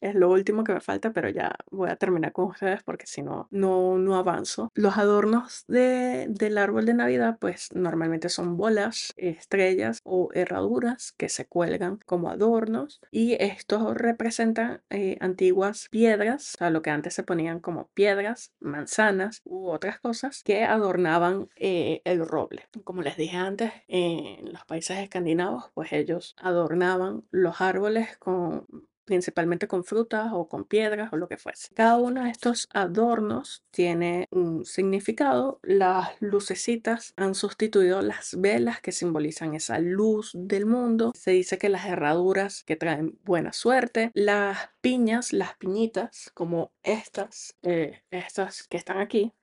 es 0.02 0.16
lo 0.16 0.30
último 0.30 0.64
que 0.64 0.74
me 0.74 0.82
falta, 0.82 1.12
pero 1.12 1.30
ya 1.30 1.56
voy 1.72 1.90
a 1.90 1.96
terminar 1.96 2.32
con 2.32 2.46
ustedes 2.46 2.84
porque 2.84 3.08
si 3.08 3.22
no, 3.22 3.48
no, 3.52 3.98
no 3.98 4.16
avanzo. 4.16 4.72
Los 4.76 4.98
adornos 4.98 5.66
de, 5.68 6.28
del 6.30 6.58
árbol 6.58 6.86
de 6.86 6.94
Navidad, 6.94 7.38
pues 7.40 7.70
normalmente 7.74 8.30
son 8.30 8.58
bolas, 8.58 9.14
estrellas 9.18 10.02
o 10.04 10.30
herraduras 10.34 11.14
que 11.14 11.30
se 11.30 11.46
cuelgan 11.46 12.00
como 12.06 12.30
adornos 12.30 13.02
y 13.12 13.38
estos 13.40 13.96
representan 13.96 14.82
eh, 14.90 15.18
antiguas 15.20 15.88
piedras, 15.90 16.56
o 16.56 16.58
sea, 16.60 16.70
lo 16.70 16.82
que 16.82 16.90
antes 16.90 17.14
se 17.14 17.24
ponían 17.24 17.60
como 17.60 17.88
piedras, 17.94 18.54
manzanas 18.60 19.42
u 19.46 19.70
otras 19.70 20.00
cosas 20.00 20.44
que 20.44 20.64
adornaban 20.64 21.50
eh, 21.56 22.02
el 22.06 22.26
roble. 22.26 22.68
Como 22.84 23.02
les 23.02 23.18
dije 23.18 23.38
antes, 23.38 23.72
en 23.88 24.52
los 24.52 24.66
países 24.66 24.98
escandinavos, 25.00 25.66
pues 25.74 25.92
ellos 25.94 26.36
adornaban 26.40 27.24
los 27.32 27.62
árboles 27.62 28.18
con 28.18 28.66
principalmente 29.08 29.68
con 29.68 29.84
frutas 29.84 30.30
o 30.34 30.48
con 30.48 30.66
piedras 30.66 31.12
o 31.14 31.18
lo 31.18 31.28
que 31.28 31.38
fuese. 31.38 31.70
Cada 31.74 31.98
uno 31.98 32.26
de 32.26 32.30
estos 32.30 32.68
adornos 32.74 33.64
tiene 33.72 34.28
un 34.30 34.66
significado. 34.66 35.60
Las 35.64 36.10
lucecitas 36.20 37.14
han 37.16 37.34
sustituido 37.34 38.02
las 38.02 38.40
velas 38.40 38.82
que 38.82 38.92
simbolizan 38.92 39.56
esa 39.56 39.80
luz 39.80 40.32
del 40.36 40.66
mundo. 40.66 41.14
Se 41.16 41.32
dice 41.32 41.58
que 41.58 41.70
las 41.70 41.86
herraduras 41.86 42.64
que 42.64 42.76
traen 42.76 43.18
buena 43.24 43.54
suerte. 43.54 44.12
Las 44.14 44.70
piñas, 44.82 45.34
las 45.34 45.56
piñitas, 45.56 46.30
como 46.34 46.72
estas, 46.84 47.56
eh, 47.64 48.04
estas 48.12 48.68
que 48.68 48.78
están 48.78 49.00
aquí, 49.00 49.34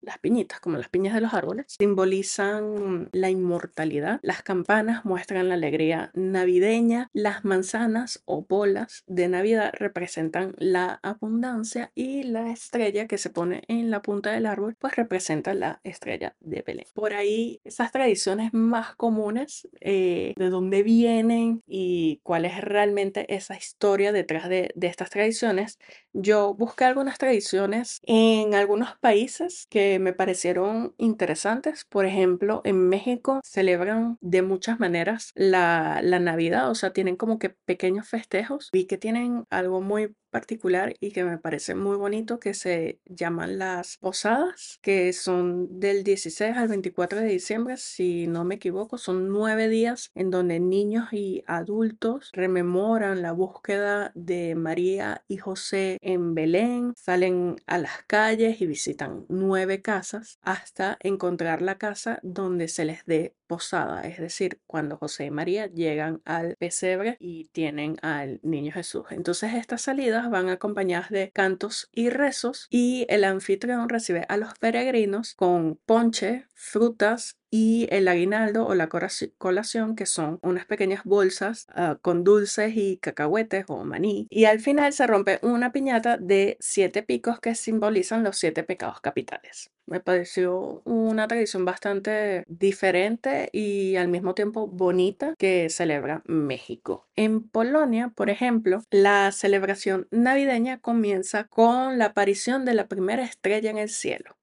las 0.00 0.18
piñitas, 0.18 0.60
como 0.60 0.76
las 0.76 0.88
piñas 0.88 1.14
de 1.14 1.20
los 1.20 1.34
árboles, 1.34 1.66
simbolizan 1.68 3.08
la 3.12 3.30
inmortalidad. 3.30 4.20
Las 4.22 4.42
campanas 4.42 5.04
muestran 5.04 5.48
la 5.48 5.54
alegría 5.54 6.10
navideña. 6.14 7.08
Las 7.12 7.44
manzanas 7.44 8.22
o 8.24 8.44
bolas 8.48 9.02
de 9.06 9.28
Navidad 9.28 9.72
representan 9.74 10.54
la 10.58 11.00
abundancia 11.02 11.90
y 11.94 12.22
la 12.22 12.50
estrella 12.50 13.06
que 13.06 13.18
se 13.18 13.30
pone 13.30 13.62
en 13.68 13.90
la 13.90 14.02
punta 14.02 14.32
del 14.32 14.46
árbol, 14.46 14.76
pues 14.78 14.96
representa 14.96 15.54
la 15.54 15.80
estrella 15.84 16.36
de 16.40 16.62
Belén. 16.62 16.86
Por 16.94 17.14
ahí, 17.14 17.60
esas 17.64 17.92
tradiciones 17.92 18.52
más 18.52 18.94
comunes, 18.96 19.68
eh, 19.80 20.34
de 20.36 20.50
dónde 20.50 20.82
vienen 20.82 21.62
y 21.66 22.20
cuál 22.22 22.44
es 22.44 22.60
realmente 22.60 23.34
esa 23.34 23.56
historia 23.56 24.12
detrás 24.12 24.48
de, 24.48 24.70
de 24.74 24.86
estas 24.86 25.10
tradiciones, 25.10 25.78
yo 26.12 26.54
busqué 26.54 26.84
algunas 26.84 27.18
tradiciones 27.18 28.00
en 28.04 28.54
algunos 28.54 28.96
países 28.98 29.66
que 29.68 29.85
me 30.00 30.12
parecieron 30.12 30.94
interesantes. 30.98 31.84
Por 31.84 32.06
ejemplo, 32.06 32.60
en 32.64 32.88
México 32.88 33.40
celebran 33.44 34.18
de 34.20 34.42
muchas 34.42 34.80
maneras 34.80 35.32
la, 35.34 36.00
la 36.02 36.18
Navidad, 36.18 36.70
o 36.70 36.74
sea, 36.74 36.92
tienen 36.92 37.16
como 37.16 37.38
que 37.38 37.50
pequeños 37.50 38.08
festejos. 38.08 38.70
Vi 38.72 38.86
que 38.86 38.98
tienen 38.98 39.44
algo 39.50 39.80
muy 39.80 40.14
particular 40.36 40.94
y 41.00 41.12
que 41.12 41.24
me 41.24 41.38
parece 41.38 41.74
muy 41.74 41.96
bonito 41.96 42.38
que 42.38 42.52
se 42.52 43.00
llaman 43.06 43.58
las 43.58 43.96
posadas, 43.96 44.78
que 44.82 45.14
son 45.14 45.80
del 45.80 46.04
16 46.04 46.54
al 46.58 46.68
24 46.68 47.20
de 47.20 47.26
diciembre, 47.28 47.78
si 47.78 48.26
no 48.26 48.44
me 48.44 48.56
equivoco, 48.56 48.98
son 48.98 49.30
nueve 49.30 49.70
días 49.70 50.10
en 50.14 50.30
donde 50.30 50.60
niños 50.60 51.10
y 51.10 51.42
adultos 51.46 52.28
rememoran 52.34 53.22
la 53.22 53.32
búsqueda 53.32 54.12
de 54.14 54.54
María 54.56 55.24
y 55.26 55.38
José 55.38 55.96
en 56.02 56.34
Belén, 56.34 56.92
salen 56.96 57.56
a 57.66 57.78
las 57.78 58.02
calles 58.06 58.60
y 58.60 58.66
visitan 58.66 59.24
nueve 59.30 59.80
casas 59.80 60.38
hasta 60.42 60.98
encontrar 61.00 61.62
la 61.62 61.78
casa 61.78 62.18
donde 62.22 62.68
se 62.68 62.84
les 62.84 63.06
dé 63.06 63.34
posada, 63.46 64.02
es 64.02 64.18
decir, 64.18 64.60
cuando 64.66 64.96
José 64.96 65.26
y 65.26 65.30
María 65.30 65.66
llegan 65.66 66.20
al 66.24 66.56
pesebre 66.56 67.16
y 67.20 67.46
tienen 67.52 67.96
al 68.02 68.40
niño 68.42 68.72
Jesús. 68.72 69.06
Entonces 69.10 69.54
estas 69.54 69.82
salidas 69.82 70.30
van 70.30 70.48
acompañadas 70.48 71.10
de 71.10 71.30
cantos 71.32 71.88
y 71.92 72.10
rezos 72.10 72.66
y 72.70 73.06
el 73.08 73.24
anfitrión 73.24 73.88
recibe 73.88 74.24
a 74.28 74.36
los 74.36 74.54
peregrinos 74.58 75.34
con 75.34 75.76
ponche, 75.86 76.46
frutas 76.54 77.36
y 77.50 77.86
el 77.90 78.08
aguinaldo 78.08 78.66
o 78.66 78.74
la 78.74 78.88
colación, 78.88 79.96
que 79.96 80.06
son 80.06 80.38
unas 80.42 80.66
pequeñas 80.66 81.04
bolsas 81.04 81.66
uh, 81.76 81.96
con 82.00 82.24
dulces 82.24 82.72
y 82.76 82.98
cacahuetes 82.98 83.66
o 83.68 83.84
maní. 83.84 84.26
Y 84.30 84.44
al 84.44 84.60
final 84.60 84.92
se 84.92 85.06
rompe 85.06 85.38
una 85.42 85.72
piñata 85.72 86.16
de 86.16 86.56
siete 86.60 87.02
picos 87.02 87.40
que 87.40 87.54
simbolizan 87.54 88.24
los 88.24 88.36
siete 88.36 88.62
pecados 88.62 89.00
capitales. 89.00 89.70
Me 89.86 90.00
pareció 90.00 90.82
una 90.84 91.28
tradición 91.28 91.64
bastante 91.64 92.42
diferente 92.48 93.48
y 93.52 93.94
al 93.96 94.08
mismo 94.08 94.34
tiempo 94.34 94.66
bonita 94.66 95.34
que 95.38 95.70
celebra 95.70 96.22
México. 96.26 97.06
En 97.14 97.48
Polonia, 97.48 98.12
por 98.14 98.28
ejemplo, 98.28 98.82
la 98.90 99.30
celebración 99.30 100.08
navideña 100.10 100.80
comienza 100.80 101.44
con 101.44 101.98
la 101.98 102.06
aparición 102.06 102.64
de 102.64 102.74
la 102.74 102.88
primera 102.88 103.24
estrella 103.24 103.70
en 103.70 103.78
el 103.78 103.88
cielo. 103.88 104.36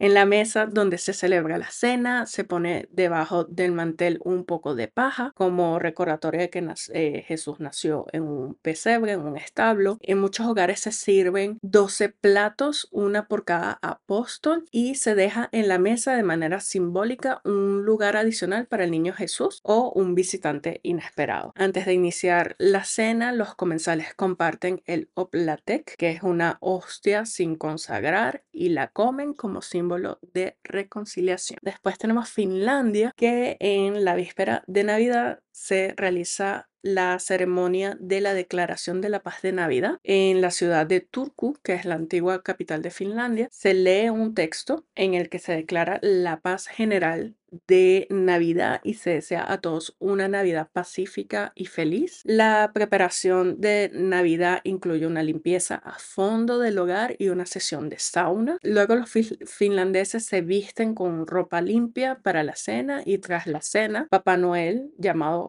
En 0.00 0.14
la 0.14 0.24
mesa 0.24 0.64
donde 0.64 0.96
se 0.96 1.12
celebra 1.12 1.58
la 1.58 1.70
cena 1.70 2.24
se 2.24 2.42
pone 2.42 2.88
debajo 2.90 3.44
del 3.44 3.72
mantel 3.72 4.18
un 4.24 4.46
poco 4.46 4.74
de 4.74 4.88
paja 4.88 5.32
como 5.34 5.78
recordatorio 5.78 6.40
de 6.40 6.48
que 6.48 6.66
eh, 6.94 7.22
Jesús 7.28 7.60
nació 7.60 8.06
en 8.14 8.22
un 8.22 8.54
pesebre, 8.54 9.12
en 9.12 9.20
un 9.20 9.36
establo. 9.36 9.98
En 10.00 10.18
muchos 10.18 10.46
hogares 10.46 10.80
se 10.80 10.92
sirven 10.92 11.58
12 11.60 12.08
platos, 12.08 12.88
una 12.92 13.28
por 13.28 13.44
cada 13.44 13.78
apóstol, 13.82 14.64
y 14.70 14.94
se 14.94 15.14
deja 15.14 15.50
en 15.52 15.68
la 15.68 15.78
mesa 15.78 16.16
de 16.16 16.22
manera 16.22 16.60
simbólica 16.60 17.42
un 17.44 17.84
lugar 17.84 18.16
adicional 18.16 18.66
para 18.68 18.84
el 18.84 18.90
niño 18.90 19.12
Jesús 19.12 19.60
o 19.64 19.92
un 19.94 20.14
visitante 20.14 20.80
inesperado. 20.82 21.52
Antes 21.56 21.84
de 21.84 21.92
iniciar 21.92 22.56
la 22.58 22.84
cena, 22.84 23.32
los 23.32 23.54
comensales 23.54 24.14
comparten 24.14 24.80
el 24.86 25.10
oplatek, 25.12 25.94
que 25.98 26.08
es 26.08 26.22
una 26.22 26.56
hostia 26.62 27.26
sin 27.26 27.56
consagrar, 27.56 28.44
y 28.50 28.70
la 28.70 28.88
comen 28.88 29.34
como 29.34 29.60
símbolo 29.60 29.89
de 30.32 30.56
reconciliación. 30.62 31.58
Después 31.62 31.98
tenemos 31.98 32.30
Finlandia, 32.30 33.12
que 33.16 33.56
en 33.60 34.04
la 34.04 34.14
víspera 34.14 34.62
de 34.66 34.84
Navidad 34.84 35.40
se 35.50 35.94
realiza 35.96 36.69
la 36.82 37.18
ceremonia 37.18 37.96
de 38.00 38.20
la 38.20 38.34
Declaración 38.34 39.00
de 39.00 39.08
la 39.08 39.22
Paz 39.22 39.42
de 39.42 39.52
Navidad 39.52 39.98
en 40.02 40.40
la 40.40 40.50
ciudad 40.50 40.86
de 40.86 41.00
Turku, 41.00 41.58
que 41.62 41.74
es 41.74 41.84
la 41.84 41.94
antigua 41.94 42.42
capital 42.42 42.82
de 42.82 42.90
Finlandia. 42.90 43.48
Se 43.50 43.74
lee 43.74 44.08
un 44.10 44.34
texto 44.34 44.84
en 44.94 45.14
el 45.14 45.28
que 45.28 45.38
se 45.38 45.52
declara 45.52 45.98
la 46.02 46.40
paz 46.40 46.66
general 46.66 47.36
de 47.66 48.06
Navidad 48.10 48.80
y 48.84 48.94
se 48.94 49.10
desea 49.10 49.50
a 49.50 49.60
todos 49.60 49.96
una 49.98 50.28
Navidad 50.28 50.68
pacífica 50.72 51.52
y 51.54 51.66
feliz. 51.66 52.22
La 52.24 52.70
preparación 52.72 53.60
de 53.60 53.90
Navidad 53.92 54.60
incluye 54.64 55.06
una 55.06 55.22
limpieza 55.22 55.76
a 55.76 55.98
fondo 55.98 56.58
del 56.58 56.78
hogar 56.78 57.16
y 57.18 57.28
una 57.28 57.46
sesión 57.46 57.88
de 57.88 57.98
sauna. 57.98 58.58
Luego 58.62 58.94
los 58.94 59.10
finlandeses 59.10 60.24
se 60.24 60.40
visten 60.42 60.94
con 60.94 61.26
ropa 61.26 61.60
limpia 61.60 62.20
para 62.22 62.42
la 62.42 62.54
cena 62.54 63.02
y 63.04 63.18
tras 63.18 63.46
la 63.46 63.60
cena, 63.60 64.06
Papá 64.10 64.36
Noel, 64.36 64.92
llamado 64.98 65.48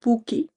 PUC. 0.00 0.48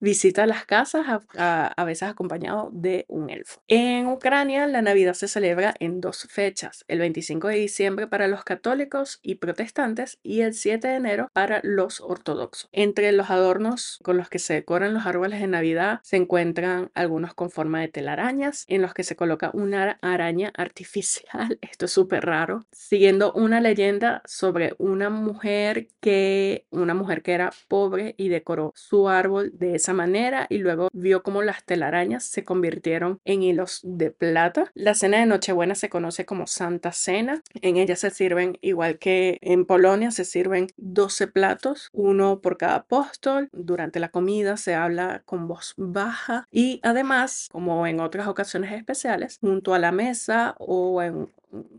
Visita 0.00 0.46
las 0.46 0.64
casas, 0.64 1.06
a, 1.36 1.84
veces 1.84 2.08
acompañado 2.08 2.70
de 2.72 3.04
un 3.08 3.30
elfo. 3.30 3.62
En 3.68 4.06
Ucrania, 4.06 4.66
la 4.66 4.82
Navidad 4.82 5.14
se 5.14 5.28
celebra 5.28 5.74
en 5.78 6.00
dos 6.00 6.26
fechas, 6.30 6.84
el 6.88 6.98
25 6.98 7.48
de 7.48 7.56
diciembre 7.56 8.06
para 8.06 8.28
los 8.28 8.44
católicos 8.44 9.18
y 9.22 9.36
protestantes 9.36 10.18
y 10.22 10.40
el 10.40 10.54
7 10.54 10.88
de 10.88 10.94
enero 10.94 11.30
para 11.32 11.60
los 11.62 12.00
ortodoxos. 12.00 12.68
Entre 12.72 13.12
los 13.12 13.30
adornos 13.30 13.98
con 14.02 14.16
los 14.16 14.28
que 14.28 14.38
se 14.38 14.54
decoran 14.54 14.94
los 14.94 15.06
árboles 15.06 15.40
de 15.40 15.46
Navidad 15.46 16.00
se 16.02 16.16
encuentran 16.16 16.90
algunos 16.94 17.34
con 17.34 17.50
forma 17.50 17.80
de 17.80 17.88
telarañas, 17.88 18.64
en 18.68 18.82
los 18.82 18.94
que 18.94 19.04
se 19.04 19.16
coloca 19.16 19.50
una 19.52 19.98
araña 20.00 20.52
artificial, 20.56 21.58
esto 21.60 21.86
es 21.86 21.92
súper 21.92 22.24
raro, 22.24 22.64
siguiendo 22.72 23.32
una 23.32 23.60
leyenda 23.60 24.22
sobre 24.24 24.74
una 24.78 25.10
mujer 25.10 25.88
que, 26.00 26.66
una 26.70 26.94
mujer 26.94 27.22
que 27.22 27.32
era 27.32 27.52
pobre 27.68 28.14
y 28.16 28.28
decoró 28.28 28.72
su 28.74 29.08
árbol 29.08 29.52
de 29.54 29.74
esa 29.74 29.89
manera 29.92 30.46
y 30.48 30.58
luego 30.58 30.88
vio 30.92 31.22
cómo 31.22 31.42
las 31.42 31.64
telarañas 31.64 32.24
se 32.24 32.44
convirtieron 32.44 33.20
en 33.24 33.42
hilos 33.42 33.80
de 33.82 34.10
plata. 34.10 34.70
La 34.74 34.94
cena 34.94 35.18
de 35.18 35.26
Nochebuena 35.26 35.74
se 35.74 35.88
conoce 35.88 36.24
como 36.24 36.46
Santa 36.46 36.92
Cena. 36.92 37.42
En 37.60 37.76
ella 37.76 37.96
se 37.96 38.10
sirven, 38.10 38.58
igual 38.60 38.98
que 38.98 39.38
en 39.40 39.64
Polonia, 39.64 40.10
se 40.10 40.24
sirven 40.24 40.68
12 40.76 41.26
platos, 41.28 41.88
uno 41.92 42.40
por 42.40 42.56
cada 42.56 42.76
apóstol. 42.76 43.48
Durante 43.52 44.00
la 44.00 44.08
comida 44.08 44.56
se 44.56 44.74
habla 44.74 45.22
con 45.24 45.48
voz 45.48 45.74
baja 45.76 46.46
y 46.50 46.80
además, 46.82 47.48
como 47.50 47.86
en 47.86 48.00
otras 48.00 48.28
ocasiones 48.28 48.72
especiales, 48.72 49.38
junto 49.40 49.74
a 49.74 49.78
la 49.78 49.92
mesa 49.92 50.54
o 50.58 51.02
en 51.02 51.28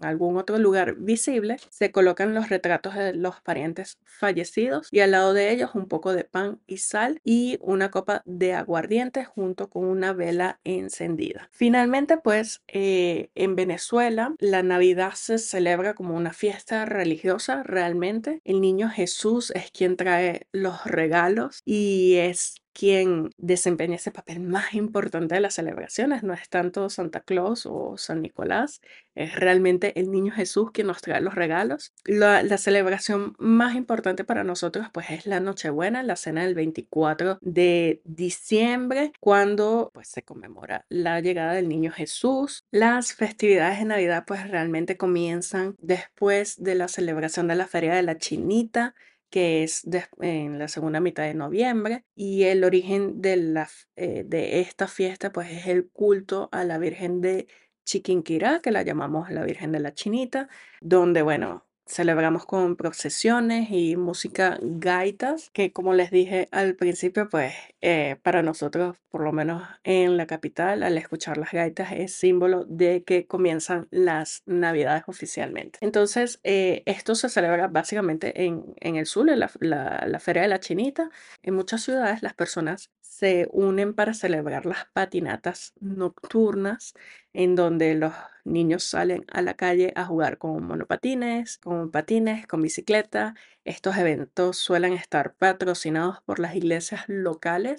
algún 0.02 0.38
otro 0.38 0.58
lugar 0.58 0.96
visible, 0.96 1.58
se 1.70 1.92
colocan 1.92 2.34
los 2.34 2.50
retratos 2.50 2.96
de 2.96 3.14
los 3.14 3.42
parientes 3.42 3.98
fallecidos 4.06 4.88
y 4.92 5.00
al 5.00 5.12
lado 5.12 5.34
de 5.34 5.52
ellos 5.52 5.72
un 5.76 5.88
poco 5.88 6.14
de 6.14 6.24
pan 6.24 6.60
y 6.68 6.78
sal 6.78 7.20
y 7.24 7.58
una 7.62 7.92
copa 7.92 8.22
de 8.26 8.54
aguardiente 8.54 9.26
junto 9.26 9.70
con 9.70 9.86
una 9.86 10.14
vela 10.14 10.60
encendida. 10.64 11.50
Finalmente, 11.52 12.18
pues 12.18 12.62
eh, 12.68 13.30
en 13.36 13.56
Venezuela 13.56 14.36
la 14.40 14.64
Navidad 14.64 15.14
se 15.16 15.38
celebra 15.38 15.94
como 15.94 16.16
una 16.16 16.34
fiesta 16.34 16.86
religiosa 16.86 17.64
realmente. 17.64 18.42
El 18.44 18.62
niño 18.62 18.90
Jesús 18.90 19.52
es 19.52 19.72
quien 19.72 19.98
trae 19.98 20.48
los 20.52 20.86
regalos 20.86 21.62
y 21.66 22.16
es 22.16 22.61
quien 22.74 23.32
desempeña 23.38 23.96
ese 23.96 24.12
papel 24.12 24.40
más 24.40 24.74
importante 24.74 25.36
de 25.36 25.42
las 25.42 25.56
celebraciones. 25.56 26.24
No 26.24 26.34
es 26.34 26.50
tanto 26.50 26.90
Santa 26.90 27.22
Claus 27.22 27.66
o 27.66 27.98
San 27.98 28.22
Nicolás, 28.22 28.82
es 29.16 29.36
realmente 29.36 30.00
el 30.00 30.12
niño 30.12 30.32
Jesús 30.32 30.72
quien 30.72 30.88
nos 30.88 31.02
trae 31.02 31.22
los 31.22 31.36
regalos. 31.36 31.94
La, 32.06 32.42
celebración 32.58 33.34
más 33.40 33.76
importante 33.76 34.24
para 34.24 34.44
nosotros 34.44 34.88
pues 34.94 35.10
es 35.10 35.26
la 35.26 35.40
Nochebuena, 35.40 36.04
la 36.04 36.16
cena 36.16 36.44
del 36.44 36.54
24 36.56 37.40
de 37.42 38.02
diciembre, 38.04 39.12
cuando 39.20 39.90
pues 39.94 40.10
se 40.10 40.22
conmemora 40.24 40.86
la 40.90 41.20
llegada 41.22 41.54
del 41.54 41.68
niño 41.68 41.92
Jesús. 41.92 42.66
Las 42.72 43.14
festividades 43.14 43.80
de 43.80 43.86
Navidad 43.86 44.26
pues 44.28 44.48
realmente 44.50 44.98
comienzan 44.98 45.76
después 45.80 46.62
de 46.62 46.76
la 46.76 46.88
celebración 46.88 47.48
de 47.48 47.56
la 47.56 47.68
Feria 47.68 47.96
de 47.96 48.04
la 48.04 48.18
Chinita, 48.18 48.96
que 49.32 49.64
es 49.64 49.88
en 50.20 50.60
la 50.60 50.68
segunda 50.68 51.00
mitad 51.00 51.24
de 51.24 51.34
noviembre, 51.34 52.06
y 52.14 52.44
el 52.44 52.64
origen 52.64 53.22
de, 53.22 53.38
la, 53.38 53.70
eh, 53.96 54.24
de 54.28 54.60
esta 54.62 54.88
fiesta 54.88 55.32
pues 55.32 55.50
es 55.52 55.68
el 55.68 55.90
culto 55.90 56.50
a 56.52 56.64
la 56.64 56.78
Virgen 56.78 57.22
de 57.22 57.48
Chiquinquirá, 57.86 58.62
que 58.62 58.72
la 58.72 58.84
llamamos 58.84 59.32
la 59.32 59.44
Virgen 59.44 59.72
de 59.72 59.80
la 59.80 59.94
Chinita, 59.94 60.50
donde, 60.82 61.24
bueno, 61.24 61.66
celebramos 61.88 62.46
con 62.46 62.76
procesiones 62.76 63.70
y 63.72 63.96
música 63.98 64.60
gaitas, 64.62 65.50
que 65.52 65.74
como 65.74 65.94
les 65.94 66.12
dije 66.12 66.48
al 66.52 66.76
principio, 66.76 67.28
pues 67.30 67.54
eh, 67.82 68.18
para 68.22 68.44
nosotros, 68.44 68.98
por 69.10 69.22
lo 69.24 69.32
menos 69.32 69.64
en 69.84 70.18
la 70.18 70.28
capital, 70.28 70.84
al 70.84 70.98
escuchar 70.98 71.38
las 71.38 71.52
gaitas 71.52 71.92
es 71.94 72.14
símbolo 72.14 72.64
de 72.66 73.04
que 73.04 73.26
comienzan 73.26 73.88
las 73.92 74.44
navidades 74.46 75.04
oficialmente. 75.08 75.80
Entonces, 75.82 76.40
eh, 76.44 76.84
esto 76.86 77.16
se 77.16 77.30
celebra 77.30 77.68
básicamente 77.68 78.44
en, 78.46 78.64
en 78.80 78.96
el 78.98 79.06
sur, 79.06 79.30
en 79.30 79.40
la, 79.40 79.52
la, 79.60 80.06
la 80.08 80.20
Feria 80.20 80.44
de 80.44 80.48
la 80.50 80.60
Chinita. 80.60 81.10
En 81.42 81.56
muchas 81.56 81.82
ciudades 81.82 82.22
las 82.22 82.34
personas 82.34 82.92
se 83.02 83.48
unen 83.52 83.94
para 83.94 84.14
celebrar 84.14 84.66
las 84.66 84.86
patinatas 84.94 85.74
nocturnas 85.80 86.94
en 87.34 87.56
donde 87.56 87.94
los 87.96 88.14
niños 88.46 88.84
salen 88.84 89.26
a 89.32 89.42
la 89.42 89.54
calle 89.56 89.94
a 89.96 90.06
jugar 90.06 90.38
con 90.38 90.64
monopatines, 90.66 91.58
con 91.58 91.92
patines, 91.92 92.48
con 92.48 92.62
bicicleta. 92.62 93.36
Estos 93.64 93.98
eventos 93.98 94.58
suelen 94.58 94.94
estar 94.94 95.36
patrocinados 95.36 96.22
por 96.26 96.40
las 96.40 96.56
iglesias 96.56 97.04
locales 97.08 97.71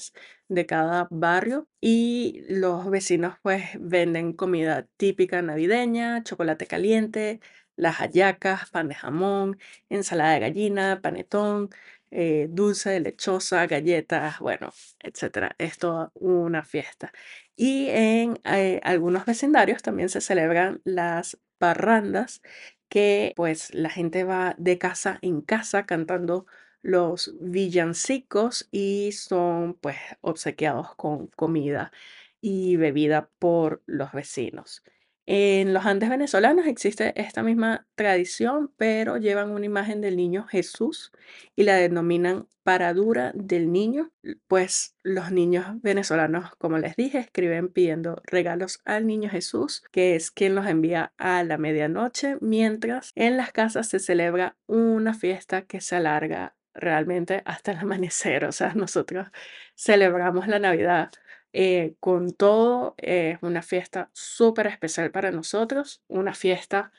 de 0.48 0.66
cada 0.66 1.08
barrio 1.10 1.68
y 1.80 2.44
los 2.48 2.88
vecinos 2.90 3.36
pues 3.42 3.64
venden 3.80 4.32
comida 4.32 4.86
típica 4.96 5.42
navideña, 5.42 6.22
chocolate 6.24 6.66
caliente, 6.66 7.40
las 7.76 7.96
hallacas, 7.96 8.70
pan 8.70 8.88
de 8.88 8.94
jamón, 8.94 9.58
ensalada 9.88 10.34
de 10.34 10.40
gallina, 10.40 11.00
panetón, 11.02 11.70
eh, 12.10 12.46
dulce 12.50 13.00
lechosa, 13.00 13.66
galletas, 13.66 14.38
bueno, 14.40 14.72
etcétera. 15.00 15.54
Es 15.58 15.78
toda 15.78 16.10
una 16.14 16.64
fiesta. 16.64 17.12
Y 17.56 17.88
en 17.90 18.38
eh, 18.44 18.80
algunos 18.84 19.24
vecindarios 19.26 19.82
también 19.82 20.08
se 20.10 20.20
celebran 20.20 20.80
las 20.84 21.38
parrandas, 21.58 22.42
que 22.88 23.32
pues 23.36 23.72
la 23.74 23.88
gente 23.90 24.24
va 24.24 24.54
de 24.58 24.78
casa 24.78 25.18
en 25.22 25.40
casa 25.40 25.86
cantando 25.86 26.46
los 26.82 27.34
villancicos 27.40 28.68
y 28.70 29.12
son 29.12 29.74
pues 29.74 29.96
obsequiados 30.20 30.94
con 30.96 31.28
comida 31.28 31.92
y 32.40 32.76
bebida 32.76 33.30
por 33.38 33.82
los 33.86 34.12
vecinos. 34.12 34.82
En 35.24 35.72
los 35.72 35.86
Andes 35.86 36.10
venezolanos 36.10 36.66
existe 36.66 37.12
esta 37.20 37.44
misma 37.44 37.86
tradición, 37.94 38.72
pero 38.76 39.18
llevan 39.18 39.50
una 39.50 39.66
imagen 39.66 40.00
del 40.00 40.16
niño 40.16 40.46
Jesús 40.48 41.12
y 41.54 41.62
la 41.62 41.76
denominan 41.76 42.48
paradura 42.64 43.30
del 43.34 43.70
niño, 43.70 44.10
pues 44.48 44.96
los 45.04 45.30
niños 45.30 45.80
venezolanos, 45.80 46.54
como 46.56 46.78
les 46.78 46.96
dije, 46.96 47.18
escriben 47.18 47.68
pidiendo 47.68 48.20
regalos 48.24 48.80
al 48.84 49.06
niño 49.06 49.30
Jesús, 49.30 49.84
que 49.92 50.16
es 50.16 50.32
quien 50.32 50.56
los 50.56 50.66
envía 50.66 51.12
a 51.18 51.44
la 51.44 51.56
medianoche, 51.56 52.36
mientras 52.40 53.12
en 53.14 53.36
las 53.36 53.52
casas 53.52 53.88
se 53.88 54.00
celebra 54.00 54.56
una 54.66 55.14
fiesta 55.14 55.62
que 55.62 55.80
se 55.80 55.96
alarga 55.96 56.56
realmente 56.74 57.42
hasta 57.44 57.72
el 57.72 57.78
amanecer. 57.80 58.44
O 58.44 58.52
sea, 58.52 58.74
nosotros 58.74 59.28
celebramos 59.76 60.48
la 60.48 60.58
Navidad 60.58 61.10
eh, 61.52 61.96
con 62.00 62.32
todo, 62.32 62.94
es 62.98 63.38
una 63.42 63.62
fiesta 63.62 64.10
súper 64.14 64.66
especial 64.68 65.10
para 65.10 65.30
nosotros, 65.30 66.02
una 66.08 66.34
fiesta 66.34 66.92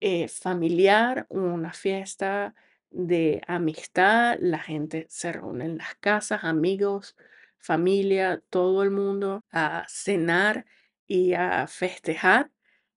eh, 0.00 0.28
familiar, 0.28 1.26
una 1.28 1.72
fiesta 1.72 2.54
de 2.90 3.42
amistad, 3.48 4.38
la 4.40 4.58
gente 4.60 5.06
se 5.10 5.32
reúne 5.32 5.64
en 5.66 5.78
las 5.78 5.94
casas, 5.96 6.44
amigos, 6.44 7.16
familia, 7.58 8.42
todo 8.50 8.82
el 8.82 8.90
mundo 8.90 9.44
a 9.50 9.84
cenar 9.88 10.66
y 11.06 11.34
a 11.34 11.66
festejar. 11.66 12.50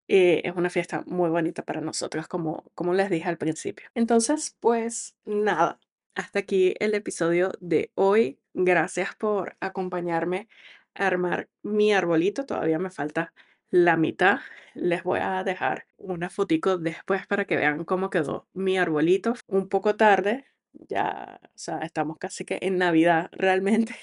Eh, 0.07 0.41
es 0.45 0.55
una 0.55 0.69
fiesta 0.69 1.03
muy 1.05 1.30
bonita 1.30 1.63
para 1.63 1.82
nosotros, 1.82 2.27
como, 2.27 2.65
como 2.75 2.93
les 2.93 3.09
dije 3.09 3.30
al 3.30 3.38
principio. 3.38 3.89
Entonces, 3.95 4.55
pues 4.59 5.15
nada, 5.25 5.80
hasta 6.20 6.39
aquí 6.39 6.76
el 6.80 6.95
episodio 6.95 7.53
de 7.61 7.91
hoy. 7.95 8.39
Gracias 8.53 9.15
por 9.15 9.55
acompañarme 9.61 10.49
armar 10.93 11.49
mi 11.63 11.93
arbolito. 11.93 12.45
Todavía 12.45 12.78
me 12.78 12.89
falta 12.89 13.34
la 13.70 13.95
mitad. 13.95 14.39
Les 14.74 15.03
voy 15.03 15.20
a 15.22 15.43
dejar 15.45 15.86
una 15.97 16.30
fotico 16.30 16.78
después 16.78 17.26
para 17.26 17.45
que 17.45 17.55
vean 17.55 17.86
cómo 17.86 18.09
quedó 18.09 18.47
mi 18.53 18.78
arbolito. 18.78 19.34
Un 19.47 19.70
poco 19.70 19.95
tarde, 19.95 20.45
ya, 20.74 21.39
o 21.41 21.57
sea, 21.57 21.80
estamos 21.80 22.17
casi 22.17 22.43
que 22.43 22.59
en 22.61 22.78
Navidad 22.78 23.30
realmente. 23.32 23.95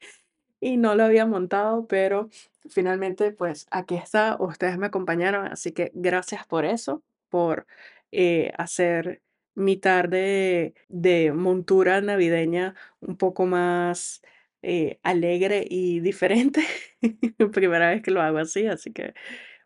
y 0.60 0.76
no 0.78 0.96
lo 0.96 1.04
había 1.04 1.26
montado, 1.26 1.86
pero 1.86 2.28
finalmente 2.68 3.30
pues 3.30 3.68
aquí 3.70 3.94
está. 3.94 4.36
Ustedes 4.40 4.78
me 4.78 4.86
acompañaron, 4.86 5.46
así 5.46 5.70
que 5.72 5.92
gracias 5.94 6.44
por 6.44 6.64
eso, 6.64 7.04
por 7.28 7.68
eh, 8.10 8.52
hacer 8.58 9.22
mi 9.56 9.76
tarde 9.76 10.74
de 10.88 11.32
montura 11.32 12.00
navideña 12.00 12.76
un 13.00 13.16
poco 13.16 13.46
más 13.46 14.22
eh, 14.62 15.00
alegre 15.02 15.66
y 15.68 16.00
diferente. 16.00 16.64
Primera 17.52 17.90
vez 17.90 18.02
que 18.02 18.12
lo 18.12 18.22
hago 18.22 18.38
así, 18.38 18.66
así 18.66 18.92
que 18.92 19.14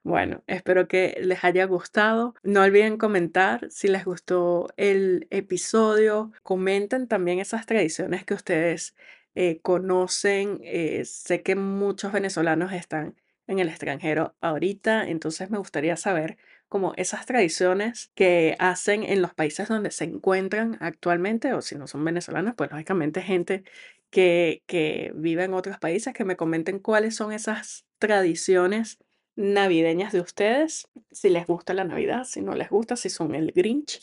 bueno, 0.02 0.42
espero 0.46 0.88
que 0.88 1.18
les 1.20 1.44
haya 1.44 1.64
gustado. 1.66 2.34
No 2.42 2.62
olviden 2.62 2.96
comentar 2.96 3.70
si 3.70 3.88
les 3.88 4.04
gustó 4.04 4.68
el 4.78 5.26
episodio. 5.30 6.32
Comenten 6.42 7.06
también 7.06 7.38
esas 7.38 7.66
tradiciones 7.66 8.24
que 8.24 8.34
ustedes 8.34 8.94
eh, 9.34 9.60
conocen. 9.60 10.60
Eh, 10.64 11.04
sé 11.04 11.42
que 11.42 11.54
muchos 11.56 12.12
venezolanos 12.12 12.72
están 12.72 13.14
en 13.46 13.58
el 13.58 13.68
extranjero 13.68 14.36
ahorita, 14.40 15.08
entonces 15.08 15.50
me 15.50 15.58
gustaría 15.58 15.96
saber 15.96 16.38
como 16.70 16.94
esas 16.96 17.26
tradiciones 17.26 18.12
que 18.14 18.56
hacen 18.60 19.02
en 19.02 19.22
los 19.22 19.34
países 19.34 19.68
donde 19.68 19.90
se 19.90 20.04
encuentran 20.04 20.78
actualmente, 20.80 21.52
o 21.52 21.62
si 21.62 21.76
no 21.76 21.88
son 21.88 22.04
venezolanos, 22.04 22.54
pues 22.56 22.70
lógicamente 22.70 23.22
gente 23.22 23.64
que, 24.10 24.62
que 24.66 25.12
vive 25.16 25.44
en 25.44 25.54
otros 25.54 25.78
países, 25.78 26.14
que 26.14 26.24
me 26.24 26.36
comenten 26.36 26.78
cuáles 26.78 27.16
son 27.16 27.32
esas 27.32 27.86
tradiciones 27.98 28.98
navideñas 29.36 30.12
de 30.12 30.20
ustedes, 30.20 30.88
si 31.10 31.28
les 31.30 31.46
gusta 31.46 31.74
la 31.74 31.84
Navidad, 31.84 32.24
si 32.24 32.40
no 32.40 32.54
les 32.54 32.70
gusta, 32.70 32.96
si 32.96 33.10
son 33.10 33.34
el 33.34 33.52
Grinch. 33.52 34.00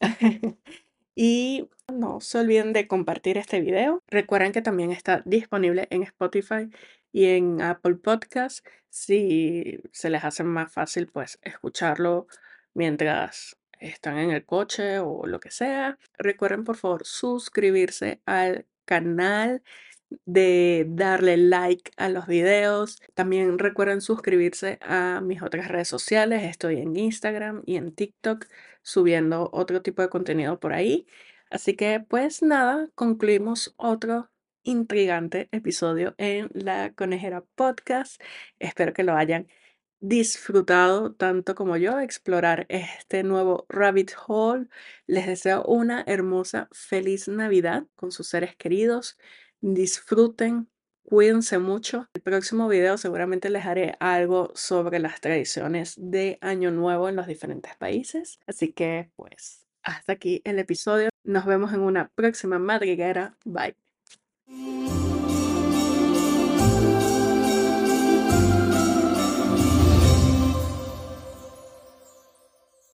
y 1.20 1.68
no 1.92 2.20
se 2.20 2.38
olviden 2.38 2.72
de 2.72 2.86
compartir 2.86 3.38
este 3.38 3.60
video. 3.60 4.04
Recuerden 4.06 4.52
que 4.52 4.62
también 4.62 4.92
está 4.92 5.20
disponible 5.24 5.88
en 5.90 6.04
Spotify 6.04 6.70
y 7.10 7.24
en 7.24 7.60
Apple 7.60 7.96
Podcast 7.96 8.64
si 8.88 9.80
se 9.90 10.10
les 10.10 10.22
hace 10.22 10.44
más 10.44 10.72
fácil 10.72 11.08
pues 11.08 11.40
escucharlo 11.42 12.28
mientras 12.72 13.58
están 13.80 14.18
en 14.18 14.30
el 14.30 14.44
coche 14.44 15.00
o 15.00 15.26
lo 15.26 15.40
que 15.40 15.50
sea. 15.50 15.98
Recuerden 16.18 16.62
por 16.62 16.76
favor 16.76 17.04
suscribirse 17.04 18.20
al 18.24 18.66
canal 18.84 19.64
de 20.24 20.86
darle 20.88 21.36
like 21.36 21.90
a 21.96 22.08
los 22.08 22.26
videos. 22.26 23.00
También 23.14 23.58
recuerden 23.58 24.00
suscribirse 24.00 24.78
a 24.82 25.20
mis 25.22 25.42
otras 25.42 25.68
redes 25.68 25.88
sociales. 25.88 26.44
Estoy 26.44 26.78
en 26.78 26.96
Instagram 26.96 27.62
y 27.66 27.76
en 27.76 27.94
TikTok 27.94 28.46
subiendo 28.82 29.50
otro 29.52 29.82
tipo 29.82 30.02
de 30.02 30.08
contenido 30.08 30.60
por 30.60 30.72
ahí. 30.72 31.06
Así 31.50 31.74
que 31.76 32.00
pues 32.00 32.42
nada, 32.42 32.90
concluimos 32.94 33.74
otro 33.76 34.30
intrigante 34.62 35.48
episodio 35.52 36.14
en 36.18 36.50
La 36.52 36.92
Conejera 36.94 37.44
Podcast. 37.54 38.20
Espero 38.58 38.92
que 38.92 39.04
lo 39.04 39.14
hayan 39.14 39.48
disfrutado 40.00 41.12
tanto 41.14 41.54
como 41.54 41.76
yo 41.76 41.98
explorar 42.00 42.66
este 42.68 43.22
nuevo 43.22 43.66
rabbit 43.68 44.12
hole. 44.26 44.68
Les 45.06 45.26
deseo 45.26 45.64
una 45.64 46.04
hermosa, 46.06 46.68
feliz 46.72 47.28
Navidad 47.28 47.86
con 47.96 48.12
sus 48.12 48.28
seres 48.28 48.56
queridos. 48.56 49.18
Disfruten, 49.60 50.68
cuídense 51.02 51.58
mucho. 51.58 52.08
El 52.14 52.22
próximo 52.22 52.68
video 52.68 52.96
seguramente 52.98 53.50
les 53.50 53.66
haré 53.66 53.96
algo 54.00 54.52
sobre 54.54 54.98
las 54.98 55.20
tradiciones 55.20 55.94
de 55.96 56.38
Año 56.40 56.70
Nuevo 56.70 57.08
en 57.08 57.16
los 57.16 57.26
diferentes 57.26 57.76
países. 57.76 58.38
Así 58.46 58.72
que 58.72 59.10
pues 59.16 59.66
hasta 59.88 60.12
aquí 60.12 60.42
el 60.44 60.58
episodio. 60.58 61.08
Nos 61.24 61.46
vemos 61.46 61.72
en 61.72 61.80
una 61.80 62.10
próxima 62.14 62.58
madriguera. 62.58 63.36
Bye. 63.44 63.74